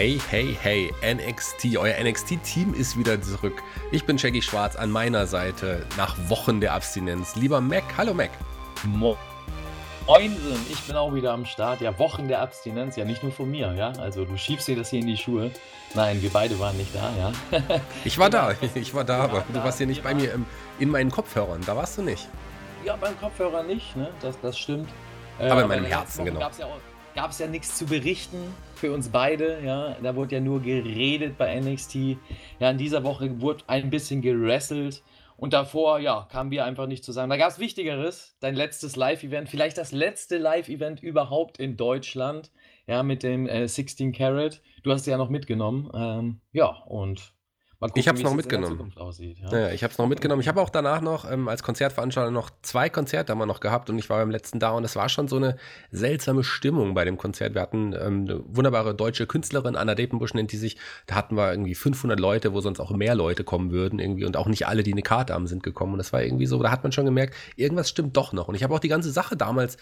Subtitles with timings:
[0.00, 3.64] Hey, hey, hey, NXT, euer NXT-Team ist wieder zurück.
[3.90, 7.34] Ich bin Shaggy Schwarz an meiner Seite nach Wochen der Abstinenz.
[7.34, 8.30] Lieber Mac, hallo Mac.
[8.84, 9.16] Mo
[10.06, 11.80] Moinsen, ich bin auch wieder am Start.
[11.80, 13.90] Ja, Wochen der Abstinenz, ja, nicht nur von mir, ja.
[13.98, 15.50] Also du schiebst dir das hier in die Schuhe.
[15.94, 17.60] Nein, wir beide waren nicht da, ja.
[18.04, 20.46] ich war da, ich war da, aber du warst hier nicht bei mir im,
[20.78, 22.28] in meinen Kopfhörern, da warst du nicht.
[22.84, 24.10] Ja, beim Kopfhörer nicht, ne?
[24.20, 24.90] Das, das stimmt.
[25.40, 26.38] Aber äh, in meinem Herzen, genau.
[26.38, 26.50] Ja
[27.18, 29.60] gab es ja nichts zu berichten für uns beide.
[29.64, 32.16] Ja, da wurde ja nur geredet bei NXT.
[32.60, 35.02] Ja, in dieser Woche wurde ein bisschen gerasselt.
[35.36, 37.30] Und davor, ja, kamen wir einfach nicht zusammen.
[37.30, 38.36] Da gab es Wichtigeres.
[38.40, 42.50] Dein letztes Live-Event, vielleicht das letzte Live-Event überhaupt in Deutschland.
[42.86, 44.62] Ja, mit dem äh, 16 Carat.
[44.82, 45.90] Du hast es ja noch mitgenommen.
[45.94, 47.34] Ähm, ja, und
[47.80, 48.92] Gucken, ich habe es noch mitgenommen.
[48.96, 49.56] Aussieht, ja.
[49.56, 49.70] ja.
[49.70, 50.40] ich habe es noch mitgenommen.
[50.40, 53.88] Ich habe auch danach noch ähm, als Konzertveranstalter noch zwei Konzerte haben wir noch gehabt
[53.88, 55.56] und ich war beim letzten da und es war schon so eine
[55.92, 57.54] seltsame Stimmung bei dem Konzert.
[57.54, 60.76] Wir hatten ähm, eine wunderbare deutsche Künstlerin, Anna Depenbusch nennt die sich.
[61.06, 64.36] Da hatten wir irgendwie 500 Leute, wo sonst auch mehr Leute kommen würden irgendwie und
[64.36, 65.92] auch nicht alle, die eine Karte haben, sind gekommen.
[65.92, 68.48] Und das war irgendwie so, da hat man schon gemerkt, irgendwas stimmt doch noch.
[68.48, 69.76] Und ich habe auch die ganze Sache damals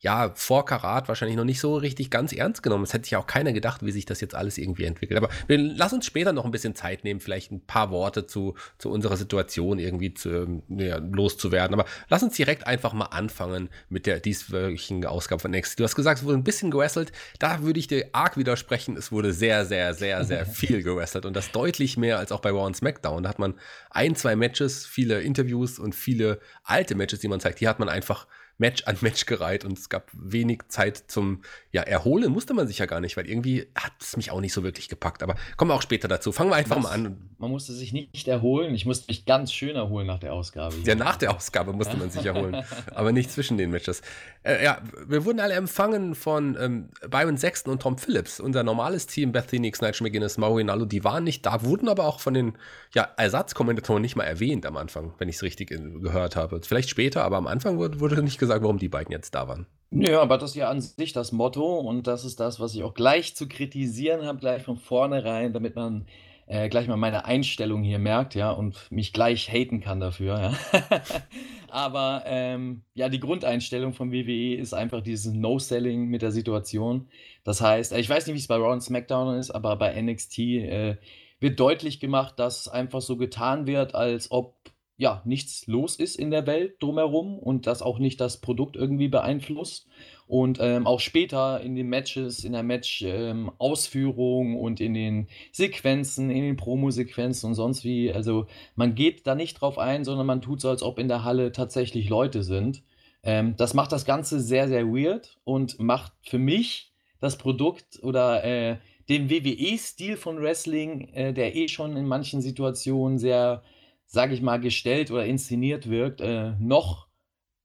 [0.00, 2.84] ja, vor Karat wahrscheinlich noch nicht so richtig ganz ernst genommen.
[2.84, 5.16] Es hätte sich auch keiner gedacht, wie sich das jetzt alles irgendwie entwickelt.
[5.16, 8.54] Aber wir, lass uns später noch ein bisschen Zeit nehmen, vielleicht ein paar Worte zu,
[8.78, 11.72] zu unserer Situation irgendwie zu, ähm, ja, loszuwerden.
[11.72, 15.80] Aber lass uns direkt einfach mal anfangen mit der dieswöchigen Ausgabe von Next.
[15.80, 17.12] Du hast gesagt, es wurde ein bisschen gewrestelt.
[17.38, 18.98] Da würde ich dir arg widersprechen.
[18.98, 21.24] Es wurde sehr, sehr, sehr, sehr viel gewrestelt.
[21.24, 23.22] Und das deutlich mehr als auch bei Raw und SmackDown.
[23.22, 23.54] Da hat man
[23.90, 27.60] ein, zwei Matches, viele Interviews und viele alte Matches, die man zeigt.
[27.60, 28.26] Die hat man einfach
[28.58, 32.78] Match an Match gereiht und es gab wenig Zeit zum ja, Erholen, musste man sich
[32.78, 35.22] ja gar nicht, weil irgendwie hat es mich auch nicht so wirklich gepackt.
[35.22, 36.32] Aber kommen wir auch später dazu.
[36.32, 37.30] Fangen wir einfach das, mal an.
[37.38, 38.74] Man musste sich nicht erholen.
[38.74, 40.74] Ich musste mich ganz schön erholen nach der Ausgabe.
[40.84, 42.64] Ja, nach der Ausgabe musste man sich erholen,
[42.94, 44.00] aber nicht zwischen den Matches.
[44.42, 48.40] Äh, ja, wir wurden alle empfangen von ähm, Byron Sexton und Tom Phillips.
[48.40, 52.06] Unser normales Team, Beth Phoenix, Nigel McGuinness, Maui Nalo, die waren nicht da, wurden aber
[52.06, 52.54] auch von den
[52.94, 56.60] ja, Ersatzkommentatoren nicht mal erwähnt am Anfang, wenn ich es richtig äh, gehört habe.
[56.62, 59.48] Vielleicht später, aber am Anfang wurde, wurde nicht gesagt, gesagt, warum die beiden jetzt da
[59.48, 59.66] waren.
[59.90, 62.82] Ja, aber das ist ja an sich das Motto und das ist das, was ich
[62.82, 66.06] auch gleich zu kritisieren habe, gleich von vornherein, damit man
[66.46, 70.54] äh, gleich mal meine Einstellung hier merkt, ja, und mich gleich haten kann dafür, ja.
[71.70, 77.08] aber ähm, ja, die Grundeinstellung von WWE ist einfach dieses No-Selling mit der Situation.
[77.44, 80.38] Das heißt, ich weiß nicht, wie es bei Raw und SmackDown ist, aber bei NXT
[80.38, 80.96] äh,
[81.40, 84.54] wird deutlich gemacht, dass einfach so getan wird, als ob
[84.98, 89.08] ja, nichts los ist in der Welt drumherum und das auch nicht das Produkt irgendwie
[89.08, 89.88] beeinflusst.
[90.26, 96.30] Und ähm, auch später in den Matches, in der Match-Ausführung ähm, und in den Sequenzen,
[96.30, 98.12] in den Promo-Sequenzen und sonst wie.
[98.12, 101.22] Also man geht da nicht drauf ein, sondern man tut so, als ob in der
[101.22, 102.82] Halle tatsächlich Leute sind.
[103.22, 108.42] Ähm, das macht das Ganze sehr, sehr weird und macht für mich das Produkt oder
[108.44, 108.78] äh,
[109.08, 113.62] den WWE-Stil von Wrestling, äh, der eh schon in manchen Situationen sehr
[114.06, 117.08] sage ich mal, gestellt oder inszeniert wirkt, äh, noch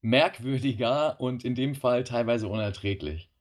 [0.02, 3.31] merkwürdiger und in dem Fall teilweise unerträglich.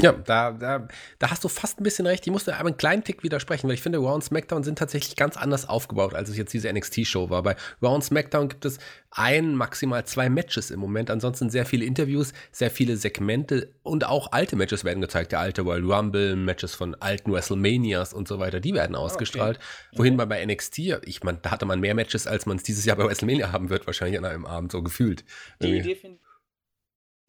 [0.00, 0.88] Ja, da, da,
[1.18, 2.26] da hast du fast ein bisschen recht.
[2.26, 5.16] Ich musste aber einen kleinen Tick widersprechen, weil ich finde, Raw und SmackDown sind tatsächlich
[5.16, 7.42] ganz anders aufgebaut, als es jetzt diese NXT-Show war.
[7.42, 8.78] Bei Raw und SmackDown gibt es
[9.10, 11.10] ein, maximal zwei Matches im Moment.
[11.10, 15.32] Ansonsten sehr viele Interviews, sehr viele Segmente und auch alte Matches werden gezeigt.
[15.32, 19.58] Der alte Royal Rumble, Matches von alten WrestleManias und so weiter, die werden ausgestrahlt.
[19.58, 19.98] Okay.
[19.98, 22.84] Wohin man bei NXT, ich meine, da hatte man mehr Matches, als man es dieses
[22.84, 25.24] Jahr bei WrestleMania haben wird, wahrscheinlich an einem Abend, so gefühlt.
[25.60, 26.18] Die Idee finde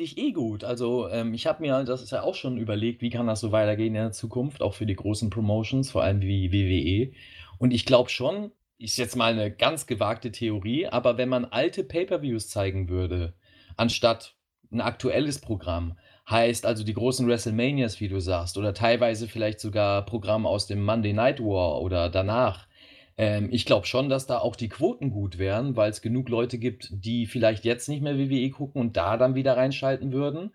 [0.03, 0.63] ich eh gut.
[0.63, 3.51] Also, ähm, ich habe mir das ist ja auch schon überlegt, wie kann das so
[3.51, 7.13] weitergehen in der Zukunft, auch für die großen Promotions, vor allem wie WWE.
[7.57, 11.83] Und ich glaube schon, ist jetzt mal eine ganz gewagte Theorie, aber wenn man alte
[11.83, 13.33] Pay-per-Views zeigen würde,
[13.77, 14.35] anstatt
[14.71, 15.97] ein aktuelles Programm,
[16.29, 20.83] heißt also die großen WrestleManias, wie du sagst, oder teilweise vielleicht sogar Programm aus dem
[20.83, 22.67] Monday Night War oder danach,
[23.21, 26.57] ähm, ich glaube schon, dass da auch die Quoten gut wären, weil es genug Leute
[26.57, 30.51] gibt, die vielleicht jetzt nicht mehr WWE gucken und da dann wieder reinschalten würden.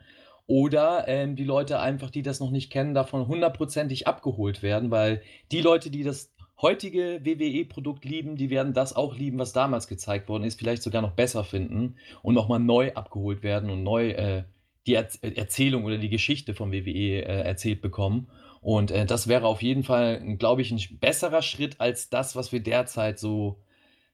[0.48, 5.22] Oder ähm, die Leute einfach, die das noch nicht kennen, davon hundertprozentig abgeholt werden, weil
[5.52, 10.28] die Leute, die das heutige WWE-Produkt lieben, die werden das auch lieben, was damals gezeigt
[10.28, 14.42] worden ist, vielleicht sogar noch besser finden und nochmal neu abgeholt werden und neu äh,
[14.88, 18.28] die er Erzählung oder die Geschichte von WWE äh, erzählt bekommen.
[18.66, 22.50] Und äh, das wäre auf jeden Fall, glaube ich, ein besserer Schritt als das, was
[22.50, 23.62] wir derzeit so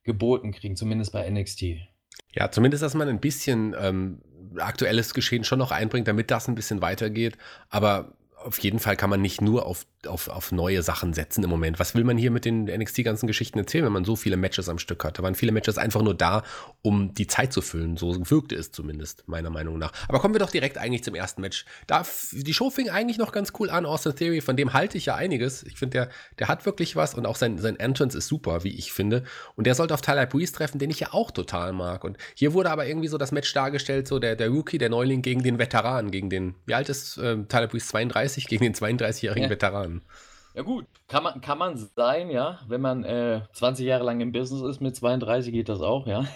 [0.03, 1.63] geboten kriegen, zumindest bei NXT.
[2.35, 4.21] Ja, zumindest, dass man ein bisschen ähm,
[4.59, 7.39] aktuelles Geschehen schon noch einbringt, damit das ein bisschen weitergeht.
[7.71, 8.13] Aber
[8.45, 11.79] auf jeden Fall kann man nicht nur auf, auf, auf neue Sachen setzen im Moment.
[11.79, 14.79] Was will man hier mit den NXT-ganzen Geschichten erzählen, wenn man so viele Matches am
[14.79, 15.19] Stück hat?
[15.19, 16.43] Da waren viele Matches einfach nur da,
[16.83, 17.97] um die Zeit zu füllen.
[17.97, 19.93] So wirkte es zumindest, meiner Meinung nach.
[20.09, 21.65] Aber kommen wir doch direkt eigentlich zum ersten Match.
[21.87, 23.87] Da, die Show fing eigentlich noch ganz cool an.
[23.87, 25.63] Austin Theory, von dem halte ich ja einiges.
[25.63, 26.09] Ich finde, der,
[26.39, 29.25] der hat wirklich was und auch sein, sein Entrance ist super, wie ich finde.
[29.57, 32.05] Und der sollte auf Tyler Breeze treffen, den ich ja auch total mag.
[32.05, 35.23] Und hier wurde aber irgendwie so das Match dargestellt, so der, der Rookie, der Neuling
[35.23, 37.87] gegen den Veteran, gegen den, wie alt ist äh, Tyler Breeze?
[37.87, 39.51] 32 gegen den 32-jährigen ja.
[39.51, 40.03] Veteran.
[40.55, 42.61] Ja gut, kann man, kann man sein, ja.
[42.69, 46.27] Wenn man äh, 20 Jahre lang im Business ist, mit 32 geht das auch, ja.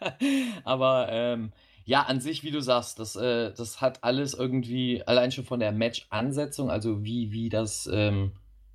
[0.64, 1.52] Aber ähm,
[1.84, 5.60] ja, an sich, wie du sagst, das, äh, das hat alles irgendwie, allein schon von
[5.60, 8.32] der Match-Ansetzung, also wie, wie das ähm,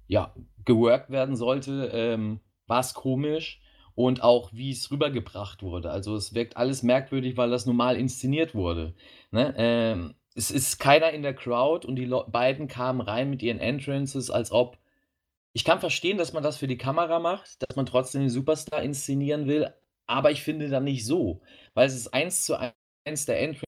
[0.07, 0.33] ja,
[0.65, 3.61] geworkt werden sollte, ähm, war es komisch
[3.95, 5.91] und auch wie es rübergebracht wurde.
[5.91, 8.95] Also es wirkt alles merkwürdig, weil das normal inszeniert wurde.
[9.31, 9.53] Ne?
[9.57, 13.59] Ähm, es ist keiner in der Crowd und die Le beiden kamen rein mit ihren
[13.59, 14.77] Entrances, als ob
[15.53, 18.81] ich kann verstehen, dass man das für die Kamera macht, dass man trotzdem den Superstar
[18.83, 19.73] inszenieren will,
[20.07, 21.41] aber ich finde dann nicht so,
[21.73, 22.55] weil es ist eins zu
[23.05, 23.65] eins der Entrances,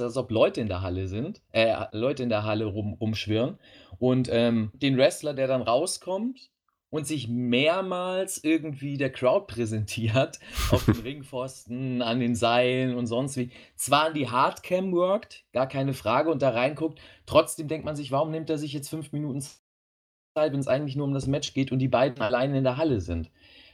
[0.00, 3.58] als ob Leute in der Halle sind, äh, Leute in der Halle rum, rumschwirren
[3.98, 6.50] und ähm, den Wrestler, der dann rauskommt
[6.94, 10.38] und sich mehrmals irgendwie der Crowd präsentiert,
[10.70, 13.50] auf den Ringpfosten, an den Seilen und sonst wie.
[13.74, 18.12] Zwar an die Hardcam worked, gar keine Frage, und da reinguckt, trotzdem denkt man sich,
[18.12, 21.52] warum nimmt er sich jetzt fünf Minuten Zeit, wenn es eigentlich nur um das Match
[21.52, 23.28] geht und die beiden alleine in der Halle sind.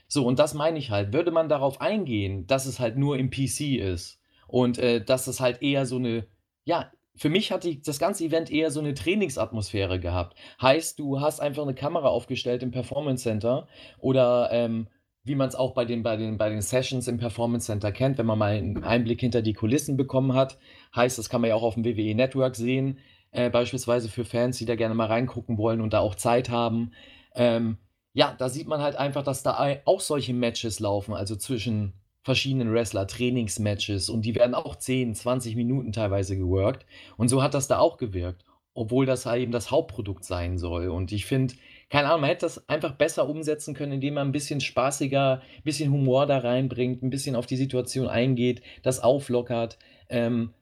[0.07, 1.13] So, und das meine ich halt.
[1.13, 5.39] Würde man darauf eingehen, dass es halt nur im PC ist und äh, dass es
[5.39, 6.25] halt eher so eine,
[6.65, 6.91] ja,
[7.21, 10.35] für mich hat die, das ganze Event eher so eine Trainingsatmosphäre gehabt.
[10.59, 13.67] Heißt, du hast einfach eine Kamera aufgestellt im Performance Center
[13.99, 14.87] oder ähm,
[15.23, 18.17] wie man es auch bei den, bei, den, bei den Sessions im Performance Center kennt,
[18.17, 20.57] wenn man mal einen Einblick hinter die Kulissen bekommen hat.
[20.95, 22.97] Heißt, das kann man ja auch auf dem WWE Network sehen,
[23.29, 26.91] äh, beispielsweise für Fans, die da gerne mal reingucken wollen und da auch Zeit haben.
[27.35, 27.77] Ähm,
[28.13, 32.71] ja, da sieht man halt einfach, dass da auch solche Matches laufen, also zwischen verschiedenen
[32.71, 36.85] Wrestler, Trainingsmatches und die werden auch 10, 20 Minuten teilweise geworkt.
[37.17, 40.89] Und so hat das da auch gewirkt, obwohl das halt eben das Hauptprodukt sein soll.
[40.89, 41.55] Und ich finde,
[41.89, 45.63] keine Ahnung, man hätte das einfach besser umsetzen können, indem man ein bisschen spaßiger, ein
[45.63, 49.79] bisschen Humor da reinbringt, ein bisschen auf die Situation eingeht, das auflockert.
[50.09, 50.53] Ähm,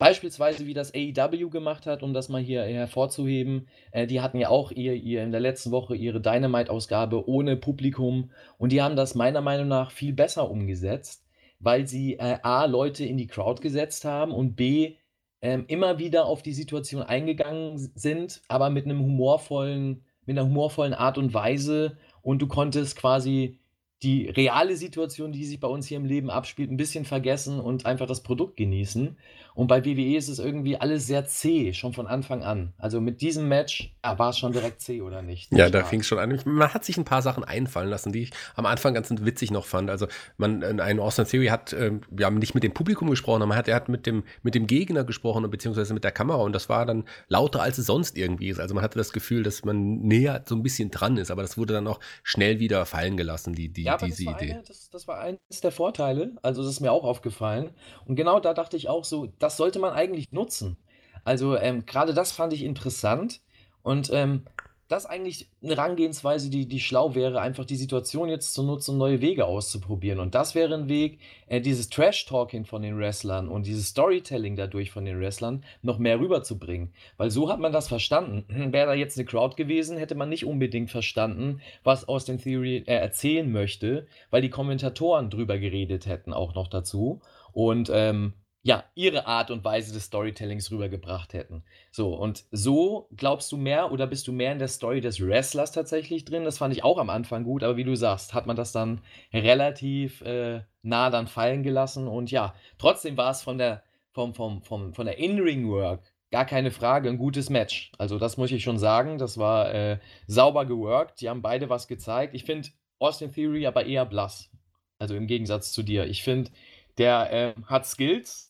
[0.00, 3.68] Beispielsweise, wie das AEW gemacht hat, um das mal hier hervorzuheben.
[3.92, 8.30] Äh, die hatten ja auch ihr, ihr in der letzten Woche ihre Dynamite-Ausgabe ohne Publikum
[8.56, 11.26] und die haben das meiner Meinung nach viel besser umgesetzt,
[11.58, 14.96] weil sie äh, A, Leute in die Crowd gesetzt haben und B,
[15.42, 20.94] ähm, immer wieder auf die Situation eingegangen sind, aber mit einem humorvollen, mit einer humorvollen
[20.94, 23.60] Art und Weise und du konntest quasi
[24.02, 27.84] die reale Situation, die sich bei uns hier im Leben abspielt, ein bisschen vergessen und
[27.84, 29.18] einfach das Produkt genießen.
[29.60, 32.72] Und bei WWE ist es irgendwie alles sehr zäh, schon von Anfang an.
[32.78, 35.52] Also mit diesem Match ah, war es schon direkt zäh, oder nicht?
[35.52, 36.40] Ja, da fing es schon an.
[36.46, 39.66] Man hat sich ein paar Sachen einfallen lassen, die ich am Anfang ganz witzig noch
[39.66, 39.90] fand.
[39.90, 40.06] Also
[40.38, 43.54] man, äh, ein Austin Theory hat, äh, wir haben nicht mit dem Publikum gesprochen, aber
[43.54, 46.70] hat, er hat mit dem, mit dem Gegner gesprochen, beziehungsweise mit der Kamera und das
[46.70, 48.60] war dann lauter, als es sonst irgendwie ist.
[48.60, 51.58] Also man hatte das Gefühl, dass man näher so ein bisschen dran ist, aber das
[51.58, 54.52] wurde dann auch schnell wieder fallen gelassen, die, die, ja, diese Idee.
[54.52, 56.32] Eine, das, das war eines der Vorteile.
[56.40, 57.72] Also das ist mir auch aufgefallen.
[58.06, 60.76] Und genau da dachte ich auch so, das sollte man eigentlich nutzen.
[61.24, 63.40] Also ähm, gerade das fand ich interessant
[63.82, 64.44] und ähm,
[64.90, 69.20] das eigentlich eine Herangehensweise, die, die schlau wäre, einfach die Situation jetzt zu nutzen, neue
[69.20, 70.18] Wege auszuprobieren.
[70.18, 74.90] Und das wäre ein Weg, äh, dieses Trash-Talking von den Wrestlern und dieses Storytelling dadurch
[74.90, 76.92] von den Wrestlern noch mehr rüberzubringen.
[77.18, 78.44] Weil so hat man das verstanden.
[78.72, 82.96] Wäre da jetzt eine Crowd gewesen, hätte man nicht unbedingt verstanden, was Austin Theory äh,
[82.96, 87.20] erzählen möchte, weil die Kommentatoren drüber geredet hätten auch noch dazu.
[87.52, 91.64] Und ähm, ja, ihre Art und Weise des Storytellings rübergebracht hätten.
[91.90, 95.72] So, und so glaubst du mehr oder bist du mehr in der Story des Wrestlers
[95.72, 96.44] tatsächlich drin?
[96.44, 99.00] Das fand ich auch am Anfang gut, aber wie du sagst, hat man das dann
[99.32, 104.62] relativ äh, nah dann fallen gelassen und ja, trotzdem war es von der, vom, vom,
[104.62, 107.92] vom, von der In-Ring-Work gar keine Frage ein gutes Match.
[107.98, 111.88] Also das muss ich schon sagen, das war äh, sauber geworkt, die haben beide was
[111.88, 112.34] gezeigt.
[112.34, 114.50] Ich finde Austin Theory aber eher blass.
[114.98, 116.06] Also im Gegensatz zu dir.
[116.06, 116.50] Ich finde,
[116.98, 118.49] der äh, hat Skills,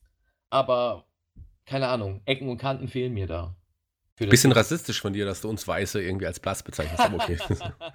[0.50, 1.04] aber
[1.64, 3.54] keine Ahnung, Ecken und Kanten fehlen mir da.
[4.28, 7.38] Bisschen rassistisch von dir, dass du uns Weiße irgendwie als blass bezeichnest, aber okay.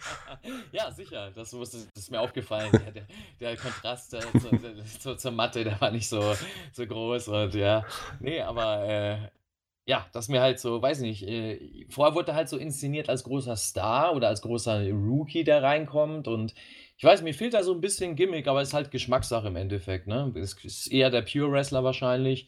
[0.71, 2.71] ja, sicher, das, das, ist mir aufgefallen.
[2.71, 3.07] Der, der,
[3.39, 6.35] der Kontrast äh, zu, zu, zur Mathe, der war nicht so,
[6.71, 7.85] so groß und ja.
[8.19, 9.17] Nee, aber äh,
[9.85, 13.07] ja, das mir halt so, weiß ich nicht, äh, vorher wurde er halt so inszeniert
[13.07, 16.55] als großer Star oder als großer Rookie, der reinkommt und
[16.97, 19.55] ich weiß, mir fehlt da so ein bisschen Gimmick, aber es ist halt Geschmackssache im
[19.55, 20.31] Endeffekt, ne?
[20.35, 22.47] Es ist eher der Pure Wrestler wahrscheinlich.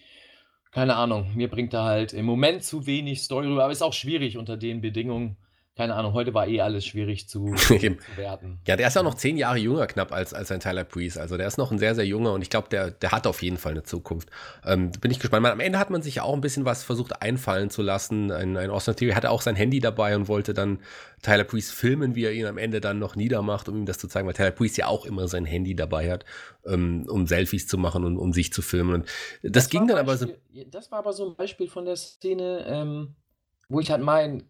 [0.72, 3.94] Keine Ahnung, mir bringt da halt im Moment zu wenig Story rüber, aber ist auch
[3.94, 5.38] schwierig unter den Bedingungen
[5.78, 7.80] keine Ahnung, heute war eh alles schwierig zu, zu
[8.16, 8.60] werten.
[8.66, 11.22] Ja, der ist ja auch noch zehn Jahre jünger knapp als, als ein Tyler Breeze.
[11.22, 13.44] Also der ist noch ein sehr, sehr junger und ich glaube, der, der hat auf
[13.44, 14.30] jeden Fall eine Zukunft.
[14.66, 15.46] Ähm, bin ich gespannt.
[15.46, 18.32] am Ende hat man sich ja auch ein bisschen was versucht einfallen zu lassen.
[18.32, 20.80] Ein, ein Austin Theory hatte auch sein Handy dabei und wollte dann
[21.22, 24.08] Tyler Breeze filmen, wie er ihn am Ende dann noch niedermacht, um ihm das zu
[24.08, 26.26] zeigen, weil Tyler Breeze ja auch immer sein Handy dabei hat,
[26.66, 28.96] ähm, um Selfies zu machen und um sich zu filmen.
[28.96, 29.06] Und
[29.44, 30.66] das, das ging dann Beispiel, aber so.
[30.72, 33.16] Das war aber so ein Beispiel von der Szene, ähm,
[33.70, 34.44] wo ich halt mein,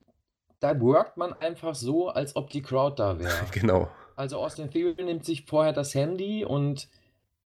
[0.60, 3.46] da workt man einfach so, als ob die Crowd da wäre.
[3.52, 3.90] Genau.
[4.16, 6.90] Also Austin Theory nimmt sich vorher das Handy und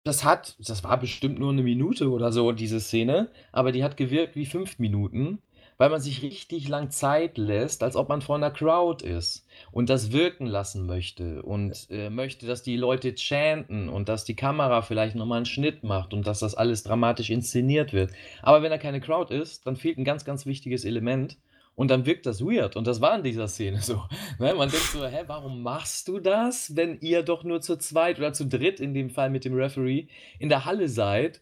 [0.04, 3.96] das hat, das war bestimmt nur eine Minute oder so, diese Szene, aber die hat
[3.96, 5.40] gewirkt wie fünf Minuten,
[5.76, 9.88] weil man sich richtig lang Zeit lässt, als ob man vor einer Crowd ist und
[9.88, 14.82] das wirken lassen möchte und äh, möchte, dass die Leute chanten und dass die Kamera
[14.82, 18.10] vielleicht nochmal einen Schnitt macht und dass das alles dramatisch inszeniert wird.
[18.42, 21.36] Aber wenn da keine Crowd ist, dann fehlt ein ganz, ganz wichtiges Element
[21.78, 22.74] und dann wirkt das weird.
[22.74, 24.02] Und das war in dieser Szene so.
[24.40, 24.52] Ne?
[24.54, 28.32] Man denkt so, hä, warum machst du das, wenn ihr doch nur zu zweit oder
[28.32, 30.08] zu dritt in dem Fall mit dem Referee
[30.40, 31.40] in der Halle seid?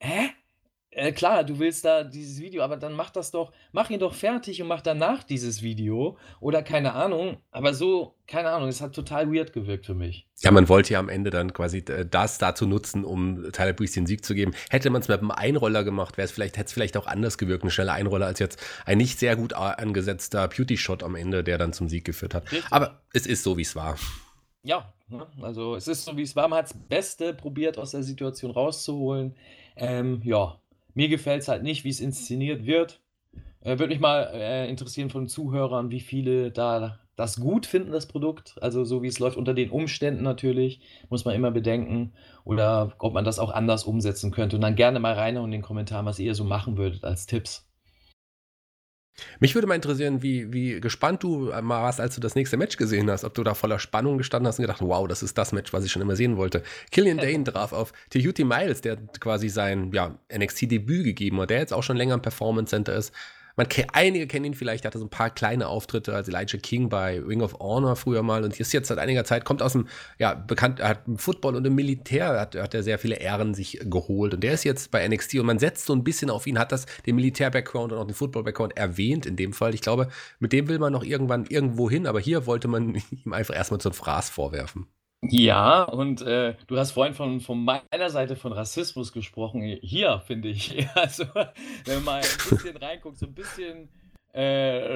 [0.00, 0.30] Hä?
[0.94, 4.14] Äh, klar, du willst da dieses Video, aber dann mach das doch, mach ihn doch
[4.14, 7.38] fertig und mach danach dieses Video oder keine Ahnung.
[7.50, 10.28] Aber so, keine Ahnung, es hat total weird gewirkt für mich.
[10.40, 13.94] Ja, man wollte ja am Ende dann quasi äh, das dazu nutzen, um Tyler Breeze
[13.94, 14.54] den Sieg zu geben.
[14.70, 17.38] Hätte man es mit einem Einroller gemacht, wäre es vielleicht, hätte es vielleicht auch anders
[17.38, 21.58] gewirkt, ein schneller Einroller als jetzt ein nicht sehr gut angesetzter Beauty-Shot am Ende, der
[21.58, 22.52] dann zum Sieg geführt hat.
[22.52, 22.70] Richtig.
[22.70, 23.96] Aber es ist so, wie es war.
[24.62, 25.26] Ja, ne?
[25.42, 26.48] also es ist so, wie es war.
[26.48, 29.34] Man hat das Beste probiert, aus der Situation rauszuholen.
[29.76, 30.58] Ähm, ja,
[30.94, 33.00] mir gefällt es halt nicht, wie es inszeniert wird.
[33.60, 38.06] Äh, Würde mich mal äh, interessieren von Zuhörern, wie viele da das gut finden, das
[38.08, 38.56] Produkt.
[38.60, 42.12] Also so wie es läuft unter den Umständen natürlich, muss man immer bedenken.
[42.44, 44.56] Oder ob man das auch anders umsetzen könnte.
[44.56, 47.68] Und dann gerne mal reinhauen in den Kommentaren, was ihr so machen würdet als Tipps.
[49.40, 52.76] Mich würde mal interessieren, wie, wie gespannt du mal warst, als du das nächste Match
[52.76, 53.24] gesehen hast.
[53.24, 55.84] Ob du da voller Spannung gestanden hast und gedacht, wow, das ist das Match, was
[55.84, 56.62] ich schon immer sehen wollte.
[56.90, 61.72] Killian Dane traf auf Tehuti Miles, der quasi sein ja, NXT-Debüt gegeben hat, der jetzt
[61.72, 63.12] auch schon länger im Performance Center ist.
[63.56, 67.20] Man einige kennen ihn vielleicht, hatte so ein paar kleine Auftritte als Elijah King bei
[67.20, 69.86] Ring of Honor früher mal und ist jetzt seit einiger Zeit, kommt aus dem,
[70.18, 73.54] ja, bekannt, er hat im Football und im Militär, hat, hat er sehr viele Ehren
[73.54, 76.46] sich geholt und der ist jetzt bei NXT und man setzt so ein bisschen auf
[76.46, 79.74] ihn, hat das den Militär-Background und auch den Football-Background erwähnt in dem Fall.
[79.74, 80.08] Ich glaube,
[80.40, 82.94] mit dem will man noch irgendwann irgendwo hin, aber hier wollte man
[83.24, 84.88] ihm einfach erstmal so ein Fraß vorwerfen.
[85.30, 89.62] Ja, und äh, du hast vorhin von, von meiner Seite von Rassismus gesprochen.
[89.82, 90.86] Hier, finde ich.
[90.94, 93.88] Also, wenn man mal ein bisschen reinguckt, so ein bisschen
[94.32, 94.86] äh,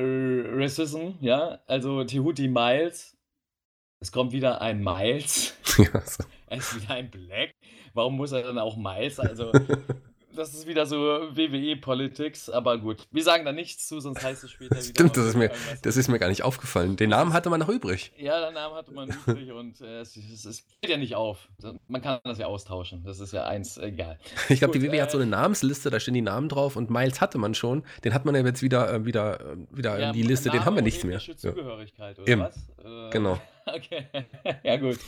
[0.55, 1.61] Racism, ja.
[1.67, 3.17] Also, Tehuti Miles.
[4.01, 5.55] Es kommt wieder ein Miles.
[5.79, 6.25] Ja, so.
[6.49, 7.53] Es ist wieder ein Black.
[7.95, 9.21] Warum muss er dann auch Miles?
[9.21, 9.53] Also,
[10.38, 13.07] das ist wieder so WWE-Politics, aber gut.
[13.11, 14.85] Wir sagen da nichts zu, sonst heißt es später wieder.
[14.85, 15.50] Stimmt, das ist, mir,
[15.83, 16.97] das ist mir gar nicht aufgefallen.
[16.97, 18.12] Den Namen hatte man noch übrig.
[18.16, 21.49] Ja, den Namen hatte man übrig und äh, es, es, es, geht ja nicht auf.
[21.88, 23.02] Man kann das ja austauschen.
[23.04, 24.18] Das ist ja eins, egal.
[24.49, 26.90] Ich glaube, die WWE äh, hat so eine Namensliste, da stehen die Namen drauf und
[26.90, 27.83] Miles hatte man schon.
[28.04, 30.61] Den hat man ja jetzt wieder, äh, wieder, äh, wieder ja, in die Liste, Name
[30.61, 31.18] den haben wir nicht mehr.
[31.18, 32.42] Zugehörigkeit, oder Eben.
[32.42, 32.57] was?
[32.85, 33.40] Äh, genau.
[33.68, 34.07] Okay,
[34.64, 34.99] ja gut.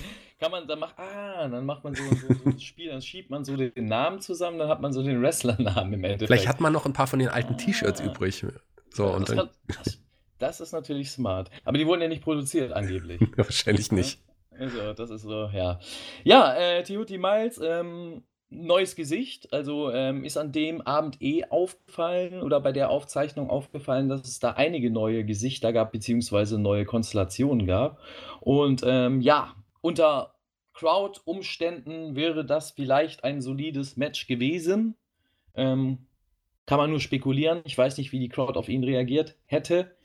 [0.41, 3.29] Kann man, dann macht, ah, dann macht man so, so, so ein Spiel, dann schiebt
[3.29, 6.29] man so den Namen zusammen, dann hat man so den Wrestlernamen im Endeffekt.
[6.29, 7.57] Vielleicht hat man noch ein paar von den alten ah.
[7.59, 8.47] T-Shirts übrig.
[8.89, 9.99] So, ja, und das, dann, das,
[10.39, 11.51] das, ist natürlich smart.
[11.67, 13.21] Aber die wurden ja nicht produziert, angeblich.
[13.37, 14.19] Wahrscheinlich nicht.
[14.59, 15.79] Also, das ist so, ja.
[16.25, 19.53] Ja, äh, Tehuti Miles, ähm, neues Gesicht.
[19.53, 24.41] Also ähm, ist an dem Abend eh aufgefallen oder bei der Aufzeichnung aufgefallen, dass es
[24.41, 27.99] da einige neue Gesichter gab, beziehungsweise neue Konstellationen gab.
[28.41, 30.35] Und ähm, ja, unter
[30.75, 34.97] Crowd-Umständen wäre das vielleicht ein solides Match gewesen.
[35.55, 36.07] Ähm,
[36.67, 37.63] kann man nur spekulieren.
[37.65, 39.97] Ich weiß nicht, wie die Crowd auf ihn reagiert hätte.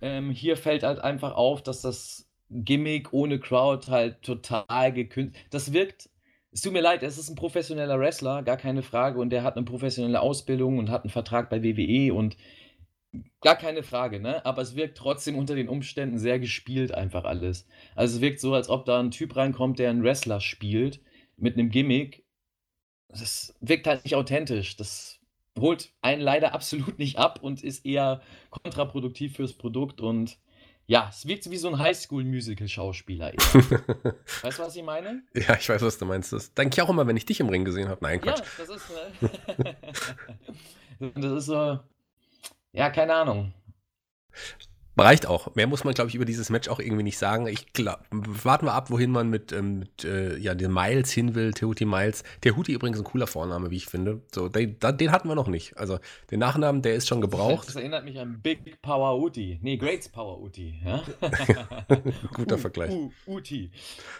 [0.00, 5.46] Ähm, hier fällt halt einfach auf, dass das Gimmick ohne Crowd halt total gekünstelt.
[5.50, 6.08] Das wirkt.
[6.52, 9.20] Es tut mir leid, es ist ein professioneller Wrestler, gar keine Frage.
[9.20, 12.36] Und der hat eine professionelle Ausbildung und hat einen Vertrag bei WWE und
[13.40, 14.44] Gar keine Frage, ne?
[14.44, 17.66] Aber es wirkt trotzdem unter den Umständen sehr gespielt einfach alles.
[17.94, 21.00] Also es wirkt so, als ob da ein Typ reinkommt, der einen Wrestler spielt
[21.36, 22.24] mit einem Gimmick.
[23.08, 24.76] Das wirkt halt nicht authentisch.
[24.76, 25.20] Das
[25.58, 28.20] holt einen leider absolut nicht ab und ist eher
[28.50, 30.38] kontraproduktiv fürs Produkt und
[30.88, 33.32] ja, es wirkt wie so ein Highschool-Musical-Schauspieler.
[34.42, 35.24] weißt du, was ich meine?
[35.34, 36.32] Ja, ich weiß, was du meinst.
[36.32, 37.98] Das denke ich auch immer, wenn ich dich im Ring gesehen habe.
[38.02, 38.38] Nein, Quatsch.
[38.38, 38.90] Ja, das ist,
[39.58, 39.74] äh,
[41.20, 41.80] das ist so,
[42.76, 43.52] ja, keine Ahnung.
[44.98, 45.54] Reicht auch.
[45.54, 47.46] Mehr muss man, glaube ich, über dieses Match auch irgendwie nicht sagen.
[47.48, 51.34] Ich glaub, warten wir ab, wohin man mit, ähm, mit äh, ja, den Miles hin
[51.34, 52.24] will, Tehuti Miles.
[52.40, 54.22] Tehuti übrigens ein cooler Vorname, wie ich finde.
[54.34, 55.76] So, den, den hatten wir noch nicht.
[55.76, 55.98] Also
[56.30, 57.68] den Nachnamen, der ist schon gebraucht.
[57.68, 59.58] Das erinnert mich an Big Power Uti.
[59.60, 60.80] Nee, Greats Power Uti.
[60.82, 61.02] Ja?
[62.32, 62.90] Guter U, Vergleich.
[62.90, 63.70] U, Uti.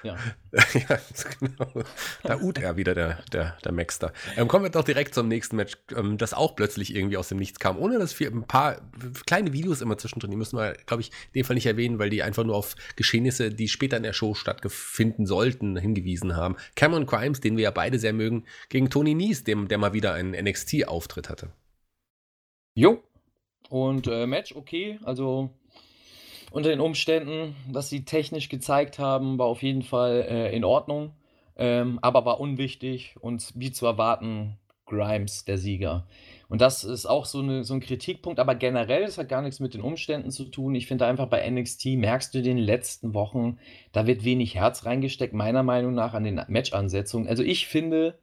[0.03, 0.17] Ja.
[0.75, 0.99] ja,
[1.41, 1.85] genau.
[2.23, 4.13] Da ut er wieder, der, der, der Maxter.
[4.37, 7.39] Ähm, kommen wir doch direkt zum nächsten Match, ähm, das auch plötzlich irgendwie aus dem
[7.39, 7.79] Nichts kam.
[7.79, 8.77] Ohne dass wir ein paar
[9.25, 12.11] kleine Videos immer zwischendrin, die müssen wir glaube ich, in dem Fall nicht erwähnen, weil
[12.11, 16.57] die einfach nur auf Geschehnisse, die später in der Show stattfinden sollten, hingewiesen haben.
[16.75, 20.15] Cameron Crimes, den wir ja beide sehr mögen, gegen Tony Nies, dem, der mal wieder
[20.15, 21.51] einen NXT-Auftritt hatte.
[22.75, 23.03] Jo.
[23.69, 25.51] Und äh, Match okay, also
[26.51, 31.13] unter den Umständen, was sie technisch gezeigt haben, war auf jeden Fall äh, in Ordnung,
[31.57, 34.57] ähm, aber war unwichtig und wie zu erwarten,
[34.87, 36.07] Grimes der Sieger.
[36.49, 39.61] Und das ist auch so, 'ne so 'n Kritikpunkt, aber generell, das hat gar nichts
[39.61, 40.75] mit den Umständen zu tun.
[40.75, 43.59] Ich finde einfach bei NXT merkst du in den letzten Wochen,
[43.93, 47.29] da wird wenig Herz reingesteckt, meiner Meinung nach, an den Match-Ansetzungen.
[47.29, 48.19] Also, ich finde,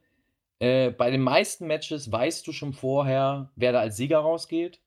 [0.60, 4.80] äh, bei den meisten Matches weißt du schon vorher, wer da als Sieger rausgeht,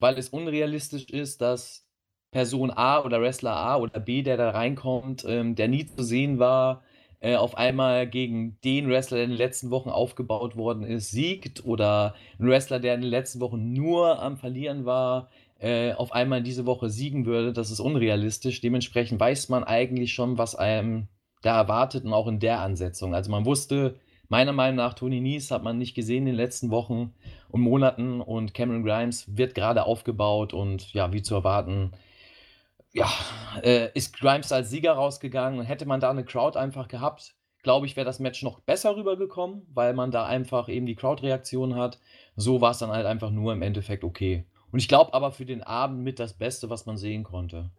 [0.00, 1.86] weil es unrealistisch ist, dass
[2.32, 6.38] Person A oder Wrestler A oder B, der da reinkommt, ähm, der nie zu sehen
[6.38, 6.82] war
[7.20, 11.64] äh, auf einmal gegen den Wrestler, der in den letzten Wochen aufgebaut worden ist, siegt
[11.64, 16.42] oder ein Wrestler, der in den letzten Wochen nur am Verlieren war, äh, auf einmal
[16.42, 18.60] diese Woche siegen würde, das ist unrealistisch.
[18.60, 21.08] Dementsprechend weiß man eigentlich schon, was einem
[21.42, 23.14] da erwartet und auch in der Ansetzung.
[23.14, 23.96] Also man wusste,
[24.28, 27.14] meiner Meinung nach, Tony Nies hat man nicht gesehen in den letzten Wochen
[27.48, 31.92] und Monaten und Cameron Grimes wird gerade aufgebaut und ja, wie zu erwarten,
[32.96, 33.10] ja,
[33.62, 35.60] äh, ist Grimes als Sieger rausgegangen.
[35.60, 38.96] Und hätte man da eine Crowd einfach gehabt, glaube ich, wäre das Match noch besser
[38.96, 41.98] rübergekommen, weil man da einfach eben die Crowd-Reaktion hat.
[42.36, 44.46] So war es dann halt einfach nur im Endeffekt okay.
[44.72, 47.70] Und ich glaube aber für den Abend mit das Beste, was man sehen konnte.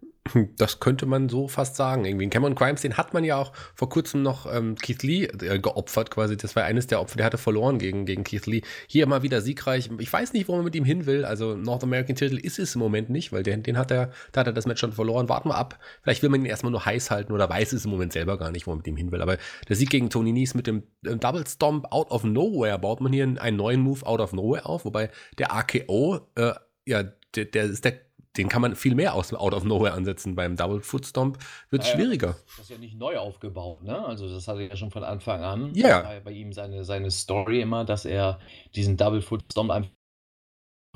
[0.58, 2.06] Das könnte man so fast sagen.
[2.06, 2.30] Irgendwie.
[2.30, 6.12] Cameron Crimes, den hat man ja auch vor kurzem noch ähm, Keith Lee äh, geopfert
[6.12, 6.38] quasi.
[6.38, 8.62] Das war eines der Opfer, der hatte verloren gegen, gegen Keith Lee.
[8.88, 9.90] Hier mal wieder siegreich.
[10.00, 11.26] Ich weiß nicht, wo man mit ihm hin will.
[11.26, 14.42] Also North American Titel ist es im Moment nicht, weil den, den hat er, da
[14.42, 15.30] hat er das Match schon verloren.
[15.30, 15.80] Warten wir ab.
[16.02, 18.52] Vielleicht will man ihn erstmal nur heiß halten oder weiß es im Moment selber gar
[18.52, 19.22] nicht, wo man mit ihm hin will.
[19.22, 19.38] Aber
[19.68, 23.14] der Sieg gegen Tony Nies mit dem ähm, Double Stomp out of nowhere baut man
[23.14, 26.54] hier einen neuen Move out of nowhere auf, wobei der AKO, äh,
[26.86, 27.04] ja,
[27.36, 28.07] der, der ist der
[28.38, 30.36] den kann man viel mehr aus Out of Nowhere ansetzen.
[30.36, 31.38] Beim Double Foot Stomp
[31.70, 32.36] wird es naja, schwieriger.
[32.46, 34.06] Das ist ja nicht neu aufgebaut, ne?
[34.06, 35.72] Also das hatte er ja schon von Anfang an.
[35.74, 35.88] Ja.
[35.88, 36.02] Yeah.
[36.04, 38.40] Bei, bei ihm seine, seine Story immer, dass er
[38.76, 39.92] diesen Double Foot Stomp einfach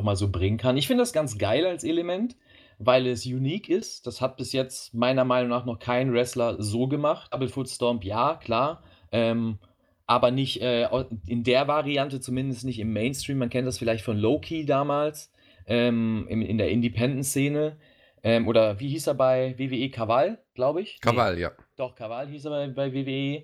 [0.02, 0.78] mal so bringen kann.
[0.78, 2.36] Ich finde das ganz geil als Element,
[2.80, 4.08] weil es unique ist.
[4.08, 7.34] Das hat bis jetzt meiner Meinung nach noch kein Wrestler so gemacht.
[7.34, 8.84] Double Foot Stomp, ja, klar.
[9.12, 9.60] Ähm,
[10.08, 10.88] aber nicht äh,
[11.26, 13.38] in der Variante, zumindest nicht im Mainstream.
[13.38, 15.32] Man kennt das vielleicht von Loki damals
[15.72, 17.78] ähm, in, in der Independent-Szene.
[18.24, 19.90] Ähm, oder wie hieß er bei WWE?
[19.90, 21.00] Kaval, glaube ich?
[21.00, 21.42] Kaval, nee.
[21.42, 21.52] ja.
[21.78, 23.44] Doch, Kaval hieß er bei, bei WWE.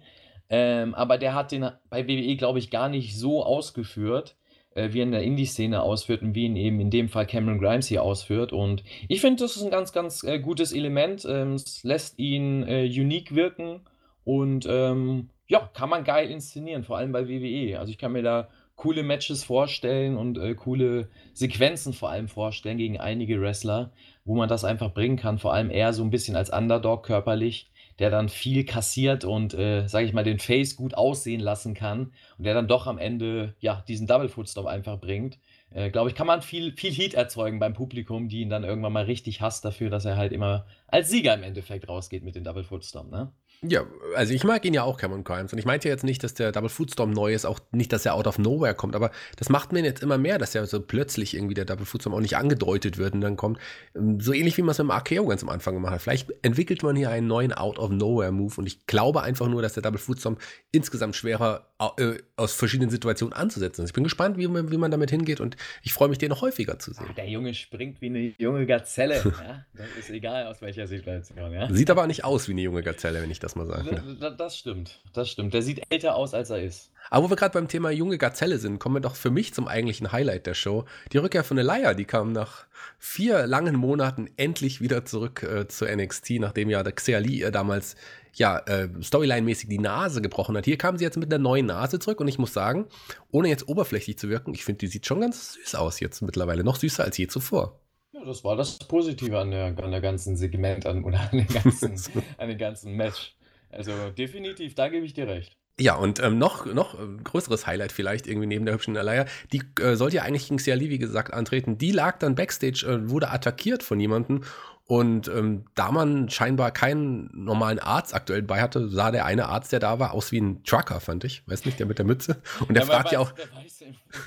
[0.50, 4.36] Ähm, aber der hat den bei WWE, glaube ich, gar nicht so ausgeführt,
[4.76, 7.60] äh, wie er in der Indie-Szene ausführt und wie ihn eben in dem Fall Cameron
[7.60, 8.52] Grimes hier ausführt.
[8.52, 11.26] Und ich finde, das ist ein ganz, ganz äh, gutes Element.
[11.30, 13.82] Ähm, es lässt ihn äh, unique wirken
[14.26, 17.80] und ähm, ja, kann man geil inszenieren, vor allem bei WWE.
[17.80, 22.78] Also ich kann mir da coole Matches vorstellen und äh, coole Sequenzen vor allem vorstellen
[22.78, 23.92] gegen einige Wrestler,
[24.24, 25.40] wo man das einfach bringen kann.
[25.40, 29.88] Vor allem eher so ein bisschen als Underdog körperlich, der dann viel kassiert und, äh,
[29.88, 33.56] sage ich mal, den Face gut aussehen lassen kann und der dann doch am Ende
[33.60, 35.40] ja diesen Double Footstop einfach bringt.
[35.72, 38.94] Äh, Glaube ich, kann man viel, viel Heat erzeugen beim Publikum, die ihn dann irgendwann
[38.94, 42.44] mal richtig hasst dafür, dass er halt immer als Sieger im Endeffekt rausgeht mit dem
[42.44, 43.32] Double Footstop, ne?
[43.63, 45.52] Ja, also ich mag ihn ja auch, Cameron Grimes.
[45.52, 48.13] Und ich meinte jetzt nicht, dass der Double Footstorm neu ist, auch nicht, dass er
[48.13, 51.34] out of nowhere kommt, aber das macht mir jetzt immer mehr, dass ja so plötzlich
[51.34, 53.58] irgendwie der Double Footstorm auch nicht angedeutet wird und dann kommt.
[53.96, 56.02] Ähm, so ähnlich wie man es mit dem Archeo ganz am Anfang gemacht hat.
[56.04, 59.63] Vielleicht entwickelt man hier einen neuen out of nowhere Move und ich glaube einfach nur,
[59.63, 60.38] dass der Double Footstorm
[60.72, 63.92] insgesamt schwerer aus verschiedenen Situationen anzusetzen ist.
[63.92, 66.42] Ich bin gespannt, wie man, wie man damit hingeht und ich freue mich, den noch
[66.42, 67.06] häufiger zu sehen.
[67.16, 69.16] Der Junge springt wie eine junge Gazelle.
[69.26, 69.66] ja?
[69.76, 71.54] Das ist egal, aus welcher Situation.
[71.54, 71.72] Ja?
[71.72, 74.02] Sieht aber nicht aus wie eine junge Gazelle, wenn ich das mal sage.
[74.20, 75.54] Das, das stimmt, das stimmt.
[75.54, 76.92] Der sieht älter aus, als er ist.
[77.10, 79.68] Aber wo wir gerade beim Thema junge Gazelle sind, kommen wir doch für mich zum
[79.68, 80.86] eigentlichen Highlight der Show.
[81.13, 82.66] Die Rückkehr von Elia, die kam nach
[82.98, 87.96] vier langen Monaten endlich wieder zurück äh, zu NXT, nachdem ja der Xeali ihr damals
[88.38, 90.65] ja, äh, Storyline-mäßig die Nase gebrochen hat.
[90.65, 92.86] Hier kam sie jetzt mit einer neuen Nase zurück und ich muss sagen,
[93.32, 96.63] ohne jetzt oberflächlich zu wirken, ich finde, die sieht schon ganz süß aus jetzt mittlerweile.
[96.63, 97.80] Noch süßer als je zuvor.
[98.13, 101.47] Ja, das war das Positive an der, an der ganzen Segment an, oder an dem
[101.47, 101.95] ganzen,
[102.38, 103.36] an dem ganzen Match.
[103.69, 105.58] Also definitiv, da gebe ich dir recht.
[105.80, 109.62] Ja, und ähm, noch, noch äh, größeres Highlight vielleicht irgendwie neben der hübschen Alaya, die
[109.80, 111.78] äh, sollte ja eigentlich gegen Ciali, wie gesagt, antreten.
[111.78, 114.41] Die lag dann backstage, äh, wurde attackiert von jemandem
[114.88, 119.73] Und ähm, da man scheinbar keinen normalen Arzt aktuell bei hatte, sah der eine Arzt,
[119.73, 121.43] der da war, aus wie ein Trucker, fand ich.
[121.45, 122.41] Weiß nicht, der mit der Mütze.
[122.62, 123.34] Und der ja, fragt ja auch.
[123.34, 123.78] Der weiß,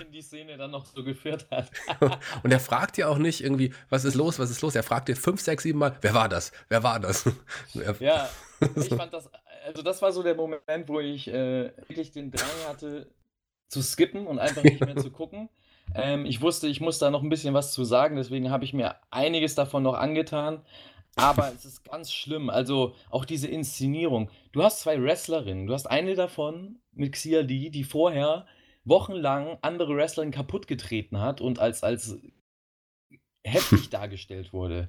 [0.01, 1.71] in die Szene dann noch so geführt hat.
[2.43, 4.75] und er fragt ja auch nicht irgendwie, was ist los, was ist los?
[4.75, 6.53] Er fragt dir fünf, sechs, sieben Mal, wer war das?
[6.69, 7.25] Wer war das?
[8.01, 8.29] ja,
[8.77, 9.31] ich fand das,
[9.67, 13.11] also das war so der Moment, wo ich äh, wirklich den Drang hatte,
[13.69, 15.49] zu skippen und einfach nicht mehr zu gucken.
[15.95, 18.73] Ähm, ich wusste, ich muss da noch ein bisschen was zu sagen, deswegen habe ich
[18.73, 20.63] mir einiges davon noch angetan.
[21.17, 22.51] Aber es ist ganz schlimm.
[22.51, 24.31] Also auch diese Inszenierung.
[24.53, 25.67] Du hast zwei Wrestlerinnen.
[25.67, 28.47] Du hast eine davon mit Xia Li, die vorher
[28.85, 32.17] wochenlang andere Wrestlerinnen kaputt getreten hat und als, als
[33.45, 34.89] heftig dargestellt wurde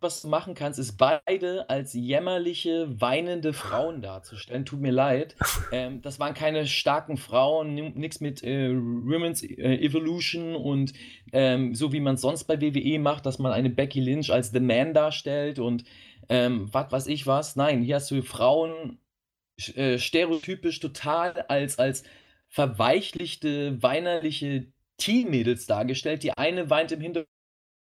[0.00, 4.64] was du machen kannst, ist beide als jämmerliche, weinende Frauen darzustellen.
[4.64, 5.36] Tut mir leid.
[5.70, 10.94] Ähm, das waren keine starken Frauen, nichts mit äh, Women's äh, Evolution und
[11.32, 14.50] ähm, so wie man es sonst bei WWE macht, dass man eine Becky Lynch als
[14.50, 15.84] The Man darstellt und
[16.30, 17.56] ähm, was weiß ich was.
[17.56, 18.98] Nein, hier hast du Frauen
[19.74, 22.04] äh, stereotypisch total als, als
[22.48, 26.22] verweichlichte, weinerliche Teen-Mädels dargestellt.
[26.22, 27.28] Die eine weint im Hintergrund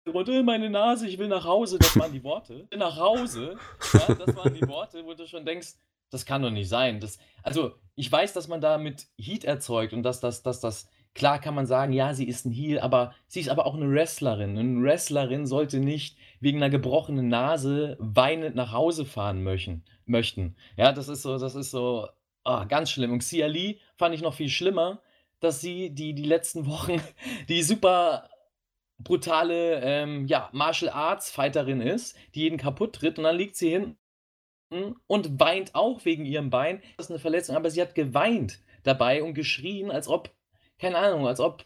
[0.07, 1.79] äh, meine Nase, ich will nach Hause.
[1.79, 2.67] Das waren die Worte.
[2.77, 3.57] nach Hause,
[3.93, 5.75] ja, das waren die Worte, wo du schon denkst,
[6.11, 7.01] das kann doch nicht sein.
[7.01, 10.89] Das, also, ich weiß, dass man da mit Heat erzeugt und dass das, dass das,
[11.15, 13.91] klar kann man sagen, ja, sie ist ein Heel, aber sie ist aber auch eine
[13.91, 14.59] Wrestlerin.
[14.59, 19.85] Eine Wrestlerin sollte nicht wegen einer gebrochenen Nase weinend nach Hause fahren möchten.
[20.05, 20.57] möchten.
[20.77, 22.09] Ja, das ist so, das ist so
[22.45, 23.13] oh, ganz schlimm.
[23.13, 25.01] Und Xia Li fand ich noch viel schlimmer,
[25.41, 27.01] dass sie die, die letzten Wochen
[27.49, 28.29] die super
[29.03, 33.71] brutale ähm, ja, Martial Arts Fighterin ist, die jeden kaputt tritt und dann liegt sie
[33.71, 33.97] hinten
[35.07, 36.81] und weint auch wegen ihrem Bein.
[36.97, 40.35] Das ist eine Verletzung, aber sie hat geweint dabei und geschrien, als ob,
[40.79, 41.65] keine Ahnung, als ob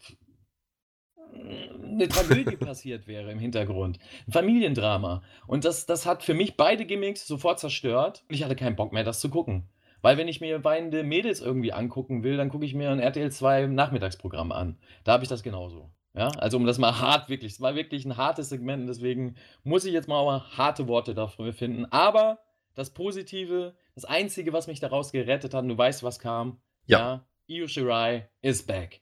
[1.33, 3.99] eine Tragödie passiert wäre im Hintergrund.
[4.27, 5.21] Ein Familiendrama.
[5.47, 8.23] Und das, das hat für mich beide Gimmicks sofort zerstört.
[8.29, 9.69] Und ich hatte keinen Bock mehr, das zu gucken.
[10.01, 13.31] Weil wenn ich mir weinende Mädels irgendwie angucken will, dann gucke ich mir ein RTL
[13.31, 14.77] 2 Nachmittagsprogramm an.
[15.03, 15.89] Da habe ich das genauso.
[16.15, 19.35] Ja, also um das mal hart wirklich, es war wirklich ein hartes Segment und deswegen
[19.63, 21.85] muss ich jetzt mal harte Worte dafür finden.
[21.85, 22.39] Aber
[22.73, 26.99] das Positive, das Einzige, was mich daraus gerettet hat, und du weißt, was kam, ja,
[26.99, 29.01] ja Io Shirai is back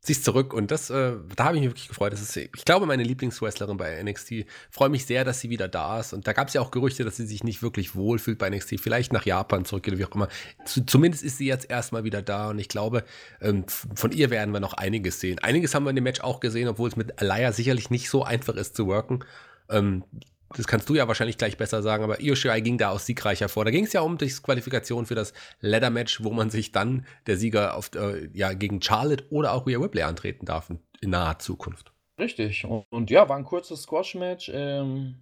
[0.00, 2.12] sie ist zurück und das, äh, da habe ich mich wirklich gefreut.
[2.12, 4.46] Das ist, ich glaube, meine Lieblingswrestlerin bei NXT.
[4.70, 6.12] Freue mich sehr, dass sie wieder da ist.
[6.12, 8.80] Und da gab es ja auch Gerüchte, dass sie sich nicht wirklich wohlfühlt bei NXT.
[8.80, 10.28] Vielleicht nach Japan zurückgeht wie auch immer.
[10.64, 13.04] zumindest ist sie jetzt erstmal wieder da und ich glaube,
[13.40, 15.38] ähm, von ihr werden wir noch einiges sehen.
[15.40, 18.22] Einiges haben wir in dem Match auch gesehen, obwohl es mit Alaya sicherlich nicht so
[18.22, 19.24] einfach ist zu worken.
[19.68, 20.04] Ähm,
[20.54, 23.48] das kannst du ja wahrscheinlich gleich besser sagen, aber Io Shirai ging da aus siegreicher
[23.48, 23.64] vor.
[23.64, 27.76] Da ging es ja um Disqualifikation für das Leather-Match, wo man sich dann der Sieger
[27.76, 31.92] auf, äh, ja, gegen Charlotte oder auch Rhea Ripley antreten darf in, naher Zukunft.
[32.18, 32.64] Richtig.
[32.64, 34.50] Und, und, ja, war ein kurzes Squash-Match.
[34.54, 35.16] Ähm,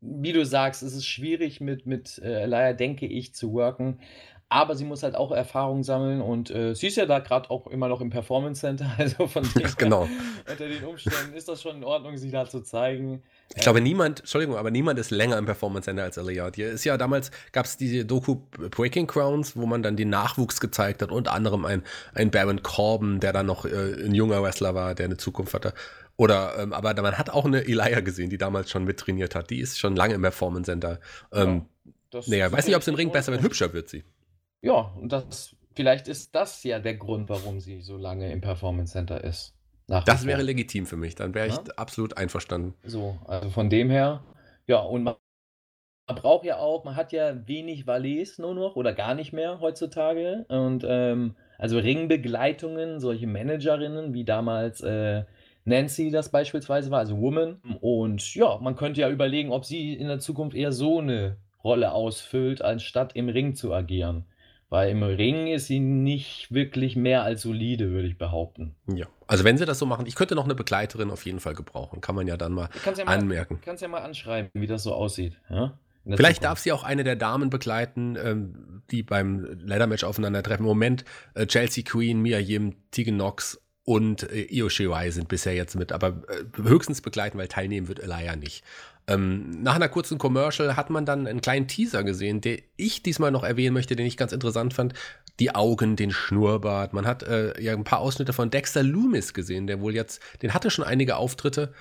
[0.00, 4.00] wie du sagst, es ist schwierig mit, mit äh, Elia, denke ich, zu worken.
[4.50, 7.66] Aber sie muss halt auch Erfahrung sammeln und äh, sie ist ja da gerade auch
[7.66, 8.90] immer noch im Performance Center.
[8.98, 10.08] Also von dem genau.
[10.50, 13.22] unter den Umständen ist das schon in Ordnung, sie da zu zeigen.
[13.54, 16.50] Ich glaube, niemand, Entschuldigung, aber niemand ist länger im Performance Center als Aliyah.
[16.54, 18.36] Hier ist ja damals, gab es diese Doku
[18.70, 21.82] Breaking Crowns, wo man dann den Nachwuchs gezeigt hat, unter anderem ein,
[22.14, 25.74] ein Baron Corbin, der dann noch äh, ein junger Wrestler war, der eine Zukunft hatte.
[26.16, 29.50] Oder, ähm, aber man hat auch eine Elia gesehen, die damals schon mittrainiert hat.
[29.50, 30.98] Die ist schon lange im Performance Center.
[31.32, 31.66] Ähm,
[32.12, 33.42] ja, naja, weiß nicht, ob es im Ring besser wird.
[33.42, 34.02] Hübscher wird sie.
[34.60, 38.92] Ja, und das, vielleicht ist das ja der Grund, warum sie so lange im Performance
[38.92, 39.54] Center ist.
[39.86, 41.14] Das wäre legitim für mich.
[41.14, 41.62] Dann wäre ich ja?
[41.76, 42.74] absolut einverstanden.
[42.84, 44.22] So, also von dem her,
[44.66, 45.14] ja, und man,
[46.06, 49.60] man braucht ja auch, man hat ja wenig Valets nur noch oder gar nicht mehr
[49.60, 50.44] heutzutage.
[50.48, 55.24] Und ähm, also Ringbegleitungen, solche Managerinnen wie damals äh,
[55.64, 57.60] Nancy das beispielsweise war, also Woman.
[57.80, 61.92] Und ja, man könnte ja überlegen, ob sie in der Zukunft eher so eine Rolle
[61.92, 64.26] ausfüllt, anstatt im Ring zu agieren.
[64.70, 68.74] Weil im Ring ist sie nicht wirklich mehr als solide, würde ich behaupten.
[68.86, 71.54] Ja, also wenn sie das so machen, ich könnte noch eine Begleiterin auf jeden Fall
[71.54, 72.02] gebrauchen.
[72.02, 73.56] Kann man ja dann mal ja anmerken.
[73.56, 75.40] Du kannst ja mal anschreiben, wie das so aussieht.
[75.48, 75.78] Ja?
[76.04, 76.44] Vielleicht Zukunft.
[76.44, 80.64] darf sie auch eine der Damen begleiten, ähm, die beim Leather-Match aufeinandertreffen.
[80.64, 81.04] Im Moment
[81.34, 85.92] äh, Chelsea Queen, Mia Yim, Tegan Knox und äh, Io Shirai sind bisher jetzt mit,
[85.92, 88.64] aber äh, höchstens begleiten, weil teilnehmen wird Elia nicht.
[89.08, 93.30] Ähm, nach einer kurzen Commercial hat man dann einen kleinen Teaser gesehen, den ich diesmal
[93.30, 94.92] noch erwähnen möchte, den ich ganz interessant fand.
[95.40, 96.92] Die Augen, den Schnurrbart.
[96.92, 100.52] Man hat äh, ja ein paar Ausschnitte von Dexter Loomis gesehen, der wohl jetzt, den
[100.52, 101.72] hatte schon einige Auftritte.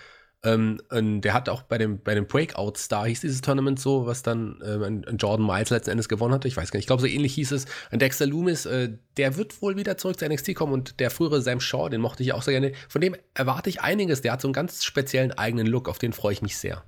[0.44, 4.62] Ähm, der hat auch bei dem, bei dem Breakout-Star, hieß dieses Tournament so, was dann
[4.64, 6.48] ähm, Jordan Miles letzten Endes gewonnen hatte.
[6.48, 6.84] Ich weiß gar nicht.
[6.84, 7.66] Ich glaube, so ähnlich hieß es.
[7.90, 11.42] Ein Dexter Loomis, äh, der wird wohl wieder zurück zu NXT kommen und der frühere
[11.42, 12.74] Sam Shaw, den mochte ich auch sehr gerne.
[12.88, 14.22] Von dem erwarte ich einiges.
[14.22, 16.84] Der hat so einen ganz speziellen eigenen Look, auf den freue ich mich sehr.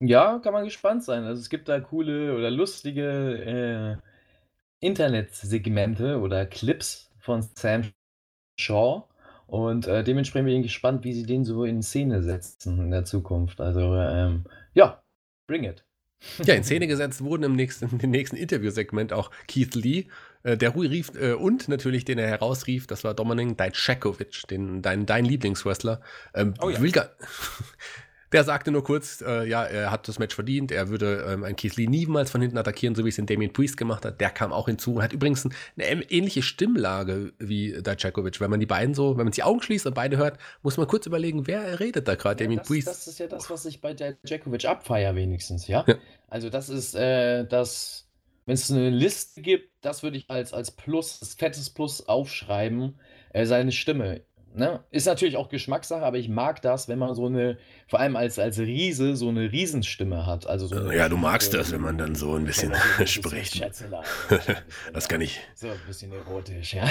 [0.00, 1.24] Ja, kann man gespannt sein.
[1.24, 4.08] Also, es gibt da coole oder lustige, äh,
[4.80, 7.90] Internetsegmente oder Clips von Sam
[8.60, 9.04] Shaw
[9.46, 13.04] und, äh, dementsprechend bin ich gespannt, wie sie den so in Szene setzen in der
[13.04, 13.60] Zukunft.
[13.60, 15.02] Also, ähm, ja,
[15.48, 15.84] bring it.
[16.44, 20.06] Ja, in Szene gesetzt wurden im nächsten, im nächsten Interviewsegment auch Keith Lee,
[20.42, 24.82] äh, der Rui rief, äh, und natürlich den er herausrief, das war Dominik Dijakovic, den,
[24.82, 26.00] dein, dein Lieblingswrestler.
[26.34, 26.78] Ähm, oh ja.
[28.32, 31.56] Der sagte nur kurz, äh, ja, er hat das Match verdient, er würde ähm, einen
[31.56, 34.20] Keith Lee niemals von hinten attackieren, so wie es in Damien Priest gemacht hat.
[34.20, 38.40] Der kam auch hinzu, hat übrigens eine ähnliche Stimmlage wie Dijakovic.
[38.40, 40.86] Wenn man die beiden so, wenn man die Augen schließt und beide hört, muss man
[40.86, 42.88] kurz überlegen, wer redet da gerade, ja, Damien das, Priest.
[42.88, 45.84] Das ist ja das, was ich bei Dijakovic abfeier wenigstens, ja?
[45.86, 45.96] ja.
[46.28, 48.08] Also das ist äh, das,
[48.44, 52.98] wenn es eine Liste gibt, das würde ich als, als Plus, als fettes Plus aufschreiben,
[53.32, 54.22] äh, seine Stimme.
[54.54, 54.80] Ne?
[54.90, 58.38] Ist natürlich auch Geschmackssache, aber ich mag das, wenn man so eine, vor allem als,
[58.38, 60.46] als Riese, so eine Riesenstimme hat.
[60.46, 63.60] Also so eine, ja, du magst das, wenn man dann so ein bisschen so spricht.
[64.92, 65.40] das kann ich.
[65.54, 66.88] So ein bisschen erotisch, ja.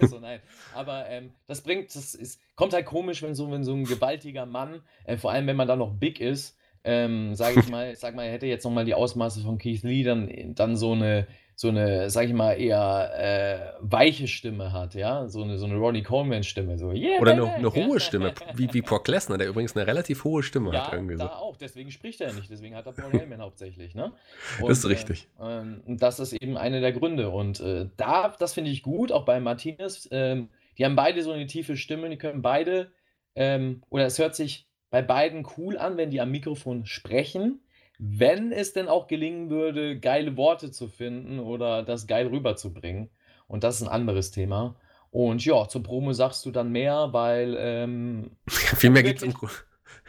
[0.00, 0.40] so, nein.
[0.74, 4.46] Aber ähm, das bringt, das ist, kommt halt komisch, wenn so, wenn so ein gewaltiger
[4.46, 8.14] Mann, äh, vor allem wenn man dann noch big ist, ähm, sage ich mal, sag
[8.14, 11.26] mal, er hätte jetzt nochmal die Ausmaße von Keith Lee, dann, dann so eine
[11.60, 15.74] so eine, sag ich mal, eher äh, weiche Stimme hat, ja, so eine, so eine
[15.74, 19.74] Ronnie Coleman-Stimme, so yeah, Oder eine, eine hohe Stimme, wie, wie Brock Lesnar, der übrigens
[19.74, 20.92] eine relativ hohe Stimme ja, hat.
[20.92, 21.30] Irgendwie da so.
[21.30, 24.12] auch, deswegen spricht er nicht, deswegen hat er Paul Heyman hauptsächlich, ne?
[24.60, 25.26] Und, das ist richtig.
[25.40, 25.64] Äh, äh,
[25.96, 29.40] das ist eben einer der Gründe und äh, da, das finde ich gut, auch bei
[29.40, 32.92] Martinez, ähm, die haben beide so eine tiefe Stimme, die können beide,
[33.34, 37.62] ähm, oder es hört sich bei beiden cool an, wenn die am Mikrofon sprechen,
[37.98, 43.10] wenn es denn auch gelingen würde, geile Worte zu finden oder das geil rüberzubringen.
[43.48, 44.76] Und das ist ein anderes Thema.
[45.10, 47.56] Und ja, zur Promo sagst du dann mehr, weil.
[47.58, 49.34] Ähm, Viel mehr geht es um.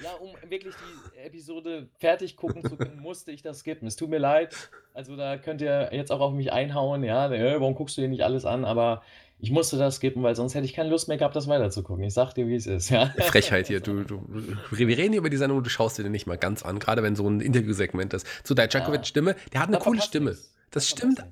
[0.04, 3.88] Ja, um wirklich die Episode fertig gucken zu können, musste ich das skippen.
[3.88, 4.56] Es tut mir leid.
[4.94, 8.24] Also da könnt ihr jetzt auch auf mich einhauen, ja, warum guckst du dir nicht
[8.24, 8.66] alles an?
[8.66, 9.02] Aber
[9.42, 12.04] ich musste das skippen, weil sonst hätte ich keine Lust mehr gehabt, das weiterzugucken.
[12.04, 12.90] Ich sag dir, wie es ist.
[12.90, 13.14] Ja.
[13.20, 13.80] Frechheit hier.
[13.80, 14.22] Du, du,
[14.70, 16.80] wir reden hier über die Sendung und du schaust dir den nicht mal ganz an,
[16.80, 18.28] gerade wenn so ein Interviewsegment ist.
[18.44, 20.32] Zu Dijakovic Stimme, der hat eine coole Stimme.
[20.32, 21.24] Das, das stimmt,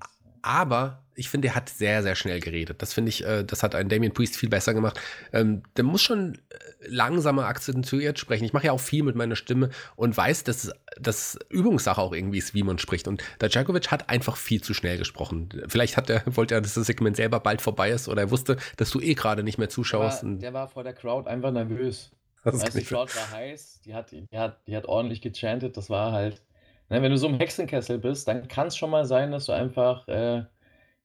[0.42, 2.82] aber ich finde, er hat sehr, sehr schnell geredet.
[2.82, 5.00] Das finde ich, äh, das hat ein Damien Priest viel besser gemacht.
[5.34, 8.46] Ähm, der muss schon äh, langsamer akzentuiert sprechen.
[8.46, 12.38] Ich mache ja auch viel mit meiner Stimme und weiß, dass das Übungssache auch irgendwie
[12.38, 13.08] ist, wie man spricht.
[13.08, 15.50] Und Dajakovic hat einfach viel zu schnell gesprochen.
[15.68, 18.58] Vielleicht hat er, wollte er, dass das Segment selber bald vorbei ist oder er wusste,
[18.78, 20.22] dass du eh gerade nicht mehr zuschaust.
[20.22, 22.12] Der war, der war vor der Crowd einfach nervös.
[22.44, 25.76] Das weißt, die Crowd war heiß, die hat, die, hat, die hat ordentlich gechantet.
[25.76, 26.42] Das war halt,
[26.90, 29.54] ne, wenn du so im Hexenkessel bist, dann kann es schon mal sein, dass du
[29.54, 30.44] einfach äh,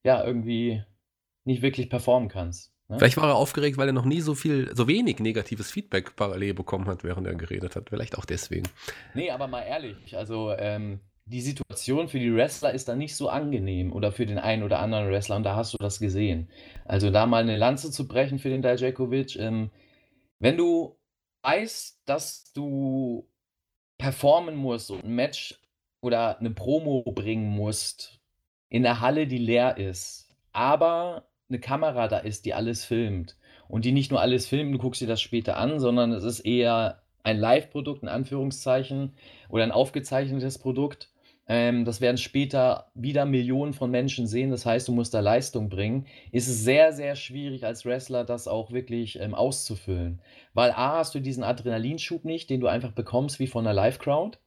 [0.04, 0.82] ja, irgendwie
[1.44, 2.72] nicht wirklich performen kannst.
[2.88, 2.98] Ne?
[2.98, 6.54] Vielleicht war er aufgeregt, weil er noch nie so viel, so wenig negatives Feedback parallel
[6.54, 7.90] bekommen hat, während er geredet hat.
[7.90, 8.68] Vielleicht auch deswegen.
[9.14, 13.28] Nee, aber mal ehrlich, also ähm, die Situation für die Wrestler ist da nicht so
[13.28, 16.48] angenehm oder für den einen oder anderen Wrestler und da hast du das gesehen.
[16.84, 19.70] Also da mal eine Lanze zu brechen für den Dijakovic, ähm,
[20.38, 20.96] wenn du
[21.42, 23.28] weißt, dass du
[23.98, 25.61] performen musst und ein Match
[26.02, 28.20] oder eine Promo bringen musst,
[28.68, 33.36] in der Halle, die leer ist, aber eine Kamera da ist, die alles filmt
[33.68, 36.40] und die nicht nur alles filmt, du guckst dir das später an, sondern es ist
[36.40, 39.14] eher ein Live-Produkt, in Anführungszeichen,
[39.48, 41.10] oder ein aufgezeichnetes Produkt.
[41.46, 44.50] Ähm, das werden später wieder Millionen von Menschen sehen.
[44.50, 46.06] Das heißt, du musst da Leistung bringen.
[46.32, 50.20] Ist es sehr, sehr schwierig als Wrestler, das auch wirklich ähm, auszufüllen.
[50.54, 54.38] Weil A, hast du diesen Adrenalinschub nicht, den du einfach bekommst wie von einer Live-Crowd.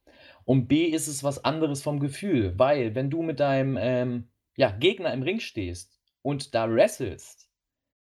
[0.46, 4.70] Und B ist es was anderes vom Gefühl, weil wenn du mit deinem ähm, ja,
[4.72, 7.50] Gegner im Ring stehst und da wrestelst,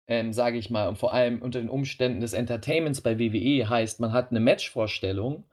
[0.09, 4.00] ähm, sage ich mal, und vor allem unter den Umständen des Entertainments bei WWE heißt,
[4.00, 5.44] man hat eine Matchvorstellung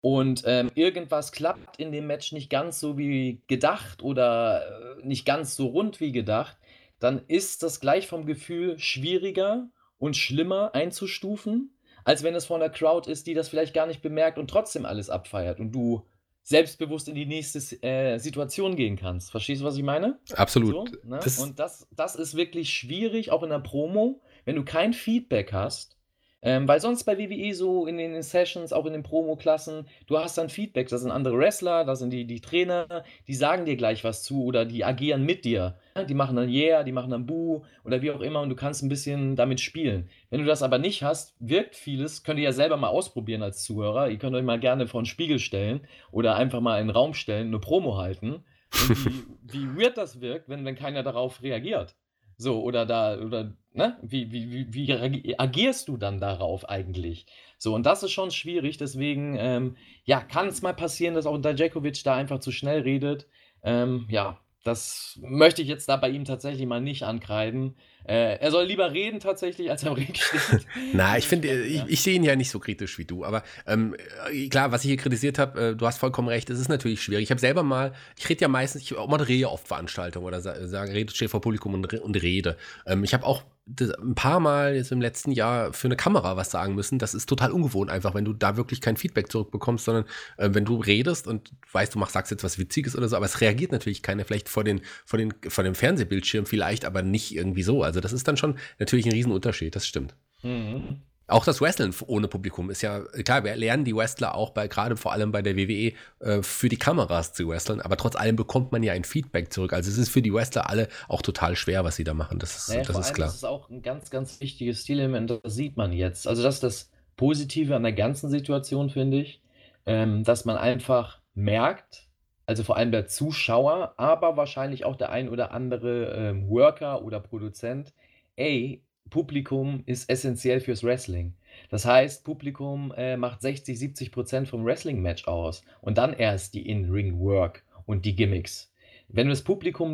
[0.00, 5.24] und ähm, irgendwas klappt in dem Match nicht ganz so wie gedacht oder äh, nicht
[5.24, 6.56] ganz so rund wie gedacht,
[6.98, 9.68] dann ist das gleich vom Gefühl schwieriger
[9.98, 14.02] und schlimmer einzustufen, als wenn es vor einer Crowd ist, die das vielleicht gar nicht
[14.02, 15.60] bemerkt und trotzdem alles abfeiert.
[15.60, 16.04] Und du
[16.42, 19.30] selbstbewusst in die nächste äh, Situation gehen kannst.
[19.30, 20.18] Verstehst du, was ich meine?
[20.34, 20.90] Absolut.
[20.90, 21.20] So, ne?
[21.22, 25.52] das und das, das ist wirklich schwierig, auch in der Promo, wenn du kein Feedback
[25.52, 25.96] hast,
[26.44, 30.36] ähm, weil sonst bei WWE so in den Sessions, auch in den Promo-Klassen, du hast
[30.36, 30.88] dann Feedback.
[30.88, 34.42] Das sind andere Wrestler, da sind die, die Trainer, die sagen dir gleich was zu
[34.44, 35.76] oder die agieren mit dir.
[36.08, 38.82] Die machen dann Yeah, die machen dann Boo oder wie auch immer und du kannst
[38.82, 40.10] ein bisschen damit spielen.
[40.30, 43.62] Wenn du das aber nicht hast, wirkt vieles, könnt ihr ja selber mal ausprobieren als
[43.62, 44.10] Zuhörer.
[44.10, 47.14] Ihr könnt euch mal gerne vor einen Spiegel stellen oder einfach mal in den Raum
[47.14, 48.42] stellen, eine Promo halten.
[48.80, 51.94] Und wie, wie weird das wirkt, wenn, wenn keiner darauf reagiert.
[52.42, 53.96] So, oder da, oder, ne?
[54.02, 57.26] Wie, wie, wie, agierst du dann darauf eigentlich?
[57.56, 61.38] So, und das ist schon schwierig, deswegen, ähm, ja, kann es mal passieren, dass auch
[61.38, 63.28] Dajakovic da einfach zu schnell redet.
[63.62, 67.74] Ähm, ja, das möchte ich jetzt da bei ihm tatsächlich mal nicht ankreiden.
[68.04, 70.66] Äh, er soll lieber reden tatsächlich, als am Ring steht.
[70.92, 73.24] Na, ich finde, ich, ich sehe ihn ja nicht so kritisch wie du.
[73.24, 73.96] Aber ähm,
[74.30, 77.02] äh, klar, was ich hier kritisiert habe, äh, du hast vollkommen recht, es ist natürlich
[77.02, 77.24] schwierig.
[77.24, 81.12] Ich habe selber mal, ich rede ja meistens, ich moderiere oft Veranstaltungen oder sage, rede,
[81.12, 82.56] stehe vor Publikum und, und rede.
[82.86, 86.50] Ähm, ich habe auch ein paar Mal jetzt im letzten Jahr für eine Kamera was
[86.50, 86.98] sagen müssen.
[86.98, 90.04] Das ist total ungewohnt einfach, wenn du da wirklich kein Feedback zurückbekommst, sondern
[90.36, 93.26] äh, wenn du redest und weißt, du machst, sagst jetzt was Witziges oder so, aber
[93.26, 97.34] es reagiert natürlich keiner, vielleicht vor, den, vor, den, vor dem Fernsehbildschirm vielleicht, aber nicht
[97.34, 97.82] irgendwie so.
[97.82, 100.16] Also das ist dann schon natürlich ein Riesenunterschied, das stimmt.
[100.42, 101.02] Mhm.
[101.32, 104.96] Auch das Wrestling ohne Publikum ist ja, klar, wir lernen die Wrestler auch bei, gerade
[104.96, 108.70] vor allem bei der WWE, äh, für die Kameras zu wresteln, aber trotz allem bekommt
[108.70, 109.72] man ja ein Feedback zurück.
[109.72, 112.38] Also es ist für die Wrestler alle auch total schwer, was sie da machen.
[112.38, 113.28] Das ist, naja, das ist klar.
[113.28, 116.28] Das ist auch ein ganz, ganz wichtiges Stilelement, das sieht man jetzt.
[116.28, 119.40] Also das ist das Positive an der ganzen Situation, finde ich,
[119.86, 122.08] ähm, dass man einfach merkt,
[122.44, 127.20] also vor allem der Zuschauer, aber wahrscheinlich auch der ein oder andere ähm, Worker oder
[127.20, 127.94] Produzent,
[128.36, 131.34] ey, Publikum ist essentiell fürs Wrestling.
[131.68, 136.66] Das heißt, Publikum äh, macht 60, 70 Prozent vom Wrestling-Match aus und dann erst die
[136.66, 138.72] In-Ring-Work und die Gimmicks.
[139.08, 139.92] Wenn du das Publikum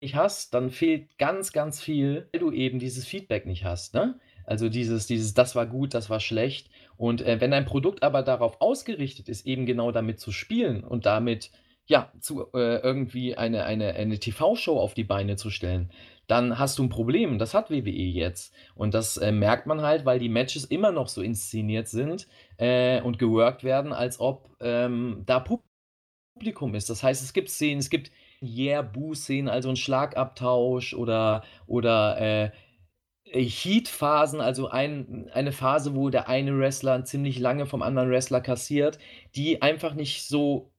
[0.00, 3.94] nicht hast, dann fehlt ganz, ganz viel, weil du eben dieses Feedback nicht hast.
[3.94, 4.20] Ne?
[4.44, 6.70] Also dieses, dieses, das war gut, das war schlecht.
[6.96, 11.06] Und äh, wenn dein Produkt aber darauf ausgerichtet ist, eben genau damit zu spielen und
[11.06, 11.50] damit
[11.88, 15.90] ja, zu äh, irgendwie eine, eine, eine TV-Show auf die Beine zu stellen,
[16.26, 17.38] dann hast du ein Problem.
[17.38, 18.54] Das hat WWE jetzt.
[18.74, 23.00] Und das äh, merkt man halt, weil die Matches immer noch so inszeniert sind äh,
[23.00, 26.90] und geworkt werden, als ob ähm, da Publikum ist.
[26.90, 32.50] Das heißt, es gibt Szenen, es gibt Yeah-Boo-Szenen, also ein Schlagabtausch oder, oder äh,
[33.24, 38.98] Heat-Phasen, also ein, eine Phase, wo der eine Wrestler ziemlich lange vom anderen Wrestler kassiert,
[39.34, 40.70] die einfach nicht so,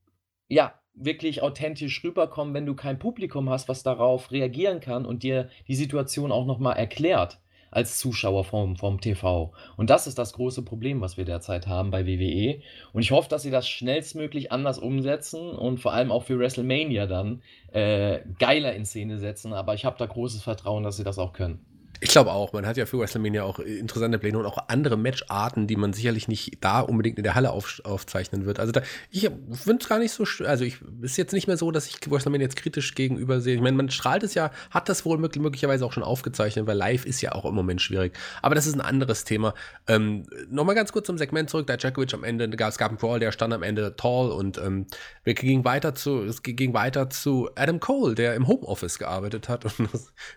[0.48, 5.50] ja, wirklich authentisch rüberkommen, wenn du kein Publikum hast, was darauf reagieren kann und dir
[5.68, 7.40] die Situation auch nochmal erklärt
[7.72, 9.54] als Zuschauer vom, vom TV.
[9.78, 12.62] Und das ist das große Problem, was wir derzeit haben bei WWE.
[12.94, 17.06] Und ich hoffe, dass sie das schnellstmöglich anders umsetzen und vor allem auch für WrestleMania
[17.06, 19.54] dann äh, geiler in Szene setzen.
[19.54, 21.66] Aber ich habe da großes Vertrauen, dass sie das auch können.
[22.02, 25.68] Ich glaube auch, man hat ja für WrestleMania auch interessante Pläne und auch andere Matcharten,
[25.68, 28.60] die man sicherlich nicht da unbedingt in der Halle auf, aufzeichnen wird.
[28.60, 28.82] Also da,
[29.12, 31.98] ich finde es gar nicht so, also ich ist jetzt nicht mehr so, dass ich
[32.10, 33.56] WrestleMania jetzt kritisch gegenüber sehe.
[33.56, 37.06] Ich meine, man strahlt es ja, hat das wohl möglicherweise auch schon aufgezeichnet, weil live
[37.06, 38.14] ist ja auch im Moment schwierig.
[38.42, 39.54] Aber das ist ein anderes Thema.
[39.88, 43.20] Ähm, Nochmal ganz kurz zum Segment zurück, da Djakovic am Ende, es gab einen Brawl,
[43.20, 44.88] der stand am Ende tall und ähm,
[45.24, 49.66] wir gingen weiter zu, es ging weiter zu Adam Cole, der im Homeoffice gearbeitet hat
[49.80, 49.90] und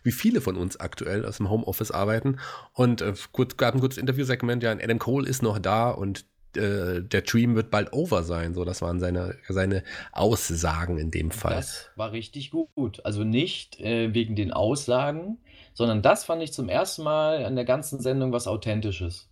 [0.03, 1.52] wie viele von uns aktuell aus dem Homeoffice
[1.91, 2.39] arbeiten.
[2.73, 6.25] Und äh, gut, gab ein kurzes Interviewsegment, ja, Adam Cole ist noch da und
[6.57, 8.55] äh, der Dream wird bald over sein.
[8.55, 11.57] So, das waren seine, seine Aussagen in dem Fall.
[11.57, 13.05] Das war richtig gut.
[13.05, 15.39] Also nicht äh, wegen den Aussagen,
[15.75, 19.29] sondern das fand ich zum ersten Mal an der ganzen Sendung was Authentisches.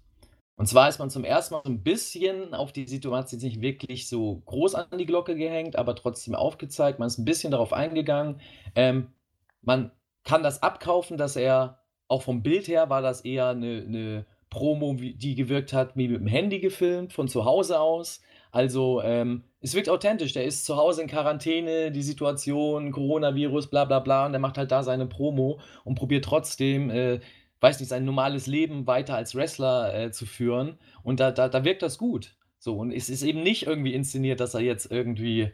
[0.56, 4.09] Und zwar ist man zum ersten Mal so ein bisschen auf die Situation nicht wirklich
[4.09, 6.98] so groß an die Glocke gehängt, aber trotzdem aufgezeigt.
[6.98, 8.40] Man ist ein bisschen darauf eingegangen.
[8.74, 9.09] Ähm,
[9.62, 9.90] man
[10.24, 11.80] kann das abkaufen, dass er
[12.11, 16.20] auch vom Bild her war das eher eine, eine Promo, die gewirkt hat, wie mit
[16.20, 18.20] dem Handy gefilmt, von zu Hause aus.
[18.51, 20.33] Also ähm, es wirkt authentisch.
[20.33, 24.27] Der ist zu Hause in Quarantäne, die Situation, Coronavirus, bla bla bla.
[24.27, 27.20] Und der macht halt da seine Promo und probiert trotzdem, äh,
[27.61, 30.79] weiß nicht, sein normales Leben weiter als Wrestler äh, zu führen.
[31.05, 32.35] Und da, da, da wirkt das gut.
[32.59, 35.53] So, und es ist eben nicht irgendwie inszeniert, dass er jetzt irgendwie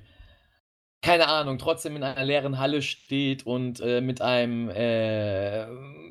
[1.06, 5.62] keine Ahnung, trotzdem in einer leeren Halle steht und äh, mit einem äh,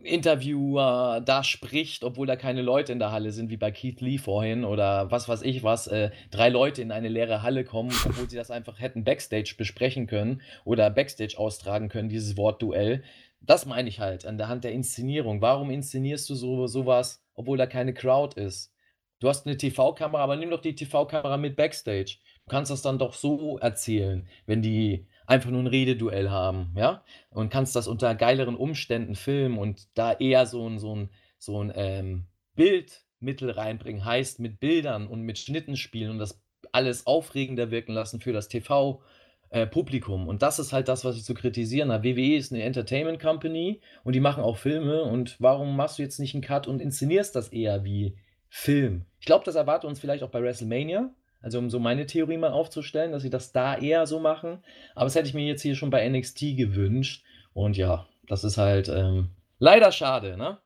[0.04, 4.18] Interviewer da spricht, obwohl da keine Leute in der Halle sind, wie bei Keith Lee
[4.18, 8.30] vorhin oder was weiß ich was, äh, drei Leute in eine leere Halle kommen, obwohl
[8.30, 13.04] sie das einfach hätten Backstage besprechen können oder Backstage austragen können, dieses Wort Duell.
[13.42, 15.42] Das meine ich halt an der Hand der Inszenierung.
[15.42, 18.72] Warum inszenierst du so sowas, obwohl da keine Crowd ist?
[19.20, 22.18] Du hast eine TV-Kamera, aber nimm doch die TV-Kamera mit Backstage.
[22.46, 27.04] Du kannst das dann doch so erzählen, wenn die einfach nur ein Rededuell haben, ja?
[27.32, 31.64] Und kannst das unter geileren Umständen filmen und da eher so ein, so ein, so
[31.64, 32.26] ein ähm,
[32.56, 36.40] Bildmittel reinbringen, heißt mit Bildern und mit Schnitten spielen und das
[36.72, 39.02] alles aufregender wirken lassen für das TV.
[39.50, 40.28] Äh, Publikum.
[40.28, 42.04] Und das ist halt das, was ich zu kritisieren habe.
[42.04, 45.04] WWE ist eine Entertainment Company und die machen auch Filme.
[45.04, 48.18] Und warum machst du jetzt nicht einen Cut und inszenierst das eher wie
[48.50, 49.06] Film?
[49.20, 51.14] Ich glaube, das erwartet uns vielleicht auch bei WrestleMania.
[51.46, 54.64] Also um so meine Theorie mal aufzustellen, dass sie das da eher so machen.
[54.96, 57.24] Aber das hätte ich mir jetzt hier schon bei NXT gewünscht.
[57.54, 59.30] Und ja, das ist halt, ähm,
[59.60, 60.58] Leider schade, ne?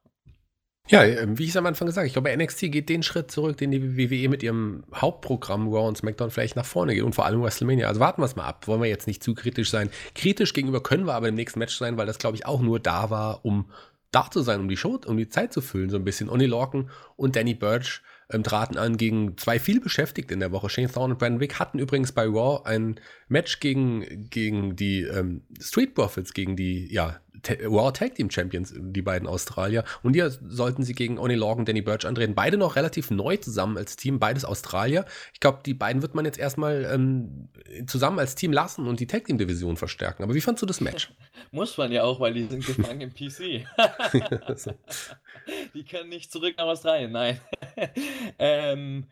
[0.87, 3.29] Ja, ähm, wie ich es am Anfang gesagt habe, ich glaube, NXT geht den Schritt
[3.29, 7.13] zurück, den die WWE mit ihrem Hauptprogramm Raw und SmackDown vielleicht nach vorne geht und
[7.13, 7.87] vor allem WrestleMania.
[7.87, 8.67] Also warten wir es mal ab.
[8.67, 9.91] Wollen wir jetzt nicht zu kritisch sein.
[10.15, 12.79] Kritisch gegenüber können wir aber im nächsten Match sein, weil das, glaube ich, auch nur
[12.79, 13.69] da war, um
[14.11, 16.29] da zu sein, um die Show, um die Zeit zu füllen, so ein bisschen.
[16.29, 18.01] Oni Lorcan und Danny Burch
[18.31, 20.69] ähm, traten an gegen zwei viel beschäftigt in der Woche.
[20.69, 25.41] Shane Thorne und Brandon Wick hatten übrigens bei Raw ein Match gegen, gegen die ähm,
[25.59, 27.19] Street Profits, gegen die, ja,
[27.63, 29.83] Raw Tag Team Champions, die beiden Australier.
[30.03, 32.35] Und hier sollten sie gegen Oni Logan, Danny Burch antreten.
[32.35, 35.05] Beide noch relativ neu zusammen als Team, beides Australier.
[35.33, 37.49] Ich glaube, die beiden wird man jetzt erstmal ähm,
[37.87, 40.23] zusammen als Team lassen und die Tag Team Division verstärken.
[40.23, 41.11] Aber wie fandst du das Match?
[41.51, 43.65] Muss man ja auch, weil die sind gefangen im PC.
[45.73, 47.39] die können nicht zurück nach Australien, nein.
[48.39, 49.05] ähm,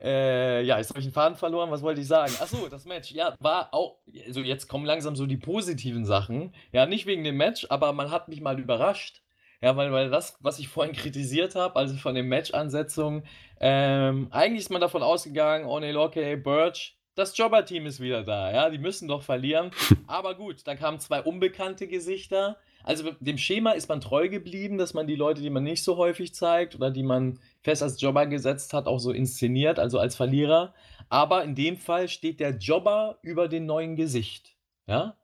[0.00, 1.70] äh, ja, jetzt habe ich den Faden verloren.
[1.70, 2.32] Was wollte ich sagen?
[2.40, 3.12] Achso, das Match.
[3.12, 3.98] Ja, war auch.
[4.26, 6.52] Also, jetzt kommen langsam so die positiven Sachen.
[6.72, 9.22] Ja, nicht wegen dem Match, aber man hat mich mal überrascht.
[9.62, 13.24] Ja, weil, weil das, was ich vorhin kritisiert habe, also von den Match-Ansetzungen,
[13.58, 18.52] ähm, eigentlich ist man davon ausgegangen, One Locke, Birch, das Jobber-Team ist wieder da.
[18.52, 19.70] Ja, die müssen doch verlieren.
[20.06, 22.58] aber gut, dann kamen zwei unbekannte Gesichter.
[22.86, 25.96] Also dem Schema ist man treu geblieben, dass man die Leute, die man nicht so
[25.96, 30.14] häufig zeigt oder die man fest als Jobber gesetzt hat, auch so inszeniert, also als
[30.14, 30.72] Verlierer.
[31.08, 34.54] Aber in dem Fall steht der Jobber über den neuen Gesicht.
[34.86, 35.16] Ja?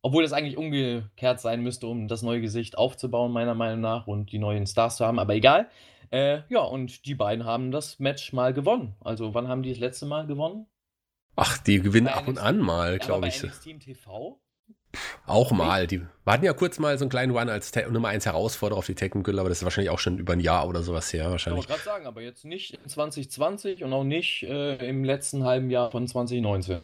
[0.00, 4.32] Obwohl das eigentlich umgekehrt sein müsste, um das neue Gesicht aufzubauen, meiner Meinung nach, und
[4.32, 5.18] die neuen Stars zu haben.
[5.18, 5.68] Aber egal.
[6.10, 8.96] Äh, ja, und die beiden haben das Match mal gewonnen.
[9.00, 10.66] Also, wann haben die das letzte Mal gewonnen?
[11.36, 13.44] Ach, die gewinnen ab und an mal, glaube ich.
[13.62, 14.40] Team TV
[15.26, 15.86] auch mal.
[15.86, 18.86] Die hatten ja kurz mal so einen kleinen Run als Te Nummer 1 Herausforderer auf
[18.86, 21.30] die Tekken Girl, aber das ist wahrscheinlich auch schon über ein Jahr oder sowas her.
[21.30, 21.64] Wahrscheinlich.
[21.64, 25.44] Ich wollte gerade sagen, aber jetzt nicht in 2020 und auch nicht äh, im letzten
[25.44, 26.80] halben Jahr von 2019.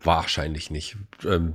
[0.00, 0.96] Wahrscheinlich nicht.
[1.24, 1.54] Ähm,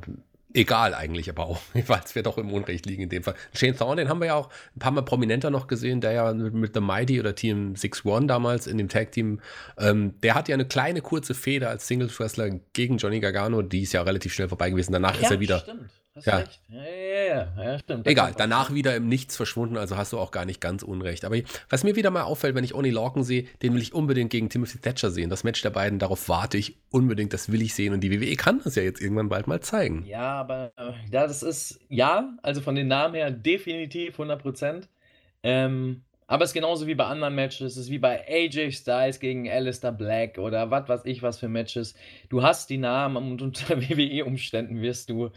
[0.54, 3.36] egal eigentlich, aber auch, weil es wird doch im Unrecht liegen in dem Fall.
[3.54, 6.34] Shane Thorne, den haben wir ja auch ein paar Mal prominenter noch gesehen, der ja
[6.34, 9.42] mit The Mighty oder Team 6-1 damals in dem Tag-Team,
[9.78, 13.94] ähm, der hat ja eine kleine kurze Feder als Singles-Wrestler gegen Johnny Gargano, die ist
[13.94, 14.92] ja relativ schnell vorbei gewesen.
[14.92, 15.60] Danach ja, ist er wieder.
[15.60, 15.90] Stimmt.
[16.18, 16.38] Hast ja.
[16.38, 16.60] recht.
[16.70, 18.08] Ja, ja, ja, ja, stimmt.
[18.08, 21.26] Egal, danach wieder im Nichts verschwunden, also hast du auch gar nicht ganz unrecht.
[21.26, 21.38] Aber
[21.70, 24.50] was mir wieder mal auffällt, wenn ich Oni Lorcan sehe, den will ich unbedingt gegen
[24.50, 25.30] Timothy Thatcher sehen.
[25.30, 27.94] Das Match der beiden, darauf warte ich unbedingt, das will ich sehen.
[27.94, 30.06] Und die WWE kann das ja jetzt irgendwann bald mal zeigen.
[30.08, 34.90] Ja, aber äh, ja, das ist, ja, also von den Namen her definitiv 100 Prozent.
[35.44, 37.74] Ähm, aber es ist genauso wie bei anderen Matches.
[37.74, 41.48] Es ist wie bei AJ Styles gegen Alistair Black oder was weiß ich was für
[41.48, 41.96] Matches.
[42.30, 45.32] Du hast die Namen und unter WWE-Umständen wirst du,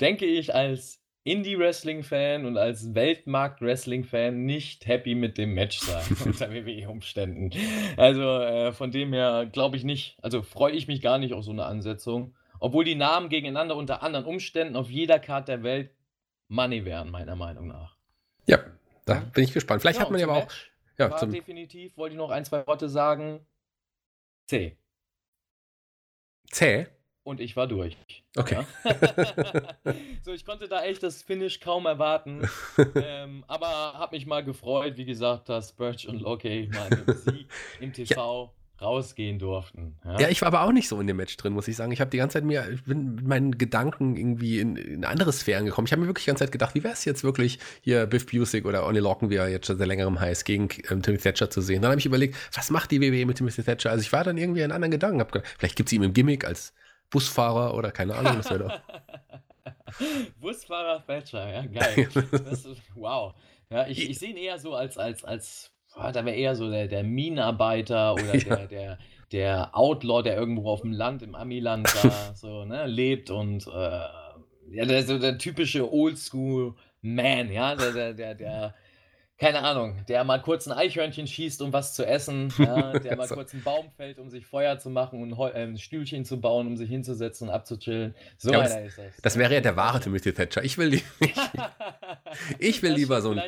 [0.00, 7.50] denke ich, als Indie-Wrestling-Fan und als Weltmarkt-Wrestling-Fan nicht happy mit dem Match sein unter WWE-Umständen.
[7.96, 11.44] Also äh, von dem her glaube ich nicht, also freue ich mich gar nicht auf
[11.44, 12.34] so eine Ansetzung.
[12.60, 15.90] Obwohl die Namen gegeneinander unter anderen Umständen auf jeder Karte der Welt
[16.48, 17.96] Money wären, meiner Meinung nach.
[18.46, 18.58] Ja,
[19.08, 19.80] da bin ich gespannt.
[19.82, 20.52] Vielleicht ja, hat man ja aber auch.
[20.98, 23.46] Ja, zum definitiv, wollte ich noch ein, zwei Worte sagen.
[24.46, 24.76] C.
[26.50, 26.86] Zäh?
[27.22, 27.96] Und ich war durch.
[28.36, 28.64] Okay.
[28.84, 28.94] Ja?
[30.22, 32.48] so, ich konnte da echt das Finish kaum erwarten.
[32.94, 36.88] ähm, aber habe mich mal gefreut, wie gesagt, dass Birch und Locke mal
[37.80, 39.96] im TV ja rausgehen durften.
[40.04, 40.20] Ja?
[40.20, 40.28] ja?
[40.28, 41.92] ich war aber auch nicht so in dem Match drin, muss ich sagen.
[41.92, 45.32] Ich habe die ganze Zeit mir, ich bin mit meinen Gedanken irgendwie in, in andere
[45.32, 45.86] Sphären gekommen.
[45.86, 48.26] Ich habe mir wirklich die ganze Zeit gedacht, wie wäre es jetzt wirklich hier Biff
[48.26, 51.50] Busick oder Oni Locken, wie er jetzt schon seit längerem heißt, gegen ähm, Timothy Thatcher
[51.50, 51.82] zu sehen.
[51.82, 53.90] Dann habe ich überlegt, was macht die WWE mit Timothy Thatcher?
[53.90, 55.20] Also ich war dann irgendwie in anderen Gedanken.
[55.20, 56.72] Hab, vielleicht gibt es ihm im Gimmick als
[57.10, 58.80] Busfahrer oder keine Ahnung, das wäre doch.
[60.40, 62.08] Busfahrer Thatcher, ja, geil.
[62.50, 63.34] Ist, wow.
[63.70, 65.70] Ja, ich, ich sehe ihn eher so als, als, als
[66.12, 68.56] da wäre eher so der, der Minenarbeiter oder ja.
[68.56, 68.98] der, der,
[69.32, 74.00] der Outlaw, der irgendwo auf dem Land, im Amiland da so, ne, lebt und äh,
[74.70, 78.74] ja, der, so der typische Oldschool-Man, ja, der, der, der, der,
[79.38, 83.28] keine Ahnung, der mal kurz ein Eichhörnchen schießt, um was zu essen, ja, der mal
[83.28, 86.66] kurz einen Baum fällt, um sich Feuer zu machen und äh, ein Stühlchen zu bauen,
[86.66, 88.14] um sich hinzusetzen und abzuchillen.
[88.36, 89.16] So ja, einer ist das.
[89.22, 90.64] Das wäre ja der wahre Timothy Thatcher.
[90.64, 91.04] Ich will, ich,
[92.58, 93.42] ich will lieber so ein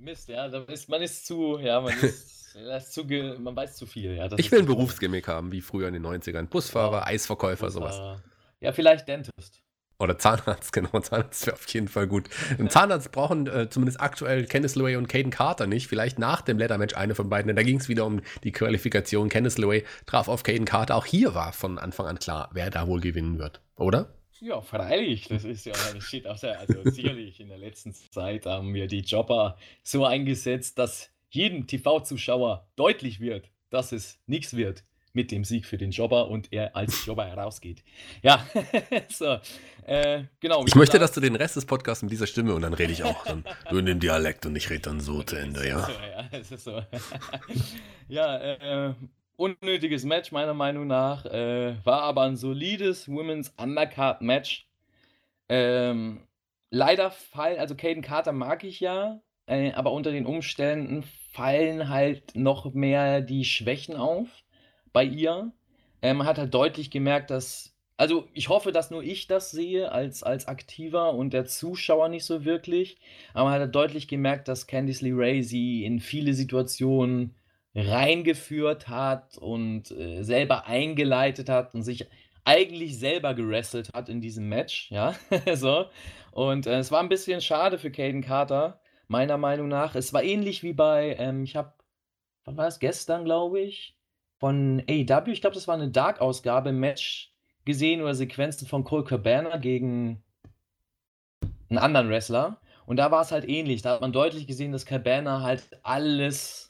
[0.00, 4.16] Mist, ja, ist, man ist zu, ja, man ist, ist zu, man weiß zu viel.
[4.16, 6.46] Ja, ich will ein Berufsgimmick haben, wie früher in den 90ern.
[6.46, 7.92] Busfahrer, ja, Eisverkäufer, Busfahrer.
[7.92, 8.22] sowas.
[8.60, 9.62] Ja, vielleicht Dentist.
[9.98, 10.98] Oder Zahnarzt, genau.
[11.00, 12.30] Zahnarzt wäre auf jeden Fall gut.
[12.58, 15.88] Ein Zahnarzt brauchen äh, zumindest aktuell Kenneth Lowe und Caden Carter nicht.
[15.88, 17.48] Vielleicht nach dem Leather-Match eine von beiden.
[17.48, 19.28] Denn da ging es wieder um die Qualifikation.
[19.28, 20.96] Kenneth Lowe traf auf Caden Carter.
[20.96, 23.60] Auch hier war von Anfang an klar, wer da wohl gewinnen wird.
[23.76, 24.14] Oder?
[24.40, 26.26] Ja, freilich, das ist ja eine Shit.
[26.26, 26.48] Also
[26.84, 33.20] sicherlich in der letzten Zeit haben wir die Jobber so eingesetzt, dass jedem TV-Zuschauer deutlich
[33.20, 34.82] wird, dass es nichts wird
[35.12, 37.82] mit dem Sieg für den Jobber und er als Jobber herausgeht.
[38.22, 38.46] Ja,
[39.08, 39.38] so,
[39.84, 40.64] äh, genau.
[40.66, 43.02] Ich möchte, dass du den Rest des Podcasts mit dieser Stimme und dann rede ich
[43.02, 45.84] auch dann, du in dem Dialekt und ich rede dann so zu Ende, ja.
[45.84, 46.82] So, ja, es ist so.
[48.08, 48.94] ja, äh,
[49.40, 54.68] unnötiges Match meiner Meinung nach, äh, war aber ein solides Women's Undercard Match.
[55.48, 56.20] Ähm,
[56.70, 62.36] leider fallen, also Caden Carter mag ich ja, äh, aber unter den Umständen fallen halt
[62.36, 64.28] noch mehr die Schwächen auf
[64.92, 65.52] bei ihr.
[66.02, 69.90] Äh, man hat halt deutlich gemerkt, dass, also ich hoffe, dass nur ich das sehe
[69.90, 72.98] als, als Aktiver und der Zuschauer nicht so wirklich,
[73.32, 77.34] aber man hat halt deutlich gemerkt, dass Candice LeRae sie in viele Situationen
[77.74, 82.08] reingeführt hat und äh, selber eingeleitet hat und sich
[82.44, 85.14] eigentlich selber gerestelt hat in diesem Match, ja,
[85.54, 85.86] so.
[86.32, 89.94] Und äh, es war ein bisschen schade für Caden Carter, meiner Meinung nach.
[89.94, 91.72] Es war ähnlich wie bei, ähm, ich habe,
[92.44, 93.96] wann war es, gestern, glaube ich,
[94.38, 99.58] von AEW, ich glaube, das war eine Dark-Ausgabe, Match gesehen oder Sequenzen von Cole Cabana
[99.58, 100.22] gegen
[101.68, 102.60] einen anderen Wrestler.
[102.86, 103.82] Und da war es halt ähnlich.
[103.82, 106.69] Da hat man deutlich gesehen, dass Cabana halt alles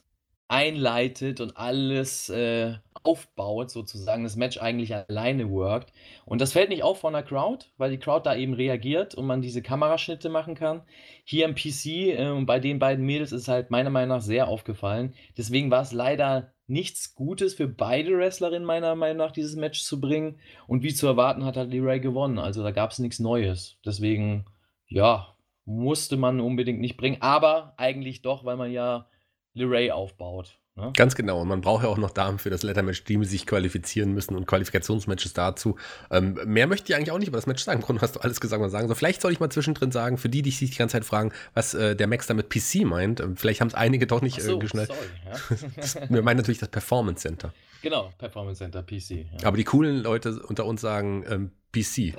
[0.51, 2.73] einleitet und alles äh,
[3.03, 5.93] aufbaut, sozusagen, das Match eigentlich alleine workt.
[6.25, 9.25] Und das fällt nicht auf von der Crowd, weil die Crowd da eben reagiert und
[9.25, 10.81] man diese Kameraschnitte machen kann.
[11.23, 15.13] Hier im PC äh, bei den beiden Mädels ist halt meiner Meinung nach sehr aufgefallen.
[15.37, 20.01] Deswegen war es leider nichts Gutes für beide Wrestlerinnen meiner Meinung nach, dieses Match zu
[20.01, 20.37] bringen.
[20.67, 22.39] Und wie zu erwarten hat halt Ray gewonnen.
[22.39, 23.77] Also da gab es nichts Neues.
[23.85, 24.45] Deswegen,
[24.89, 25.33] ja,
[25.63, 27.21] musste man unbedingt nicht bringen.
[27.21, 29.07] Aber eigentlich doch, weil man ja
[29.55, 30.57] Ray aufbaut.
[30.75, 30.91] Ne?
[30.95, 31.41] Ganz genau.
[31.41, 34.47] Und man braucht ja auch noch Damen für das Lettermatch, die sich qualifizieren müssen und
[34.47, 35.75] Qualifikationsmatches dazu.
[36.09, 37.81] Ähm, mehr möchte ich eigentlich auch nicht über das Match sagen.
[37.81, 38.95] Im Grunde hast du alles gesagt, was sagen soll.
[38.95, 41.73] Vielleicht soll ich mal zwischendrin sagen, für die, die sich die ganze Zeit fragen, was
[41.73, 43.19] äh, der Max damit PC meint.
[43.19, 44.89] Ähm, vielleicht haben es einige doch nicht so, äh, geschnallt.
[44.89, 46.09] Sorry, ja.
[46.09, 47.53] Wir meinen natürlich das Performance Center.
[47.81, 49.25] Genau, Performance Center, PC.
[49.39, 49.47] Ja.
[49.47, 52.15] Aber die coolen Leute unter uns sagen ähm, PC.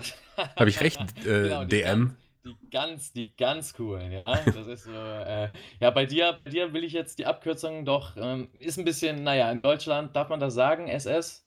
[0.56, 2.16] Habe ich recht, äh, genau, DM?
[2.44, 4.22] Die ganz, die ganz coolen, ja.
[4.22, 8.16] Das ist so, äh, ja, bei dir, bei dir will ich jetzt die Abkürzung doch,
[8.16, 11.46] ähm, ist ein bisschen, naja, in Deutschland darf man das sagen, SS?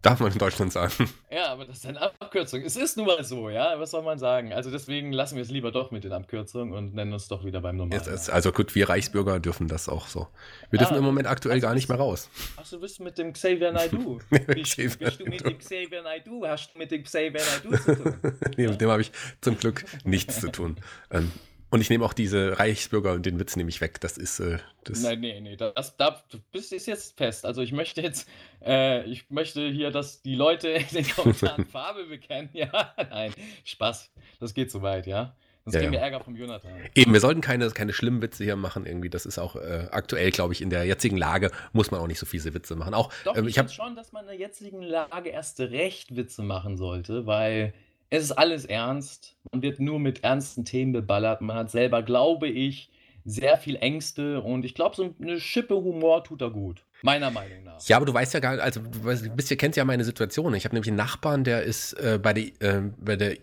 [0.00, 1.10] Darf man in Deutschland sagen.
[1.28, 2.62] Ja, aber das ist eine Abkürzung.
[2.62, 3.78] Es ist nun mal so, ja.
[3.80, 4.52] Was soll man sagen?
[4.52, 7.60] Also deswegen lassen wir es lieber doch mit den Abkürzungen und nennen uns doch wieder
[7.60, 8.00] beim normalen.
[8.04, 10.28] Jetzt, also gut, wir Reichsbürger dürfen das auch so.
[10.70, 12.30] Wir dürfen ah, im Moment aktuell also gar nicht mehr raus.
[12.56, 14.20] Ach, du bist mit dem Xavier Naidoo.
[14.30, 16.46] bist, bist du mit dem Xavier Naidoo?
[16.46, 18.14] Hast du mit dem Xavier Naidoo zu tun?
[18.56, 20.76] nee, mit dem habe ich zum Glück nichts zu tun.
[21.10, 21.32] Ähm,
[21.70, 24.00] und ich nehme auch diese Reichsbürger und den Witz nehme ich weg.
[24.00, 24.40] Das ist.
[24.40, 25.56] Äh, das Nein, nee, nee.
[25.56, 27.44] Das, da, du bist ist jetzt fest.
[27.44, 28.28] Also ich möchte jetzt,
[28.64, 32.48] äh, ich möchte hier, dass die Leute in den Kommentaren Farbe bekennen.
[32.52, 33.32] Ja, nein.
[33.64, 34.10] Spaß.
[34.40, 35.36] Das geht zu weit, ja.
[35.64, 36.72] Sonst ja, kriegen wir Ärger vom Jonathan.
[36.94, 39.10] Eben, wir sollten keine, keine schlimmen Witze hier machen, irgendwie.
[39.10, 42.18] Das ist auch äh, aktuell, glaube ich, in der jetzigen Lage muss man auch nicht
[42.18, 42.94] so fiese Witze machen.
[42.94, 46.16] Auch, Doch, ähm, ich, ich habe schon, dass man in der jetzigen Lage erst recht
[46.16, 47.74] Witze machen sollte, weil
[48.10, 49.36] es ist alles ernst.
[49.52, 51.40] Man wird nur mit ernsten Themen beballert.
[51.40, 52.90] Man hat selber, glaube ich,
[53.24, 56.84] sehr viel Ängste und ich glaube, so eine Schippe Humor tut da gut.
[57.02, 57.80] Meiner Meinung nach.
[57.86, 60.52] Ja, aber du weißt ja gar nicht, also du weißt, bist, kennst ja meine Situation.
[60.54, 63.36] Ich habe nämlich einen Nachbarn, der ist äh, bei, der, äh, bei der,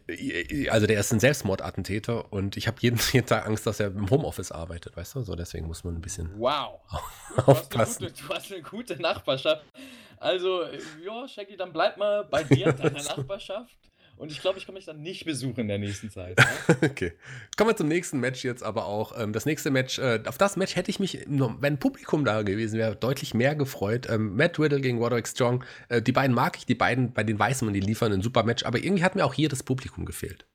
[0.71, 4.09] also der ist ein Selbstmordattentäter und ich habe jeden, jeden Tag Angst, dass er im
[4.09, 5.21] Homeoffice arbeitet, weißt du?
[5.21, 6.79] So, deswegen muss man ein bisschen wow.
[7.45, 7.65] aufpassen.
[7.75, 9.63] Du hast, gute, du hast eine gute Nachbarschaft.
[10.17, 10.63] Also,
[11.05, 13.77] ja, Shaggy, dann bleib mal bei dir in deiner Nachbarschaft.
[14.17, 16.39] Und ich glaube, ich komme mich dann nicht besuchen in der nächsten Zeit.
[16.39, 16.75] Ja?
[16.81, 17.13] okay.
[17.57, 19.19] Kommen wir zum nächsten Match jetzt aber auch.
[19.19, 22.79] Ähm, das nächste Match, äh, auf das Match hätte ich mich, wenn Publikum da gewesen
[22.79, 24.07] wäre, deutlich mehr gefreut.
[24.09, 25.63] Ähm, Matt Riddle gegen Roderick Strong.
[25.89, 28.43] Äh, die beiden mag ich, die beiden, bei den weiß man, die liefern ein super
[28.43, 28.63] Match.
[28.63, 30.45] Aber irgendwie hat mir auch hier das Publikum gefehlt.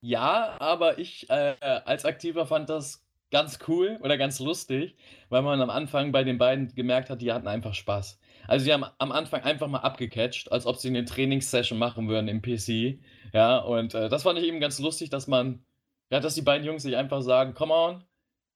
[0.00, 4.96] Ja, aber ich äh, als Aktiver fand das ganz cool oder ganz lustig,
[5.28, 8.18] weil man am Anfang bei den beiden gemerkt hat, die hatten einfach Spaß.
[8.48, 12.28] Also die haben am Anfang einfach mal abgecatcht, als ob sie eine Trainingssession machen würden
[12.28, 12.98] im PC.
[13.32, 15.62] Ja, und äh, das fand ich eben ganz lustig, dass man,
[16.10, 18.04] ja, dass die beiden Jungs sich einfach sagen, come on,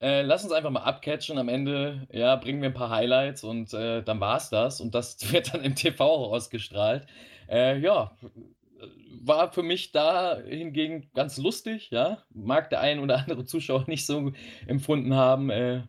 [0.00, 1.36] äh, lass uns einfach mal abcatchen.
[1.36, 4.80] Am Ende, ja, bringen wir ein paar Highlights und äh, dann war's das.
[4.80, 7.06] Und das wird dann im TV auch ausgestrahlt.
[7.48, 8.16] Äh, ja,
[9.22, 12.22] war für mich da hingegen ganz lustig, ja.
[12.30, 14.32] Mag der ein oder andere Zuschauer nicht so
[14.66, 15.50] empfunden haben.
[15.50, 15.82] Äh,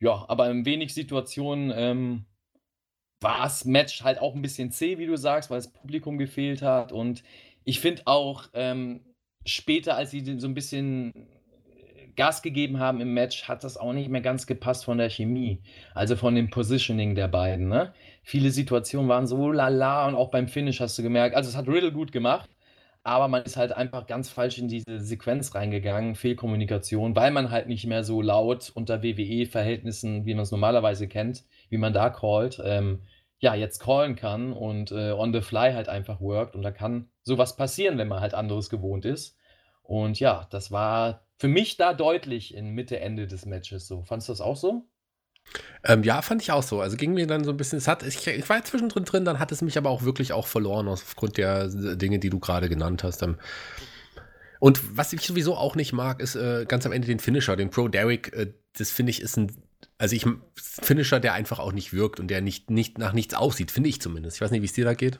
[0.00, 2.24] ja, aber in wenig Situationen ähm,
[3.20, 6.62] war das Match halt auch ein bisschen zäh, wie du sagst, weil das Publikum gefehlt
[6.62, 6.92] hat.
[6.92, 7.22] Und
[7.64, 9.00] ich finde auch ähm,
[9.44, 11.12] später, als sie so ein bisschen
[12.16, 15.62] Gas gegeben haben im Match, hat das auch nicht mehr ganz gepasst von der Chemie.
[15.94, 17.68] Also von dem Positioning der beiden.
[17.68, 17.92] Ne?
[18.22, 21.36] Viele Situationen waren so lala und auch beim Finish hast du gemerkt.
[21.36, 22.50] Also es hat Riddle gut gemacht,
[23.04, 27.68] aber man ist halt einfach ganz falsch in diese Sequenz reingegangen, Fehlkommunikation, weil man halt
[27.68, 32.60] nicht mehr so laut unter WWE-Verhältnissen, wie man es normalerweise kennt, wie man da callt,
[32.64, 33.02] ähm,
[33.40, 36.56] ja, jetzt callen kann und äh, on the fly halt einfach workt.
[36.56, 39.36] Und da kann sowas passieren, wenn man halt anderes gewohnt ist.
[39.82, 44.02] Und ja, das war für mich da deutlich in Mitte, Ende des Matches so.
[44.02, 44.88] Fandest du das auch so?
[45.84, 46.80] Ähm, ja, fand ich auch so.
[46.80, 49.38] Also ging mir dann so ein bisschen, es hat, ich, ich war zwischendrin drin, dann
[49.38, 53.04] hat es mich aber auch wirklich auch verloren aufgrund der Dinge, die du gerade genannt
[53.04, 53.22] hast.
[53.22, 53.38] Ähm,
[54.60, 57.70] und was ich sowieso auch nicht mag, ist äh, ganz am Ende den Finisher, den
[57.70, 58.32] Pro Derrick.
[58.32, 59.52] Äh, das finde ich ist ein,
[59.98, 60.24] also ich
[60.54, 64.00] Finisher, der einfach auch nicht wirkt und der nicht, nicht nach nichts aussieht, finde ich
[64.00, 64.36] zumindest.
[64.36, 65.18] Ich weiß nicht, wie es dir da geht.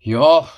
[0.00, 0.50] Ja,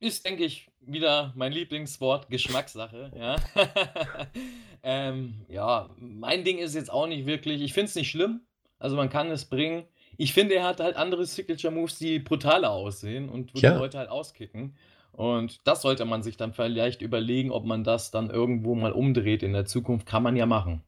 [0.00, 3.10] ist, denke ich, wieder mein Lieblingswort, Geschmackssache.
[3.18, 3.36] Ja.
[4.82, 8.40] ähm, ja, mein Ding ist jetzt auch nicht wirklich, ich finde es nicht schlimm.
[8.78, 9.84] Also man kann es bringen.
[10.16, 13.72] Ich finde, er hat halt andere Signature-Moves, die brutaler aussehen und wo ja.
[13.72, 14.76] die Leute halt auskicken.
[15.12, 19.42] Und das sollte man sich dann vielleicht überlegen, ob man das dann irgendwo mal umdreht
[19.42, 20.06] in der Zukunft.
[20.06, 20.82] Kann man ja machen.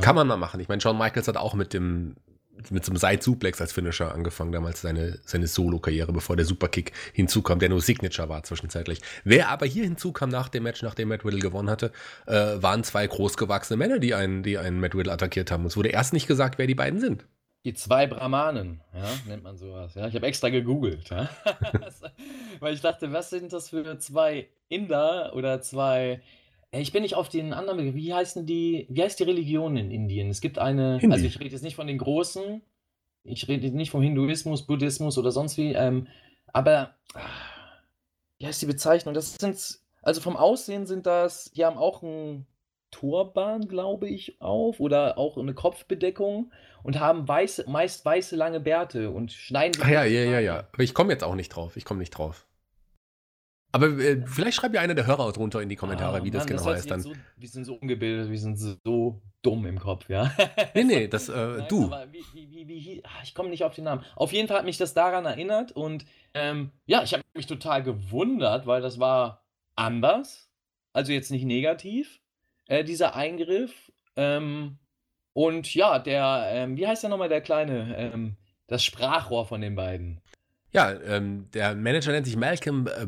[0.00, 0.60] Kann man mal machen.
[0.60, 2.16] Ich meine, Shawn Michaels hat auch mit dem
[2.70, 7.58] mit so einem Side-Suplex als Finisher angefangen, damals seine, seine Solo-Karriere, bevor der Superkick hinzukam,
[7.58, 9.00] der nur Signature war zwischenzeitlich.
[9.24, 11.92] Wer aber hier hinzukam nach dem Match, nachdem Matt Riddle gewonnen hatte,
[12.26, 15.66] äh, waren zwei großgewachsene Männer, die einen, die einen Matt Riddle attackiert haben.
[15.66, 17.26] es wurde erst nicht gesagt, wer die beiden sind.
[17.64, 19.94] Die zwei Brahmanen, ja, nennt man sowas.
[19.96, 20.06] Ja.
[20.06, 21.28] Ich habe extra gegoogelt, ja.
[22.60, 26.22] weil ich dachte, was sind das für zwei Inder oder zwei.
[26.72, 27.94] Ich bin nicht auf den anderen.
[27.94, 28.86] Wie heißen die?
[28.88, 30.30] Wie heißt die Religion in Indien?
[30.30, 30.98] Es gibt eine.
[30.98, 31.14] Hindi.
[31.14, 32.62] Also ich rede jetzt nicht von den großen.
[33.24, 35.72] Ich rede nicht vom Hinduismus, Buddhismus oder sonst wie.
[35.72, 36.06] Ähm,
[36.52, 36.94] aber
[38.38, 39.14] wie heißt die Bezeichnung?
[39.14, 41.50] Das sind also vom Aussehen sind das.
[41.56, 42.46] Die haben auch ein
[42.92, 46.52] Turban, glaube ich, auf oder auch eine Kopfbedeckung
[46.84, 49.92] und haben weiße, meist weiße lange Bärte und schneiden sich.
[49.92, 50.68] Ja, ja, ja, ja.
[50.72, 51.76] Aber ich komme jetzt auch nicht drauf.
[51.76, 52.46] Ich komme nicht drauf.
[53.76, 56.44] Aber äh, vielleicht schreibt ja einer der Hörer drunter in die Kommentare, ah, wie das
[56.44, 56.90] Mann, genau das heißt.
[56.90, 57.00] Dann.
[57.02, 60.32] So, wir sind so ungebildet, wir sind so dumm im Kopf, ja.
[60.74, 61.90] nee, nee, das, äh, du.
[62.10, 64.02] Wie, wie, wie, ach, ich komme nicht auf den Namen.
[64.14, 67.82] Auf jeden Fall hat mich das daran erinnert und ähm, ja, ich habe mich total
[67.82, 70.48] gewundert, weil das war anders.
[70.94, 72.22] Also jetzt nicht negativ,
[72.68, 73.92] äh, dieser Eingriff.
[74.16, 74.78] Ähm,
[75.34, 79.74] und ja, der, ähm, wie heißt der nochmal, der kleine, ähm, das Sprachrohr von den
[79.74, 80.22] beiden.
[80.76, 83.06] Ja, ähm, der Manager nennt sich Malcolm äh,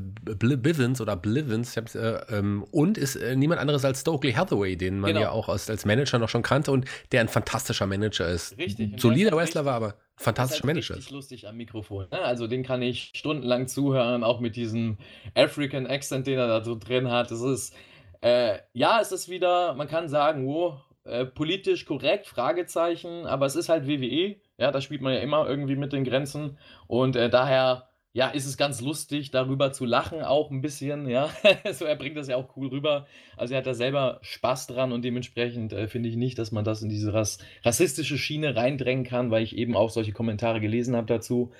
[0.56, 5.08] Bivens oder Blivens äh, ähm, und ist äh, niemand anderes als Stokely Hathaway, den man
[5.08, 5.20] genau.
[5.20, 8.56] ja auch als, als Manager noch schon kannte und der ein fantastischer Manager ist.
[8.56, 8.98] Richtig.
[8.98, 10.96] Solider Wrestler war, aber fantastischer halt Manager.
[10.96, 12.06] Richtig lustig am Mikrofon.
[12.10, 12.18] Ne?
[12.22, 14.96] Also den kann ich stundenlang zuhören, auch mit diesem
[15.34, 17.30] African Accent, den er da so drin hat.
[17.30, 17.74] Das ist
[18.22, 23.56] äh, ja, es ist wieder, man kann sagen, wo äh, politisch korrekt, Fragezeichen, aber es
[23.56, 24.36] ist halt WWE.
[24.58, 26.58] Ja, da spielt man ja immer irgendwie mit den Grenzen.
[26.86, 31.30] Und äh, daher, ja, ist es ganz lustig, darüber zu lachen, auch ein bisschen, ja.
[31.72, 33.06] so, er bringt das ja auch cool rüber.
[33.36, 36.64] Also er hat da selber Spaß dran und dementsprechend äh, finde ich nicht, dass man
[36.64, 40.96] das in diese Rass rassistische Schiene reindrängen kann, weil ich eben auch solche Kommentare gelesen
[40.96, 41.52] habe dazu.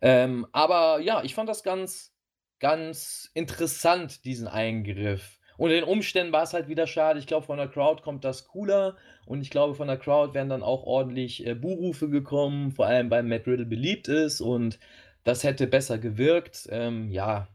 [0.00, 2.14] Ähm, aber ja, ich fand das ganz,
[2.60, 5.38] ganz interessant, diesen Eingriff.
[5.56, 7.18] Unter den Umständen war es halt wieder schade.
[7.18, 8.96] Ich glaube, von der Crowd kommt das cooler.
[9.26, 13.10] Und ich glaube, von der Crowd wären dann auch ordentlich äh, Buhrufe gekommen, vor allem
[13.10, 14.40] weil Matt Riddle beliebt ist.
[14.40, 14.78] Und
[15.24, 16.68] das hätte besser gewirkt.
[16.70, 17.48] Ähm, ja,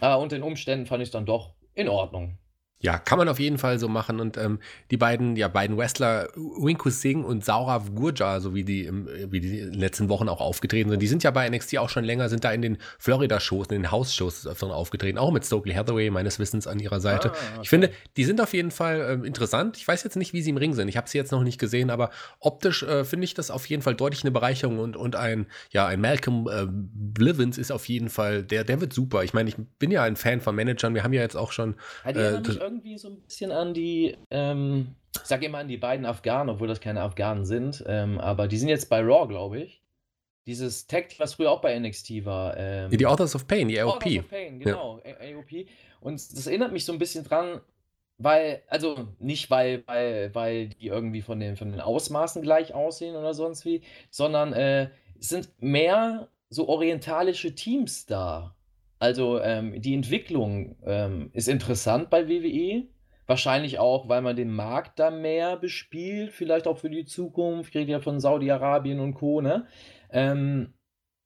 [0.00, 2.38] aber unter den Umständen fand ich es dann doch in Ordnung.
[2.80, 4.20] Ja, kann man auf jeden Fall so machen.
[4.20, 4.58] Und ähm,
[4.90, 9.40] die beiden, ja, beiden Wrestler, Winku Singh und Saurav Gurja, so wie die, im, wie
[9.40, 12.04] die in den letzten Wochen auch aufgetreten sind, die sind ja bei NXT auch schon
[12.04, 16.10] länger, sind da in den Florida-Shows, in den House-Shows öfter aufgetreten, auch mit Stokely Hathaway,
[16.10, 17.30] meines Wissens, an ihrer Seite.
[17.30, 17.60] Ah, okay.
[17.62, 19.78] Ich finde, die sind auf jeden Fall äh, interessant.
[19.78, 20.88] Ich weiß jetzt nicht, wie sie im Ring sind.
[20.88, 23.82] Ich habe sie jetzt noch nicht gesehen, aber optisch äh, finde ich das auf jeden
[23.82, 28.10] Fall deutlich eine Bereicherung und, und ein, ja, ein Malcolm äh, Blivens ist auf jeden
[28.10, 29.24] Fall, der, der wird super.
[29.24, 30.94] Ich meine, ich bin ja ein Fan von Managern.
[30.94, 31.76] Wir haben ja jetzt auch schon.
[32.04, 36.48] Ja, irgendwie so ein bisschen an die, ähm, ich sag immer an die beiden Afghanen,
[36.48, 39.82] obwohl das keine Afghanen sind, ähm, aber die sind jetzt bei Raw, glaube ich.
[40.46, 42.56] Dieses Tag, was früher auch bei NXT war.
[42.56, 43.96] Ähm, die Authors of Pain, die AOP.
[43.96, 45.36] Authors of Pain, genau, ja.
[45.36, 45.66] AOP.
[46.00, 47.60] Und das erinnert mich so ein bisschen dran,
[48.18, 53.16] weil, also nicht weil, weil, weil die irgendwie von den, von den Ausmaßen gleich aussehen
[53.16, 58.53] oder sonst wie, sondern äh, es sind mehr so orientalische Teams da.
[59.04, 62.84] Also ähm, die Entwicklung ähm, ist interessant bei WWE.
[63.26, 67.74] Wahrscheinlich auch, weil man den Markt da mehr bespielt, vielleicht auch für die Zukunft.
[67.74, 69.42] Ich rede ja von Saudi-Arabien und Co.
[69.42, 69.66] Ne?
[70.10, 70.72] Ähm,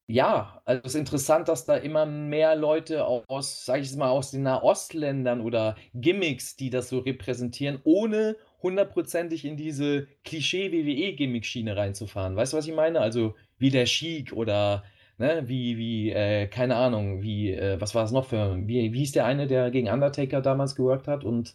[0.09, 4.33] ja, also es ist interessant, dass da immer mehr Leute aus, sage ich mal, aus
[4.33, 12.35] den Nahostländern oder Gimmicks, die das so repräsentieren, ohne hundertprozentig in diese Klischee-WWE-Gimmick-Schiene reinzufahren.
[12.35, 13.01] Weißt du, was ich meine?
[13.01, 14.83] Also wie der Chic oder
[15.19, 18.99] ne, wie, wie, äh, keine Ahnung, wie, äh, was war es noch für, wie, wie
[18.99, 21.55] hieß der eine, der gegen Undertaker damals geworkt hat und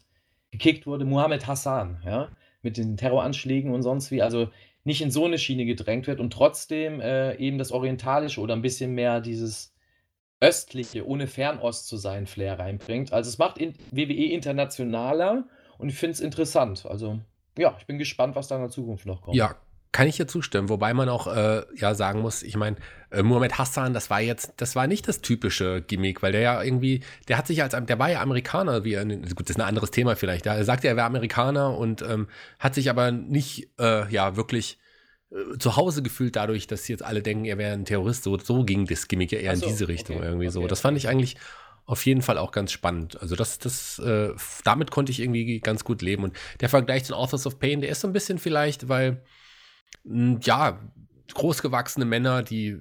[0.52, 1.06] gekickt wurde?
[1.06, 2.30] Muhammad Hassan, ja,
[2.62, 4.22] mit den Terroranschlägen und sonst wie.
[4.22, 4.50] Also
[4.84, 8.62] nicht in so eine Schiene gedrängt wird und trotzdem äh, eben das Orientalische oder ein
[8.62, 9.74] bisschen mehr dieses
[10.42, 13.14] östliche, ohne Fernost zu sein, Flair reinbringt.
[13.14, 15.46] Also es macht in WWE internationaler
[15.78, 16.86] und ich finde es interessant.
[16.86, 17.20] Also
[17.58, 19.38] ja, ich bin gespannt, was da in der Zukunft noch kommt.
[19.38, 19.56] Ja,
[19.94, 22.76] kann ich hier zustimmen, wobei man auch äh, ja sagen muss, ich meine,
[23.12, 26.64] äh, Mohamed Hassan, das war jetzt, das war nicht das typische Gimmick, weil der ja
[26.64, 29.62] irgendwie, der hat sich als, der war ja Amerikaner, wie er, gut, das ist ein
[29.68, 32.28] anderes Thema vielleicht, ja, er sagte, er wäre Amerikaner und ähm,
[32.60, 34.80] hat sich aber nicht, äh, ja, wirklich
[35.30, 38.66] äh, zu Hause gefühlt dadurch, dass jetzt alle denken, er wäre ein Terrorist, so, so
[38.66, 40.66] ging das Gimmick ja eher so, in diese Richtung okay, irgendwie okay, so.
[40.66, 41.38] Das fand ich eigentlich
[41.86, 43.22] auf jeden Fall auch ganz spannend.
[43.22, 44.30] Also das, das, äh,
[44.64, 46.24] damit konnte ich irgendwie ganz gut leben.
[46.24, 49.22] Und der Vergleich zu Authors of Pain, der ist so ein bisschen vielleicht, weil
[50.04, 50.80] ja,
[51.34, 52.80] großgewachsene Männer, die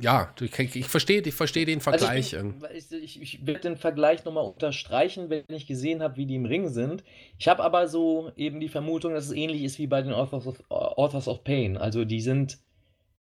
[0.00, 2.36] ja, ich, ich verstehe ich versteh den also Vergleich.
[2.36, 6.34] Also ich, ich, ich werde den Vergleich nochmal unterstreichen, wenn ich gesehen habe, wie die
[6.34, 7.02] im Ring sind.
[7.38, 10.46] Ich habe aber so eben die Vermutung, dass es ähnlich ist wie bei den Authors
[10.46, 11.78] of, Authors of Pain.
[11.78, 12.58] Also die sind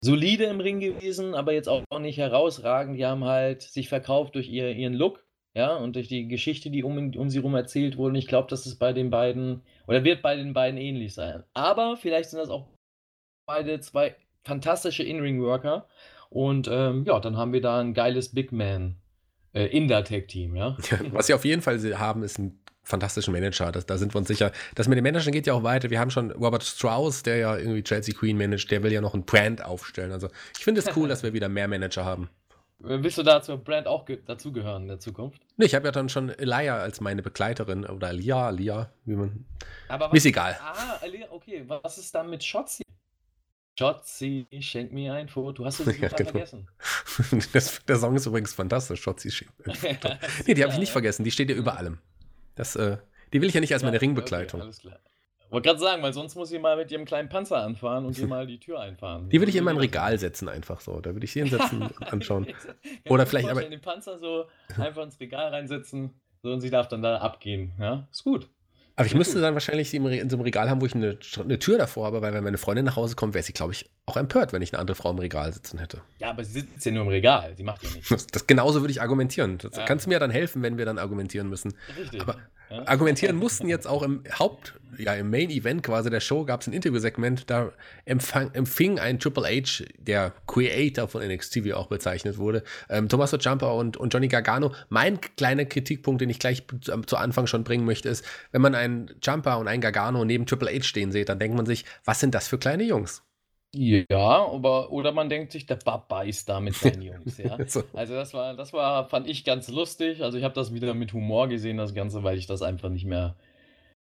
[0.01, 2.97] solide im Ring gewesen, aber jetzt auch nicht herausragend.
[2.97, 5.23] Die haben halt sich verkauft durch ihr, ihren Look,
[5.53, 8.09] ja, und durch die Geschichte, die um, um sie herum erzählt wurde.
[8.09, 11.43] Und ich glaube, dass es bei den beiden, oder wird bei den beiden ähnlich sein.
[11.53, 12.67] Aber vielleicht sind das auch
[13.45, 15.87] beide zwei fantastische In-Ring-Worker.
[16.29, 18.95] Und ähm, ja, dann haben wir da ein geiles Big Man
[19.53, 20.77] äh, in der Tag-Team, ja.
[21.11, 23.71] Was sie auf jeden Fall haben, ist ein fantastischen Manager.
[23.71, 24.51] Das, da sind wir uns sicher.
[24.75, 25.89] Das mit den Managern geht ja auch weiter.
[25.89, 29.13] Wir haben schon Robert Strauss, der ja irgendwie Chelsea Queen managt, der will ja noch
[29.13, 30.11] ein Brand aufstellen.
[30.11, 32.29] Also ich finde es cool, dass wir wieder mehr Manager haben.
[32.83, 35.41] Äh, willst du da zur Brand auch dazugehören in der Zukunft?
[35.57, 39.45] Nee, ich habe ja dann schon Elia als meine Begleiterin oder Lia, Lia, wie man.
[39.87, 40.57] Aber was, ist egal.
[40.61, 41.63] Ah, Elia, okay.
[41.67, 42.84] Was ist dann mit Shotzi?
[43.77, 45.51] Schotzi, schenk mir ein Foto.
[45.51, 46.31] Du hast es ja, genau.
[46.31, 46.67] vergessen.
[47.53, 49.01] Das, der Song ist übrigens fantastisch.
[49.01, 50.15] Schotzi, schenk mir ein Foto.
[50.47, 51.23] nee, die habe ich nicht vergessen.
[51.23, 51.99] Die steht ja über allem.
[52.55, 52.97] Das, äh,
[53.33, 54.61] die will ich ja nicht als meine ja, Ringbegleitung.
[54.61, 54.99] Okay, alles klar.
[55.49, 58.27] Wollte gerade sagen, weil sonst muss ich mal mit ihrem kleinen Panzer anfahren und ihr
[58.27, 59.29] mal die Tür einfahren.
[59.29, 60.99] Die will ich in mein Regal setzen, einfach so.
[61.01, 62.47] Da würde ich sie hinsetzen und anschauen.
[63.07, 63.61] Oder vielleicht aber.
[63.61, 64.45] den Panzer so
[64.77, 67.73] einfach ins Regal reinsetzen so, und sie darf dann da abgehen.
[67.79, 68.49] Ja, ist gut.
[68.95, 71.59] Aber ich müsste dann wahrscheinlich sie in so einem Regal haben, wo ich eine, eine
[71.59, 74.17] Tür davor habe, weil wenn meine Freundin nach Hause kommt, wäre sie, glaube ich, auch
[74.17, 76.01] empört, wenn ich eine andere Frau im Regal sitzen hätte.
[76.19, 78.09] Ja, aber sie sitzt ja nur im Regal, sie macht ja nichts.
[78.09, 79.57] Das, das genauso würde ich argumentieren.
[79.57, 79.85] Das ja.
[79.85, 81.73] kannst du mir dann helfen, wenn wir dann argumentieren müssen.
[81.97, 82.21] Richtig.
[82.21, 82.35] Aber
[82.69, 82.87] ja.
[82.87, 86.67] argumentieren mussten jetzt auch im Haupt, ja, im Main Event quasi der Show gab es
[86.67, 87.71] ein Interviewsegment, da
[88.05, 93.39] empfang, empfing ein Triple H, der Creator von NXT, wie auch bezeichnet wurde, ähm, Tommaso
[93.39, 94.71] Ciampa und, und Johnny Gargano.
[94.89, 98.75] Mein kleiner Kritikpunkt, den ich gleich zu, zu Anfang schon bringen möchte, ist, wenn man
[98.75, 102.19] einen Ciampa und einen Gargano neben Triple H stehen sieht, dann denkt man sich, was
[102.19, 103.23] sind das für kleine Jungs?
[103.73, 107.57] Ja, aber oder man denkt sich, der Papa ist da mit seinen Jungs, ja.
[107.67, 107.83] so.
[107.93, 110.23] Also das war, das war, fand ich ganz lustig.
[110.23, 113.05] Also ich habe das wieder mit Humor gesehen, das Ganze, weil ich das einfach nicht
[113.05, 113.35] mehr,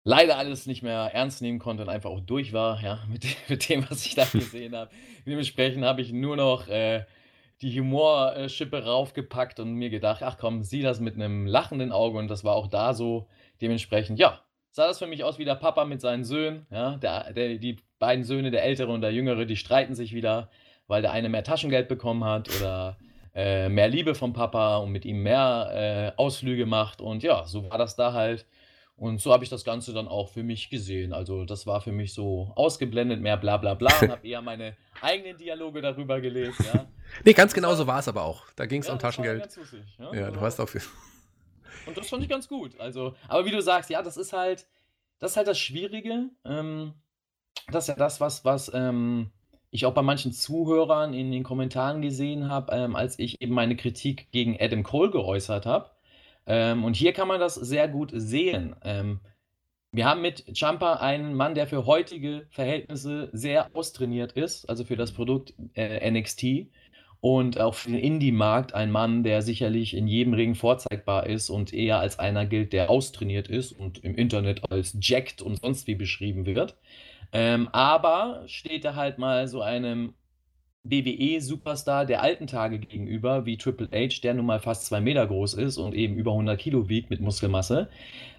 [0.05, 3.69] leider alles nicht mehr ernst nehmen konnte und einfach auch durch war, ja, mit, mit
[3.69, 4.91] dem, was ich da gesehen habe.
[5.27, 7.05] Dementsprechend habe ich nur noch äh,
[7.61, 12.29] die Humorschippe raufgepackt und mir gedacht, ach komm, sieh das mit einem lachenden Auge und
[12.29, 13.29] das war auch da so.
[13.61, 16.67] Dementsprechend, ja, sah das für mich aus wie der Papa mit seinen Söhnen.
[16.71, 20.51] Ja, der, der, die beiden Söhne, der ältere und der jüngere, die streiten sich wieder,
[20.86, 22.97] weil der eine mehr Taschengeld bekommen hat oder
[23.34, 27.01] äh, mehr Liebe vom Papa und mit ihm mehr äh, Ausflüge macht.
[27.01, 28.47] Und ja, so war das da halt.
[28.97, 31.12] Und so habe ich das Ganze dann auch für mich gesehen.
[31.12, 34.74] Also das war für mich so ausgeblendet, mehr bla bla bla und habe eher meine
[35.03, 36.64] eigenen Dialoge darüber gelesen.
[36.72, 36.86] Ja.
[37.24, 38.44] nee, ganz genau so war es aber auch.
[38.57, 39.55] Da ging es ja, um Taschengeld.
[39.55, 40.14] Lustig, ja?
[40.14, 40.80] ja, du hast auch viel.
[41.84, 42.80] Und das fand ich ganz gut.
[42.80, 44.66] Also, aber wie du sagst, ja, das ist halt,
[45.18, 46.30] das ist halt das Schwierige.
[46.47, 46.94] Ähm,
[47.71, 49.31] das ist ja das, was, was ähm,
[49.71, 53.77] ich auch bei manchen Zuhörern in den Kommentaren gesehen habe, ähm, als ich eben meine
[53.77, 55.91] Kritik gegen Adam Cole geäußert habe.
[56.47, 58.77] Ähm, und hier kann man das sehr gut sehen.
[58.85, 59.21] Ähm,
[59.93, 64.97] wir haben mit Jumper einen Mann, der für heutige Verhältnisse sehr austrainiert ist, also für
[64.97, 66.69] das Produkt äh, NXT
[67.21, 71.73] und auch für den Indie-Markt ein Mann, der sicherlich in jedem Ring vorzeigbar ist und
[71.73, 75.95] eher als einer gilt, der austrainiert ist und im Internet als jacked und sonst wie
[75.95, 76.77] beschrieben wird.
[77.33, 80.14] Ähm, aber steht er halt mal so einem
[80.91, 85.55] WWE-Superstar der alten Tage gegenüber, wie Triple H, der nun mal fast zwei Meter groß
[85.55, 87.89] ist und eben über 100 Kilo wiegt mit Muskelmasse,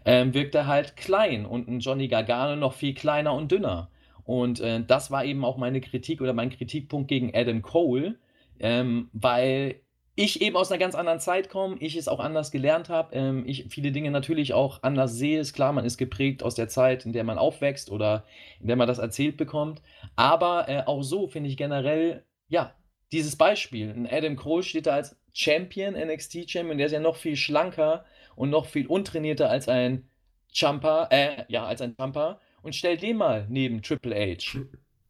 [0.06, 3.90] ähm, wirkt er halt klein und ein Johnny Gargano noch viel kleiner und dünner.
[4.24, 8.16] Und äh, das war eben auch meine Kritik oder mein Kritikpunkt gegen Adam Cole,
[8.60, 9.82] ähm, weil
[10.20, 13.44] ich eben aus einer ganz anderen Zeit komme, ich es auch anders gelernt habe, ähm,
[13.46, 15.40] ich viele Dinge natürlich auch anders sehe.
[15.40, 18.26] Ist klar, man ist geprägt aus der Zeit, in der man aufwächst oder
[18.60, 19.84] in der man das erzählt bekommt.
[20.16, 22.74] Aber äh, auch so finde ich generell, ja,
[23.12, 23.92] dieses Beispiel.
[23.92, 28.04] Ein Adam Cole steht da als Champion, NXT Champion, der ist ja noch viel schlanker
[28.36, 30.10] und noch viel untrainierter als ein
[30.52, 32.42] Jumper, äh, ja, als ein Jumper.
[32.64, 34.62] Und stell den mal neben Triple H.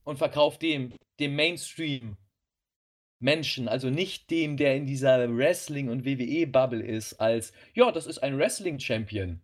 [0.03, 0.91] und verkauft dem,
[1.22, 2.18] dem Mainstream
[3.20, 8.20] Menschen, also nicht dem, der in dieser Wrestling- und WWE-Bubble ist, als, ja, das ist
[8.20, 9.41] ein Wrestling-Champion.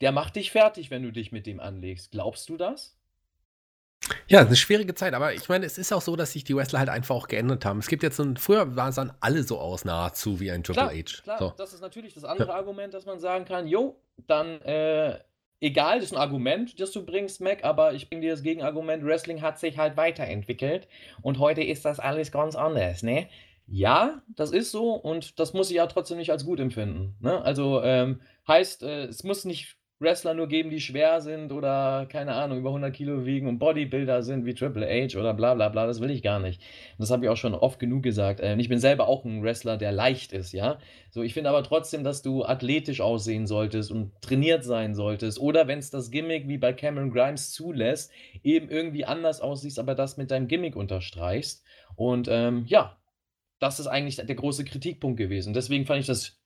[0.00, 2.10] Der macht dich fertig, wenn du dich mit dem anlegst.
[2.10, 2.96] Glaubst du das?
[4.28, 6.80] Ja, eine schwierige Zeit, aber ich meine, es ist auch so, dass sich die Wrestler
[6.80, 7.78] halt einfach auch geändert haben.
[7.78, 10.94] Es gibt jetzt so ein, früher sahen alle so aus nahezu wie ein Triple klar,
[10.94, 11.22] H.
[11.22, 11.54] Klar, so.
[11.56, 12.54] das ist natürlich das andere ja.
[12.54, 13.96] Argument, dass man sagen kann, jo,
[14.26, 15.18] dann äh,
[15.60, 19.04] egal, das ist ein Argument, das du bringst, Mac, aber ich bringe dir das Gegenargument,
[19.04, 20.88] Wrestling hat sich halt weiterentwickelt
[21.22, 23.28] und heute ist das alles ganz anders, ne?
[23.66, 27.16] Ja, das ist so und das muss ich ja trotzdem nicht als gut empfinden.
[27.20, 27.40] Ne?
[27.42, 32.34] Also ähm, heißt, äh, es muss nicht Wrestler nur geben, die schwer sind oder keine
[32.34, 35.86] Ahnung, über 100 Kilo wiegen und Bodybuilder sind wie Triple H oder bla bla bla,
[35.86, 36.60] das will ich gar nicht.
[36.92, 38.40] Und das habe ich auch schon oft genug gesagt.
[38.42, 40.78] Ähm, ich bin selber auch ein Wrestler, der leicht ist, ja.
[41.10, 45.38] So, ich finde aber trotzdem, dass du athletisch aussehen solltest und trainiert sein solltest.
[45.38, 48.10] Oder wenn es das Gimmick wie bei Cameron Grimes zulässt,
[48.42, 51.62] eben irgendwie anders aussiehst, aber das mit deinem Gimmick unterstreichst.
[51.94, 52.98] Und ähm, ja,
[53.60, 55.54] das ist eigentlich der große Kritikpunkt gewesen.
[55.54, 56.36] Deswegen fand ich das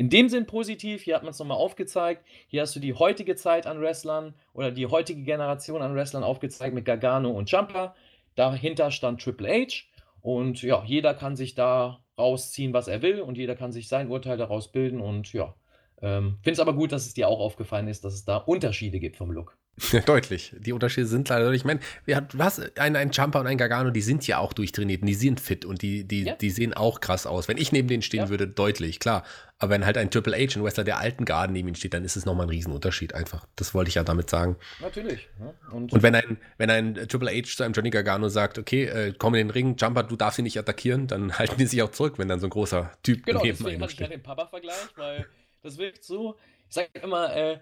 [0.00, 2.24] in dem Sinn positiv, hier hat man es nochmal aufgezeigt.
[2.46, 6.74] Hier hast du die heutige Zeit an Wrestlern oder die heutige Generation an Wrestlern aufgezeigt
[6.74, 7.94] mit Gargano und Jumper.
[8.34, 9.82] Dahinter stand Triple H.
[10.22, 14.08] Und ja, jeder kann sich da rausziehen, was er will und jeder kann sich sein
[14.08, 15.02] Urteil daraus bilden.
[15.02, 15.54] Und ja,
[16.00, 19.00] ähm, finde es aber gut, dass es dir auch aufgefallen ist, dass es da Unterschiede
[19.00, 19.59] gibt vom Look.
[20.06, 20.54] Deutlich.
[20.58, 21.62] Die Unterschiede sind leider deutlich.
[21.62, 25.02] Ich meine, du hast einen, einen Jumper und einen Gargano, die sind ja auch durchtrainiert
[25.02, 26.34] und die sind fit und die, die, ja.
[26.34, 27.48] die sehen auch krass aus.
[27.48, 28.28] Wenn ich neben denen stehen ja.
[28.28, 29.24] würde, deutlich, klar.
[29.58, 32.04] Aber wenn halt ein Triple H, ein Wrestler der alten Garden neben ihnen steht, dann
[32.04, 33.46] ist es nochmal ein Riesenunterschied einfach.
[33.56, 34.56] Das wollte ich ja damit sagen.
[34.80, 35.28] Natürlich.
[35.38, 35.54] Ja.
[35.70, 39.14] Und, und, wenn, ein, wenn ein Triple H zu einem Johnny Gargano sagt, okay, äh,
[39.16, 41.90] komm in den Ring, Jumper, du darfst ihn nicht attackieren, dann halten die sich auch
[41.90, 43.66] zurück, wenn dann so ein großer Typ genau, neben einem steht.
[43.66, 45.26] Genau, deswegen ich den Papa-Vergleich, weil
[45.62, 46.36] das wirkt so,
[46.68, 47.58] ich sage immer, äh,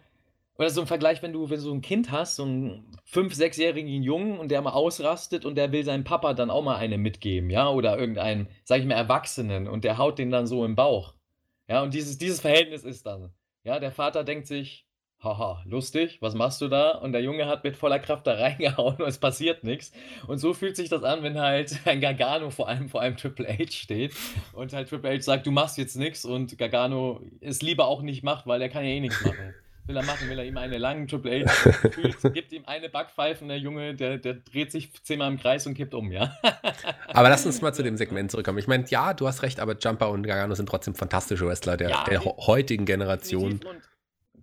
[0.58, 3.34] oder so ein Vergleich, wenn du, wenn du so ein Kind hast, so einen fünf-,
[3.34, 6.98] sechsjährigen Jungen und der mal ausrastet und der will seinem Papa dann auch mal eine
[6.98, 10.74] mitgeben, ja, oder irgendeinen, sag ich mal, Erwachsenen und der haut den dann so im
[10.74, 11.14] Bauch.
[11.68, 13.32] Ja, und dieses, dieses Verhältnis ist dann,
[13.62, 14.84] ja, der Vater denkt sich,
[15.22, 16.90] haha, lustig, was machst du da?
[16.90, 19.92] Und der Junge hat mit voller Kraft da reingehauen und es passiert nichts.
[20.26, 23.46] Und so fühlt sich das an, wenn halt ein Gargano vor allem vor einem Triple
[23.46, 24.12] H steht
[24.54, 28.24] und halt Triple H sagt, du machst jetzt nichts und Gargano es lieber auch nicht
[28.24, 29.54] macht, weil er kann ja eh nichts machen
[29.88, 33.48] will er machen, will er ihm eine lange Triple H, gibt ihm eine Backpfeife und
[33.48, 36.36] der Junge, der, der dreht sich zehnmal im Kreis und kippt um, ja.
[37.08, 38.58] aber lass uns mal zu dem Segment zurückkommen.
[38.58, 41.90] Ich meine, ja, du hast recht, aber Jumper und Gargano sind trotzdem fantastische Wrestler der,
[41.90, 43.52] ja, der heutigen Generation.
[43.52, 43.64] Und,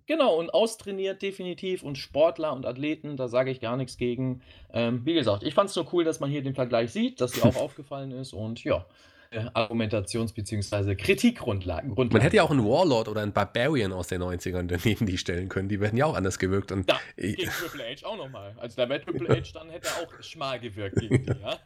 [0.06, 4.42] genau, und austrainiert definitiv und Sportler und Athleten, da sage ich gar nichts gegen.
[4.72, 7.32] Ähm, wie gesagt, ich fand es nur cool, dass man hier den Vergleich sieht, dass
[7.32, 8.84] dir auch aufgefallen ist und ja.
[9.32, 10.94] Argumentations- bzw.
[10.94, 11.94] Kritikgrundlagen.
[11.94, 15.48] Man hätte ja auch einen Warlord oder einen Barbarian aus den 90ern daneben die stellen
[15.48, 15.68] können.
[15.68, 16.72] Die werden ja auch anders gewirkt.
[16.72, 18.54] Und ja, gegen Triple H auch nochmal.
[18.58, 21.32] Als da wäre Triple H dann hätte er auch schmal gewirkt gegen die.
[21.32, 21.56] Ja?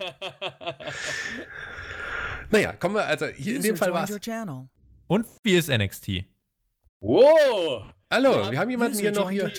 [2.50, 4.18] naja, kommen wir, also hier in dem Fall war es.
[5.06, 6.24] Und wie ist NXT?
[7.00, 7.84] Wow!
[8.12, 9.50] Hallo, wir haben jemanden hier noch hier.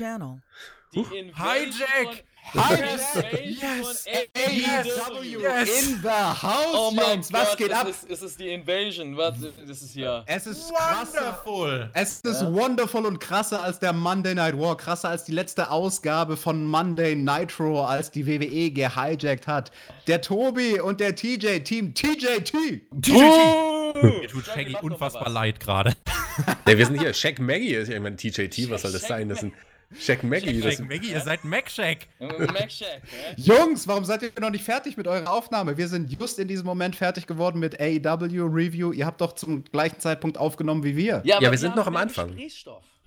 [0.93, 2.25] Die Hijack!
[2.53, 4.05] Yes!
[4.35, 5.87] AEW yes.
[5.87, 7.31] in the house, oh Jungs!
[7.31, 7.87] Was Gott, geht ab?
[7.87, 9.15] Ist, es ist die Invasion.
[9.15, 10.23] Was, das ist hier.
[10.25, 11.89] Es ist wonderful.
[11.93, 12.53] Es ist ja.
[12.53, 14.75] wonderful und krasser als der Monday Night War.
[14.75, 19.71] Krasser als die letzte Ausgabe von Monday Nitro, als die WWE gehijackt hat.
[20.07, 22.51] Der Tobi und der TJ, Team TJT.
[23.01, 23.13] TJT.
[23.15, 23.93] Oh.
[24.01, 25.93] Mir tut Shaggy unfassbar leid gerade.
[26.67, 27.13] Ja, wir sind hier.
[27.13, 28.69] Shaq Maggie ist ja immer ein TJT.
[28.69, 29.29] Was soll das sein?
[29.29, 29.53] Das sind.
[29.99, 30.61] Shaq Maggie.
[30.61, 32.07] Shaq Maggie, ihr seid Mac Shack.
[32.19, 33.01] Mac Shack.
[33.35, 35.77] Jungs, warum seid ihr noch nicht fertig mit eurer Aufnahme?
[35.77, 38.91] Wir sind just in diesem Moment fertig geworden mit AEW Review.
[38.91, 41.21] Ihr habt doch zum gleichen Zeitpunkt aufgenommen wie wir.
[41.25, 42.37] Ja, ja wir sind noch am Anfang.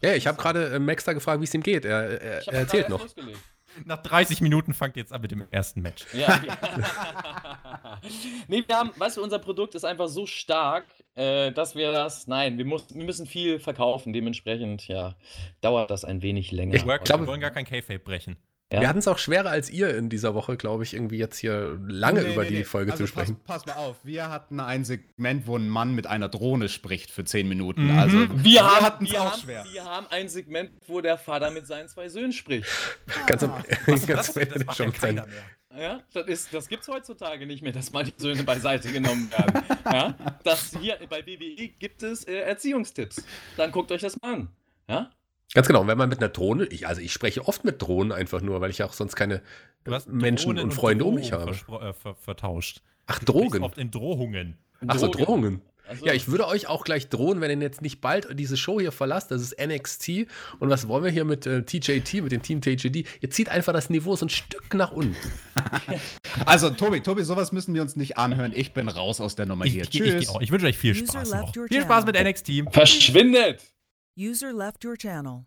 [0.02, 1.84] Ja, ich habe gerade äh, Max da gefragt, wie es ihm geht.
[1.84, 3.00] Er, er, er erzählt noch.
[3.00, 3.38] Losgelegt.
[3.84, 6.06] Nach 30 Minuten fangt jetzt an mit dem ersten Match.
[6.12, 6.40] Ja.
[8.48, 12.26] nee, wir haben, weißt du, unser Produkt ist einfach so stark, äh, dass wir das,
[12.26, 14.12] nein, wir, muss, wir müssen viel verkaufen.
[14.12, 15.14] Dementsprechend, ja,
[15.60, 16.74] dauert das ein wenig länger.
[16.74, 18.36] Ich glaube, wir wollen gar kein K-Fape brechen.
[18.72, 18.80] Ja.
[18.80, 21.78] Wir hatten es auch schwerer als ihr in dieser Woche, glaube ich, irgendwie jetzt hier
[21.86, 22.64] lange nee, über nee, die nee.
[22.64, 23.36] Folge also zu sprechen.
[23.44, 27.10] Pass, pass, mal auf, wir hatten ein Segment, wo ein Mann mit einer Drohne spricht
[27.10, 27.92] für zehn Minuten.
[27.92, 27.98] Mhm.
[27.98, 29.64] Also wir, wir hatten es auch haben, schwer.
[29.70, 32.66] Wir haben ein Segment, wo der Vater mit seinen zwei Söhnen spricht.
[33.26, 33.62] ganz am ah.
[33.86, 35.16] ganz das, das schon sein.
[35.16, 35.26] Mehr.
[35.76, 39.62] Ja, das, das gibt es heutzutage nicht mehr, dass mal die Söhne beiseite genommen werden.
[39.84, 40.14] ja,
[40.44, 43.24] das hier bei WWE gibt es äh, Erziehungstipps.
[43.56, 44.48] Dann guckt euch das mal an.
[44.88, 45.10] Ja?
[45.52, 45.80] Ganz genau.
[45.80, 48.60] Und wenn man mit einer Drohne, ich, also ich spreche oft mit Drohnen einfach nur,
[48.60, 49.42] weil ich auch sonst keine
[50.06, 51.50] Menschen und, und Freunde um mich habe.
[51.52, 52.80] Äh, ver, vertauscht.
[53.06, 53.62] Ach, Drogen.
[53.62, 54.56] oft in Drohungen.
[54.86, 55.60] Ach so, Drohungen.
[55.86, 58.80] Also, ja, ich würde euch auch gleich drohen, wenn ihr jetzt nicht bald diese Show
[58.80, 59.30] hier verlasst.
[59.30, 60.26] Das ist NXT.
[60.58, 63.06] Und was wollen wir hier mit äh, TJT, mit dem Team TJD?
[63.20, 65.16] Ihr zieht einfach das Niveau so ein Stück nach unten.
[66.46, 68.52] also, Tobi, Tobi, sowas müssen wir uns nicht anhören.
[68.54, 69.82] Ich bin raus aus der Nummer hier.
[69.82, 70.22] Ich, Tschüss.
[70.22, 71.32] Ich, ich, wünsche euch viel Spaß.
[71.68, 72.72] Viel Spaß mit NXT.
[72.72, 73.62] Verschwindet!
[74.16, 75.44] User left your channel.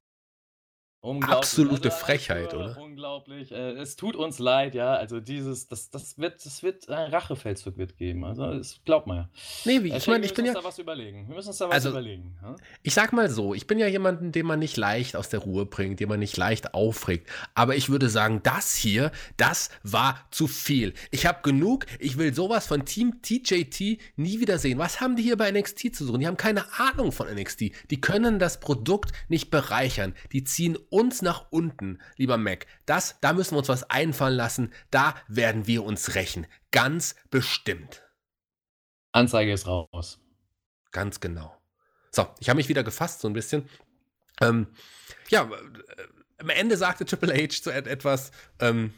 [1.23, 2.77] Absolute also, Frechheit, oder?
[2.79, 3.51] Unglaublich.
[3.51, 4.93] Äh, es tut uns leid, ja.
[4.93, 8.25] Also dieses, das, das wird, das wird ein Rachefeldzug wird geben.
[8.25, 9.29] Also das glaubt man ja.
[9.65, 10.53] Nee, wie, ich meine, ich bin ja.
[10.53, 11.27] Wir müssen uns da was überlegen.
[11.27, 12.37] Wir müssen uns da was also, überlegen.
[12.41, 12.55] Hm?
[12.83, 15.65] Ich sag mal so, ich bin ja jemanden, den man nicht leicht aus der Ruhe
[15.65, 17.29] bringt, den man nicht leicht aufregt.
[17.55, 20.93] Aber ich würde sagen, das hier, das war zu viel.
[21.11, 21.85] Ich habe genug.
[21.99, 24.77] Ich will sowas von Team TJT nie wieder sehen.
[24.77, 26.19] Was haben die hier bei NXT zu suchen?
[26.19, 27.71] Die haben keine Ahnung von NXT.
[27.89, 30.13] Die können das Produkt nicht bereichern.
[30.31, 32.65] Die ziehen uns nach unten, lieber Mac.
[32.87, 34.73] Das, da müssen wir uns was einfallen lassen.
[34.89, 36.47] Da werden wir uns rächen.
[36.71, 38.03] Ganz bestimmt.
[39.11, 40.19] Anzeige ist raus.
[40.91, 41.55] Ganz genau.
[42.09, 43.69] So, ich habe mich wieder gefasst so ein bisschen.
[44.41, 44.65] Ähm,
[45.29, 46.07] ja, äh,
[46.39, 48.91] am Ende sagte Triple H zu etwas, ähm,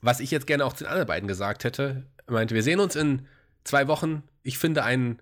[0.00, 2.06] was ich jetzt gerne auch zu den anderen beiden gesagt hätte.
[2.26, 3.28] Er meinte, wir sehen uns in
[3.64, 4.22] zwei Wochen.
[4.42, 5.20] Ich finde ein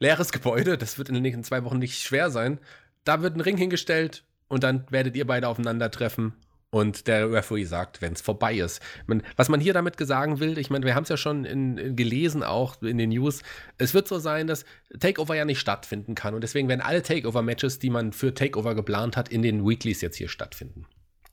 [0.00, 0.78] leeres Gebäude.
[0.78, 2.58] Das wird in den nächsten zwei Wochen nicht schwer sein.
[3.04, 6.34] Da wird ein Ring hingestellt und dann werdet ihr beide aufeinandertreffen
[6.70, 8.82] und der Referee sagt, wenn es vorbei ist.
[9.06, 11.78] Man, was man hier damit sagen will, ich meine, wir haben es ja schon in,
[11.78, 13.42] in gelesen, auch in den News,
[13.78, 14.64] es wird so sein, dass
[15.00, 19.16] Takeover ja nicht stattfinden kann und deswegen werden alle Takeover-Matches, die man für Takeover geplant
[19.16, 20.86] hat, in den Weeklies jetzt hier stattfinden.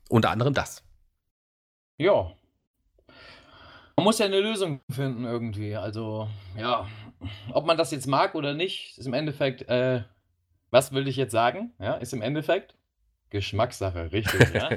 [0.09, 0.83] Unter anderem das.
[1.97, 2.31] Ja.
[3.97, 5.75] Man muss ja eine Lösung finden irgendwie.
[5.75, 6.87] Also, ja,
[7.51, 10.03] ob man das jetzt mag oder nicht, ist im Endeffekt, äh,
[10.69, 11.73] was will ich jetzt sagen?
[11.79, 12.75] Ja, ist im Endeffekt
[13.35, 14.69] Geschmackssache, richtig, ja.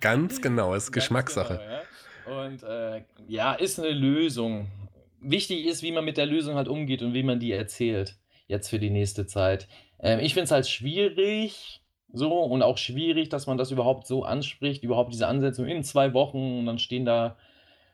[0.00, 1.58] Ganz genau, ist Geschmackssache.
[2.26, 2.46] Genau, ja.
[2.46, 4.68] Und äh, ja, ist eine Lösung.
[5.22, 8.16] Wichtig ist, wie man mit der Lösung halt umgeht und wie man die erzählt.
[8.48, 9.66] Jetzt für die nächste Zeit.
[9.98, 11.80] Ähm, ich finde es halt schwierig,
[12.12, 16.12] so und auch schwierig, dass man das überhaupt so anspricht, überhaupt diese Ansetzung in zwei
[16.12, 17.36] Wochen und dann stehen da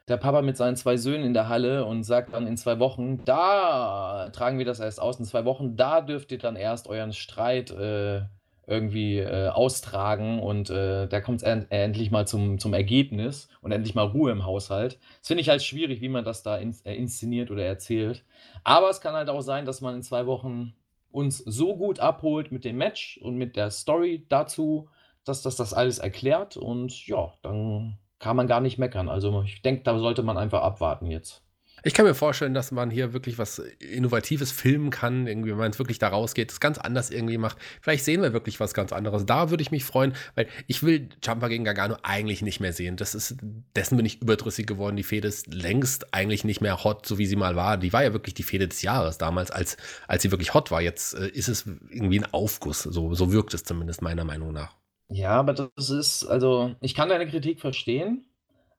[0.09, 3.25] der Papa mit seinen zwei Söhnen in der Halle und sagt dann in zwei Wochen,
[3.25, 7.13] da tragen wir das erst aus, in zwei Wochen, da dürft ihr dann erst euren
[7.13, 8.23] Streit äh,
[8.67, 13.71] irgendwie äh, austragen und äh, da kommt es end endlich mal zum, zum Ergebnis und
[13.71, 14.99] endlich mal Ruhe im Haushalt.
[15.21, 18.25] Das finde ich halt schwierig, wie man das da in, äh, inszeniert oder erzählt.
[18.65, 20.75] Aber es kann halt auch sein, dass man in zwei Wochen
[21.13, 24.89] uns so gut abholt mit dem Match und mit der Story dazu,
[25.25, 29.09] dass das das alles erklärt und ja, dann kann man gar nicht meckern.
[29.09, 31.46] Also ich denke, da sollte man einfach abwarten jetzt.
[31.87, 35.71] Ich kann mir vorstellen, dass man hier wirklich was Innovatives filmen kann, irgendwie, wenn man
[35.71, 37.59] es wirklich da rausgeht, es ganz anders irgendwie macht.
[37.81, 39.25] Vielleicht sehen wir wirklich was ganz anderes.
[39.25, 42.97] Da würde ich mich freuen, weil ich will Jumper gegen Gargano eigentlich nicht mehr sehen.
[42.97, 43.37] Das ist,
[43.77, 44.97] dessen bin ich überdrüssig geworden.
[44.97, 47.77] Die Fehde ist längst eigentlich nicht mehr hot, so wie sie mal war.
[47.77, 49.77] Die war ja wirklich die Fehde des Jahres damals, als,
[50.09, 50.83] als sie wirklich hot war.
[50.83, 52.83] Jetzt äh, ist es irgendwie ein Aufguss.
[52.83, 54.75] So, so wirkt es zumindest meiner Meinung nach.
[55.09, 58.27] Ja, aber das ist, also, ich kann deine Kritik verstehen.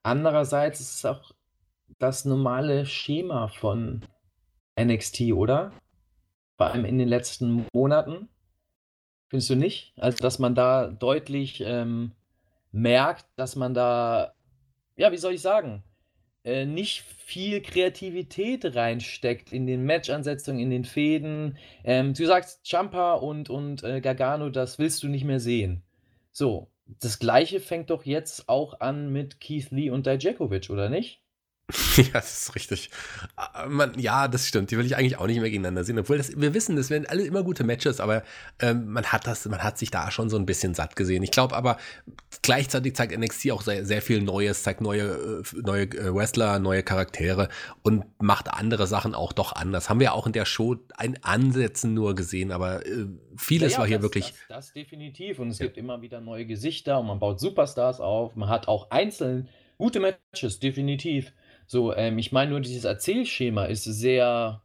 [0.03, 1.36] Andererseits ist es auch
[1.99, 4.05] das normale Schema von
[4.79, 5.71] NXT, oder?
[6.57, 8.29] Vor allem in den letzten Monaten.
[9.29, 9.93] Findest du nicht?
[9.97, 12.13] Also, dass man da deutlich ähm,
[12.71, 14.33] merkt, dass man da,
[14.95, 15.83] ja, wie soll ich sagen,
[16.43, 21.57] äh, nicht viel Kreativität reinsteckt in den Match-Ansetzungen, in den Fäden.
[21.83, 25.83] Ähm, du sagst, Champa und, und äh, Gargano, das willst du nicht mehr sehen.
[26.31, 31.21] So, das gleiche fängt doch jetzt auch an mit Keith Lee und Dijakovic, oder nicht?
[31.97, 32.89] Ja, das ist richtig.
[33.35, 34.71] Ah, man, ja, das stimmt.
[34.71, 35.99] Die will ich eigentlich auch nicht mehr gegeneinander sehen.
[35.99, 38.23] Obwohl das, wir wissen, das werden alle immer gute Matches, aber
[38.59, 41.23] ähm, man hat das, man hat sich da schon so ein bisschen satt gesehen.
[41.23, 41.77] Ich glaube aber,
[42.41, 46.83] gleichzeitig zeigt NXT auch sehr, sehr viel Neues, zeigt neue, äh, neue äh, Wrestler, neue
[46.83, 47.49] Charaktere
[47.81, 49.89] und macht andere Sachen auch doch anders.
[49.89, 53.79] Haben wir auch in der Show ein Ansätzen nur gesehen, aber äh, vieles ja, ja,
[53.79, 54.33] war hier das, wirklich.
[54.47, 55.39] Das, das, definitiv.
[55.39, 55.65] Und es ja.
[55.65, 58.35] gibt immer wieder neue Gesichter und man baut Superstars auf.
[58.35, 61.33] Man hat auch einzeln gute Matches, definitiv.
[61.67, 64.61] So, ähm, ich meine nur, dieses Erzählschema ist sehr.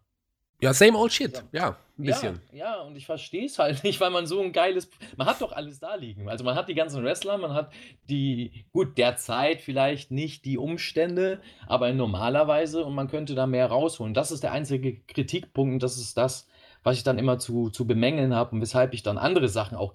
[0.60, 1.42] Ja, same old shit.
[1.50, 2.40] Ja, ein bisschen.
[2.52, 4.88] Ja, ja und ich verstehe es halt nicht, weil man so ein geiles.
[5.16, 6.28] Man hat doch alles da liegen.
[6.28, 7.72] Also, man hat die ganzen Wrestler, man hat
[8.08, 8.64] die.
[8.72, 13.66] Gut, derzeit vielleicht nicht die Umstände, aber in normaler Weise und man könnte da mehr
[13.66, 14.14] rausholen.
[14.14, 16.46] Das ist der einzige Kritikpunkt und das ist das,
[16.84, 19.92] was ich dann immer zu, zu bemängeln habe und weshalb ich dann andere Sachen auch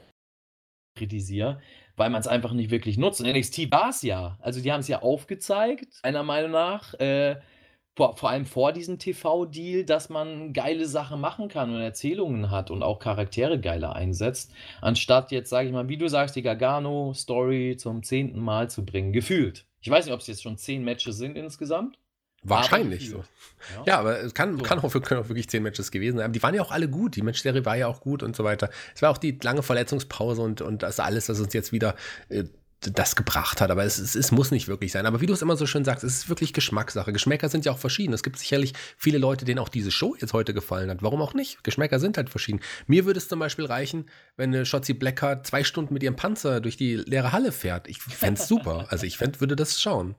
[0.95, 1.61] kritisiere
[1.97, 3.19] weil man es einfach nicht wirklich nutzt.
[3.19, 4.37] Und NXT war es ja.
[4.41, 7.35] Also die haben es ja aufgezeigt, meiner Meinung nach, äh,
[7.95, 12.69] vor, vor allem vor diesem TV-Deal, dass man geile Sachen machen kann und Erzählungen hat
[12.69, 17.75] und auch Charaktere geiler einsetzt, anstatt jetzt, sage ich mal, wie du sagst, die Gargano-Story
[17.77, 19.65] zum zehnten Mal zu bringen, gefühlt.
[19.81, 21.97] Ich weiß nicht, ob es jetzt schon zehn Matches sind insgesamt.
[22.49, 23.23] Wahrscheinlich so.
[23.75, 23.83] Ja.
[23.85, 24.63] ja, aber es kann, so.
[24.63, 26.31] kann auch, können auch wirklich zehn Matches gewesen sein.
[26.31, 27.15] Die waren ja auch alle gut.
[27.15, 28.69] Die Matchserie war ja auch gut und so weiter.
[28.95, 31.95] Es war auch die lange Verletzungspause und, und das alles, was uns jetzt wieder
[32.29, 32.45] äh,
[32.81, 33.71] das gebracht hat.
[33.71, 35.05] Aber es, es, es, muss nicht wirklich sein.
[35.05, 37.11] Aber wie du es immer so schön sagst, es ist wirklich Geschmackssache.
[37.11, 38.13] Geschmäcker sind ja auch verschieden.
[38.13, 41.01] Es gibt sicherlich viele Leute, denen auch diese Show jetzt heute gefallen hat.
[41.01, 41.63] Warum auch nicht?
[41.63, 42.61] Geschmäcker sind halt verschieden.
[42.85, 46.61] Mir würde es zum Beispiel reichen, wenn eine Shotzi Blackheart zwei Stunden mit ihrem Panzer
[46.61, 47.87] durch die leere Halle fährt.
[47.87, 48.85] Ich fände es super.
[48.89, 50.15] Also ich fänd, würde das schauen.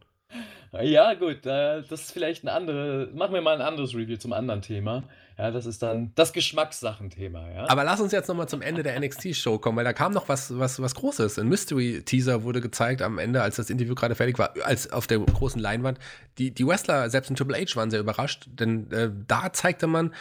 [0.73, 3.11] Ja, gut, äh, das ist vielleicht ein andere.
[3.15, 5.05] Machen wir mal ein anderes Review zum anderen Thema.
[5.39, 7.71] Ja, das ist dann das Geschmackssachenthema, ja.
[7.71, 10.59] Aber lass uns jetzt nochmal zum Ende der NXT-Show kommen, weil da kam noch was,
[10.59, 11.39] was, was Großes.
[11.39, 15.21] Ein Mystery-Teaser wurde gezeigt am Ende, als das Interview gerade fertig war, als auf der
[15.21, 15.99] großen Leinwand.
[16.39, 20.13] Die, die Wrestler, selbst in Triple H, waren sehr überrascht, denn äh, da zeigte man,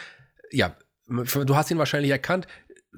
[0.52, 0.76] ja,
[1.08, 2.46] du hast ihn wahrscheinlich erkannt,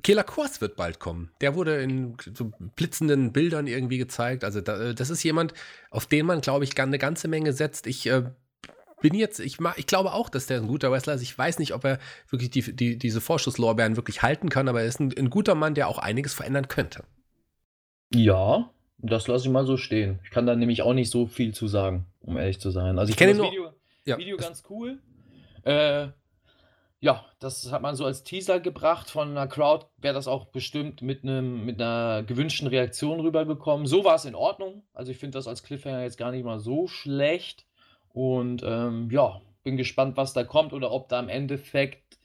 [0.03, 1.31] Killer Kors wird bald kommen.
[1.41, 4.45] Der wurde in so blitzenden Bildern irgendwie gezeigt.
[4.45, 5.53] Also da, das ist jemand,
[5.91, 7.87] auf den man, glaube ich, eine ganze Menge setzt.
[7.87, 8.23] Ich äh,
[9.01, 11.23] bin jetzt, ich, ich glaube auch, dass der ein guter Wrestler ist.
[11.23, 14.87] Ich weiß nicht, ob er wirklich die, die, diese Vorschusslorbeeren wirklich halten kann, aber er
[14.87, 17.05] ist ein, ein guter Mann, der auch einiges verändern könnte.
[18.13, 20.21] Ja, das lasse ich mal so stehen.
[20.25, 22.99] Ich kann da nämlich auch nicht so viel zu sagen, um ehrlich zu sein.
[22.99, 23.73] Also ich, ich kenne das Video,
[24.05, 24.19] ja.
[24.19, 24.99] Video ganz cool.
[25.63, 26.09] Äh,
[27.01, 29.11] ja, das hat man so als Teaser gebracht.
[29.11, 33.87] Von einer Crowd wäre das auch bestimmt mit, einem, mit einer gewünschten Reaktion rübergekommen.
[33.87, 34.83] So war es in Ordnung.
[34.93, 37.65] Also ich finde das als Cliffhanger jetzt gar nicht mal so schlecht.
[38.13, 42.19] Und ähm, ja, bin gespannt, was da kommt oder ob da im Endeffekt,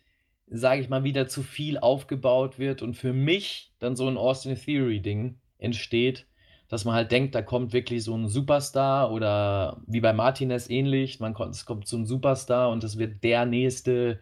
[0.48, 4.56] sage ich mal, wieder zu viel aufgebaut wird und für mich dann so ein Austin
[4.56, 6.28] Theory-Ding entsteht,
[6.68, 11.20] dass man halt denkt, da kommt wirklich so ein Superstar oder wie bei Martinez ähnlich,
[11.20, 14.20] man kommt, es kommt so ein Superstar und es wird der nächste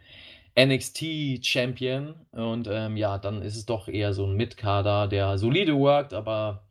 [0.56, 6.14] NXT-Champion und ähm, ja, dann ist es doch eher so ein Mitkader, der solide workt,
[6.14, 6.68] aber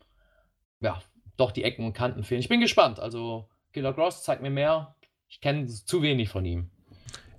[0.80, 1.02] ja,
[1.36, 2.40] doch die Ecken und Kanten fehlen.
[2.40, 4.94] Ich bin gespannt, also Killer Cross, zeigt mir mehr.
[5.28, 6.70] Ich kenne zu wenig von ihm.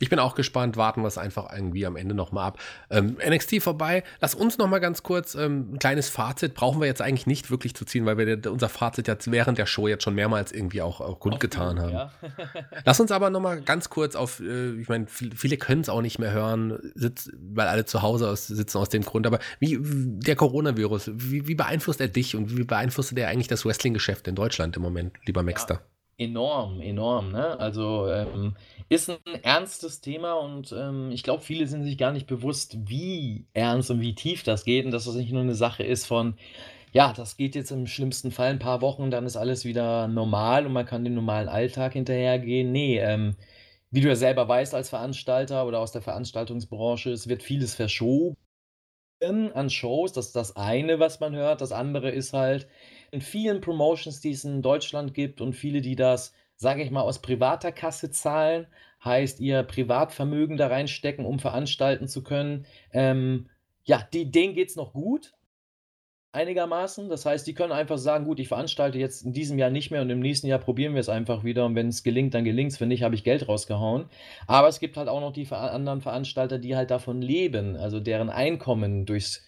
[0.03, 2.59] Ich bin auch gespannt, warten wir es einfach irgendwie am Ende nochmal ab.
[2.89, 4.03] Ähm, NXT vorbei.
[4.19, 6.55] Lass uns nochmal ganz kurz ähm, ein kleines Fazit.
[6.55, 9.65] Brauchen wir jetzt eigentlich nicht wirklich zu ziehen, weil wir unser Fazit jetzt während der
[9.65, 11.93] Show jetzt schon mehrmals irgendwie auch, auch kundgetan haben.
[11.93, 12.11] Ja.
[12.83, 16.19] Lass uns aber nochmal ganz kurz auf, äh, ich meine, viele können es auch nicht
[16.19, 19.25] mehr hören, sitz, weil alle zu Hause aus, sitzen aus dem Grund.
[19.25, 23.63] Aber wie der Coronavirus, wie, wie beeinflusst er dich und wie beeinflusst er eigentlich das
[23.63, 25.75] Wrestling-Geschäft in Deutschland im Moment, lieber Maxter?
[25.75, 25.92] Ja.
[26.17, 27.31] Enorm, enorm.
[27.31, 27.59] Ne?
[27.59, 28.55] Also ähm,
[28.87, 33.47] ist ein ernstes Thema und ähm, ich glaube, viele sind sich gar nicht bewusst, wie
[33.53, 36.35] ernst und wie tief das geht und dass das nicht nur eine Sache ist von,
[36.93, 40.67] ja, das geht jetzt im schlimmsten Fall ein paar Wochen, dann ist alles wieder normal
[40.67, 42.71] und man kann den normalen Alltag hinterhergehen.
[42.71, 43.35] Nee, ähm,
[43.91, 48.35] wie du ja selber weißt als Veranstalter oder aus der Veranstaltungsbranche, es wird vieles verschoben
[49.21, 50.13] an Shows.
[50.13, 51.61] Das ist das eine, was man hört.
[51.61, 52.67] Das andere ist halt,
[53.13, 57.01] in vielen Promotions, die es in Deutschland gibt und viele, die das, sage ich mal,
[57.01, 58.65] aus privater Kasse zahlen,
[59.05, 62.65] heißt ihr Privatvermögen da reinstecken, um veranstalten zu können.
[62.91, 63.49] Ähm,
[63.83, 65.33] ja, die, denen geht es noch gut,
[66.31, 67.07] einigermaßen.
[67.07, 70.01] Das heißt, die können einfach sagen, gut, ich veranstalte jetzt in diesem Jahr nicht mehr
[70.01, 72.71] und im nächsten Jahr probieren wir es einfach wieder und wenn es gelingt, dann gelingt
[72.71, 74.05] es, wenn nicht, habe ich Geld rausgehauen.
[74.47, 78.31] Aber es gibt halt auch noch die anderen Veranstalter, die halt davon leben, also deren
[78.31, 79.45] Einkommen durchs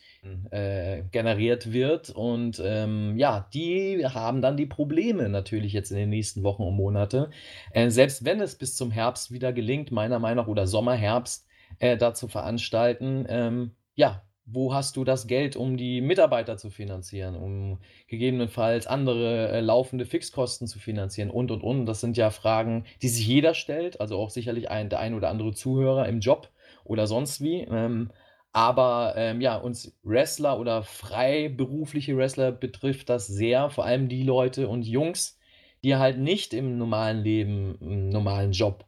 [0.52, 2.10] äh, generiert wird.
[2.10, 6.76] Und ähm, ja, die haben dann die Probleme natürlich jetzt in den nächsten Wochen und
[6.76, 7.30] Monate.
[7.72, 11.46] Äh, selbst wenn es bis zum Herbst wieder gelingt, meiner Meinung nach, oder Sommer, Herbst,
[11.80, 16.70] äh, da zu veranstalten, ähm, ja, wo hast du das Geld, um die Mitarbeiter zu
[16.70, 21.86] finanzieren, um gegebenenfalls andere äh, laufende Fixkosten zu finanzieren und und und.
[21.88, 25.30] Das sind ja Fragen, die sich jeder stellt, also auch sicherlich ein, der ein oder
[25.30, 26.50] andere Zuhörer im Job
[26.84, 27.62] oder sonst wie.
[27.62, 28.12] Ähm,
[28.56, 34.70] aber ähm, ja, uns Wrestler oder freiberufliche Wrestler betrifft das sehr, vor allem die Leute
[34.70, 35.38] und Jungs,
[35.84, 38.86] die halt nicht im normalen Leben, im normalen Job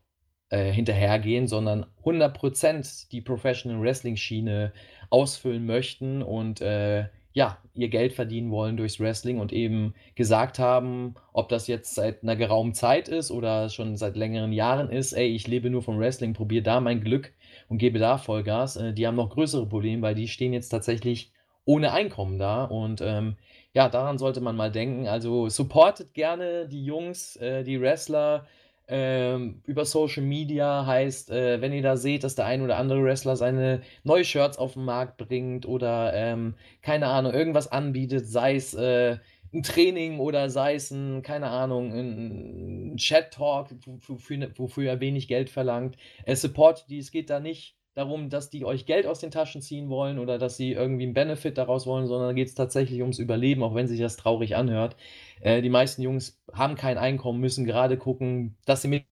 [0.51, 4.72] äh, hinterhergehen, sondern 100% die Professional Wrestling-Schiene
[5.10, 11.15] ausfüllen möchten und äh, ja, ihr Geld verdienen wollen durchs Wrestling und eben gesagt haben,
[11.34, 15.27] ob das jetzt seit einer geraumen Zeit ist oder schon seit längeren Jahren ist, ey,
[15.27, 17.34] ich lebe nur vom Wrestling, probiere da mein Glück
[17.69, 18.76] und gebe da Vollgas.
[18.76, 21.31] Äh, die haben noch größere Probleme, weil die stehen jetzt tatsächlich
[21.65, 22.64] ohne Einkommen da.
[22.64, 23.35] Und ähm,
[23.73, 25.07] ja, daran sollte man mal denken.
[25.07, 28.48] Also supportet gerne die Jungs, äh, die Wrestler.
[28.89, 33.03] Ähm, über Social Media heißt, äh, wenn ihr da seht, dass der ein oder andere
[33.03, 38.56] Wrestler seine neue Shirts auf den Markt bringt oder ähm, keine Ahnung, irgendwas anbietet, sei
[38.56, 39.18] es äh,
[39.53, 43.69] ein Training oder sei es ein, keine Ahnung, ein Chat-Talk,
[44.07, 45.98] wofür, wofür er wenig Geld verlangt.
[46.26, 49.61] Äh, Support, die, es geht da nicht darum, dass die euch Geld aus den Taschen
[49.61, 53.18] ziehen wollen oder dass sie irgendwie einen Benefit daraus wollen, sondern geht es tatsächlich ums
[53.18, 54.95] Überleben, auch wenn sich das traurig anhört.
[55.41, 59.06] Äh, die meisten Jungs haben kein Einkommen, müssen gerade gucken, dass sie mit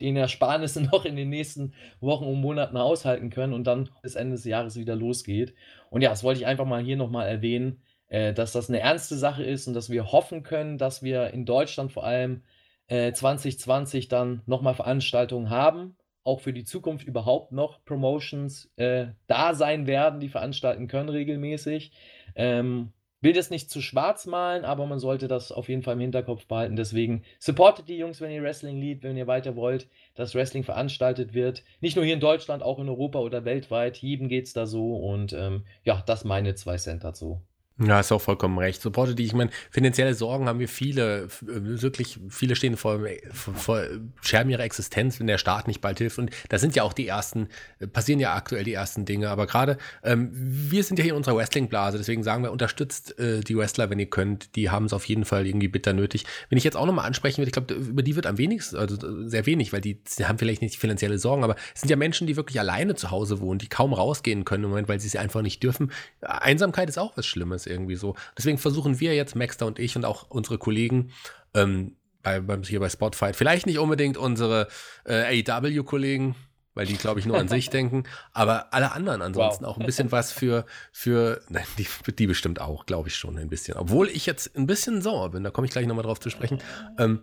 [0.00, 4.36] den Ersparnisse noch in den nächsten Wochen und Monaten haushalten können und dann bis Ende
[4.36, 5.54] des Jahres wieder losgeht.
[5.90, 9.16] Und ja, das wollte ich einfach mal hier nochmal erwähnen, äh, dass das eine ernste
[9.16, 12.42] Sache ist und dass wir hoffen können, dass wir in Deutschland vor allem
[12.88, 19.54] äh, 2020 dann nochmal Veranstaltungen haben, auch für die Zukunft überhaupt noch Promotions äh, da
[19.54, 21.92] sein werden, die veranstalten können regelmäßig.
[22.34, 26.00] Ähm, will das nicht zu schwarz malen, aber man sollte das auf jeden Fall im
[26.00, 26.76] Hinterkopf behalten.
[26.76, 31.34] Deswegen supportet die Jungs, wenn ihr Wrestling liebt, wenn ihr weiter wollt, dass Wrestling veranstaltet
[31.34, 31.64] wird.
[31.80, 33.96] Nicht nur hier in Deutschland, auch in Europa oder weltweit.
[33.96, 34.96] Jedem geht es da so.
[34.96, 37.42] Und ähm, ja, das meine zwei Cent dazu.
[37.80, 38.82] Ja, ist auch vollkommen recht.
[38.82, 43.00] Supporte die, ich meine, finanzielle Sorgen haben wir viele, äh, wirklich, viele stehen vor,
[43.32, 43.84] vor,
[44.20, 46.18] scherben ihre Existenz, wenn der Staat nicht bald hilft.
[46.18, 47.48] Und da sind ja auch die ersten,
[47.78, 49.30] äh, passieren ja aktuell die ersten Dinge.
[49.30, 53.42] Aber gerade, ähm, wir sind ja hier in unserer Wrestling-Blase, deswegen sagen wir, unterstützt äh,
[53.42, 54.56] die Wrestler, wenn ihr könnt.
[54.56, 56.24] Die haben es auf jeden Fall irgendwie bitter nötig.
[56.48, 58.96] Wenn ich jetzt auch nochmal ansprechen würde, ich glaube, über die wird am wenigsten, also
[59.28, 62.26] sehr wenig, weil die, die haben vielleicht nicht finanzielle Sorgen, aber es sind ja Menschen,
[62.26, 65.14] die wirklich alleine zu Hause wohnen, die kaum rausgehen können im Moment, weil sie es
[65.14, 65.92] einfach nicht dürfen.
[66.22, 68.14] Einsamkeit ist auch was Schlimmes irgendwie so.
[68.36, 71.10] Deswegen versuchen wir jetzt, Maxter und ich und auch unsere Kollegen,
[71.54, 74.68] ähm, bei, beim, hier bei Spotfight, vielleicht nicht unbedingt unsere
[75.04, 76.34] äh, AEW-Kollegen,
[76.74, 79.72] weil die, glaube ich, nur an sich denken, aber alle anderen ansonsten wow.
[79.72, 83.48] auch ein bisschen was für, für nein, die, die bestimmt auch, glaube ich schon ein
[83.48, 83.76] bisschen.
[83.76, 86.60] Obwohl ich jetzt ein bisschen sauer bin, da komme ich gleich nochmal drauf zu sprechen.
[86.98, 87.22] Ähm,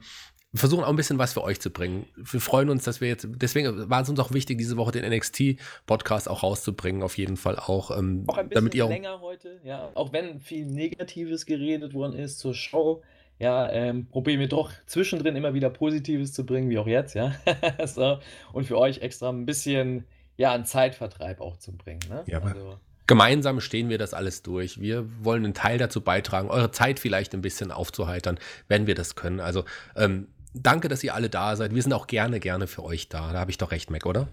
[0.60, 2.06] versuchen auch ein bisschen was für euch zu bringen.
[2.15, 5.06] Wir freuen uns, dass wir jetzt, deswegen war es uns auch wichtig, diese Woche den
[5.11, 7.91] NXT-Podcast auch rauszubringen, auf jeden Fall auch.
[7.91, 11.94] Ähm, auch ein bisschen damit ihr auch länger heute, ja, auch wenn viel Negatives geredet
[11.94, 13.02] worden ist zur Show,
[13.40, 17.34] ja, ähm, probieren wir doch zwischendrin immer wieder Positives zu bringen, wie auch jetzt, ja.
[17.86, 18.19] so,
[18.53, 20.06] und für euch extra ein bisschen,
[20.38, 22.23] ja, einen Zeitvertreib auch zu bringen, ne?
[22.27, 22.77] Ja, also,
[23.07, 24.82] Gemeinsam stehen wir das alles durch.
[24.82, 29.15] Wir wollen einen Teil dazu beitragen, eure Zeit vielleicht ein bisschen aufzuheitern, wenn wir das
[29.15, 29.40] können.
[29.40, 29.64] Also
[29.95, 31.73] ähm, danke, dass ihr alle da seid.
[31.76, 33.34] Wir sind auch gerne, gerne für euch da.
[33.34, 34.27] Da habe ich doch recht, Mac, oder?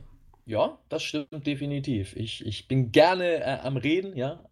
[0.47, 2.17] Ja, das stimmt definitiv.
[2.17, 4.45] Ich, ich bin gerne äh, am Reden, ja.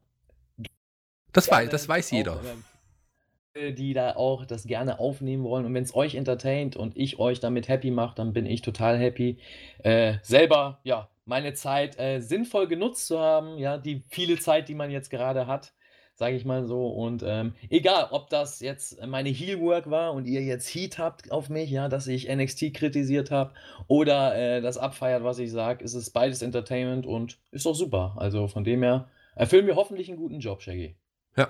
[1.33, 2.35] Das, gerne weiß, das weiß jeder.
[2.37, 5.65] Auch, äh, die da auch das gerne aufnehmen wollen.
[5.65, 8.99] Und wenn es euch entertaint und ich euch damit happy mache, dann bin ich total
[8.99, 9.39] happy.
[9.83, 14.75] Äh, selber, ja, meine Zeit äh, sinnvoll genutzt zu haben, ja, die viele Zeit, die
[14.75, 15.73] man jetzt gerade hat
[16.21, 16.87] sage ich mal so.
[16.87, 21.49] Und ähm, egal, ob das jetzt meine Heelwork war und ihr jetzt Heat habt auf
[21.49, 23.53] mich, ja, dass ich NXT kritisiert habe
[23.89, 28.17] oder äh, das abfeiert, was ich sage, ist es beides Entertainment und ist doch super.
[28.19, 30.95] Also von dem her erfüllen wir hoffentlich einen guten Job, Shaggy.
[31.39, 31.49] Ja,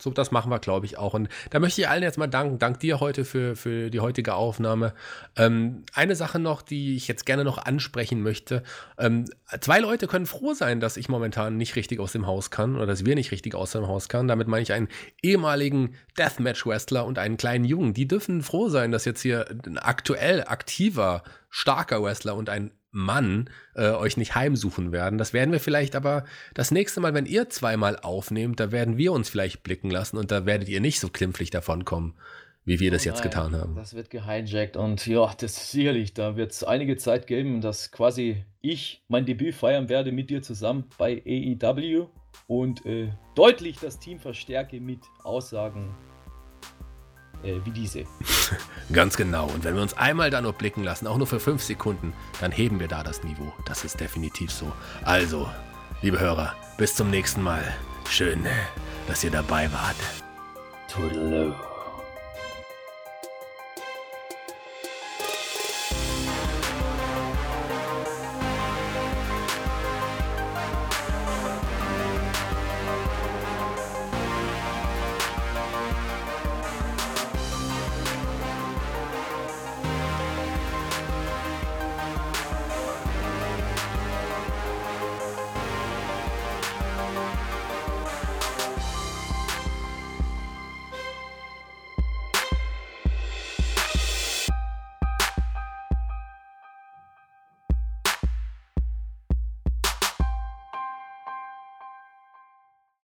[0.00, 1.14] so, das machen wir, glaube ich, auch.
[1.14, 2.58] Und da möchte ich allen jetzt mal danken.
[2.58, 4.92] Dank dir heute für, für die heutige Aufnahme.
[5.36, 8.64] Ähm, eine Sache noch, die ich jetzt gerne noch ansprechen möchte.
[8.98, 9.26] Ähm,
[9.60, 12.86] zwei Leute können froh sein, dass ich momentan nicht richtig aus dem Haus kann oder
[12.86, 14.26] dass wir nicht richtig aus dem Haus kann.
[14.26, 14.88] Damit meine ich einen
[15.22, 17.94] ehemaligen Deathmatch-Wrestler und einen kleinen Jungen.
[17.94, 23.50] Die dürfen froh sein, dass jetzt hier ein aktuell aktiver, starker Wrestler und ein Mann
[23.74, 25.18] äh, euch nicht heimsuchen werden.
[25.18, 29.12] Das werden wir vielleicht aber das nächste Mal, wenn ihr zweimal aufnehmt, da werden wir
[29.12, 32.14] uns vielleicht blicken lassen und da werdet ihr nicht so klimpflich davonkommen,
[32.64, 33.74] wie wir oh das jetzt nein, getan haben.
[33.74, 37.90] Das wird gehijackt und ja, das ist sicherlich, da wird es einige Zeit geben, dass
[37.90, 42.06] quasi ich mein Debüt feiern werde mit dir zusammen bei AEW
[42.46, 45.94] und äh, deutlich das Team verstärke mit Aussagen
[47.44, 48.04] äh, wie diese.
[48.92, 49.46] Ganz genau.
[49.46, 52.52] Und wenn wir uns einmal da nur blicken lassen, auch nur für fünf Sekunden, dann
[52.52, 53.52] heben wir da das Niveau.
[53.66, 54.72] Das ist definitiv so.
[55.04, 55.48] Also,
[56.02, 57.62] liebe Hörer, bis zum nächsten Mal.
[58.08, 58.46] Schön,
[59.08, 59.96] dass ihr dabei wart.
[60.88, 61.54] Toodaloo.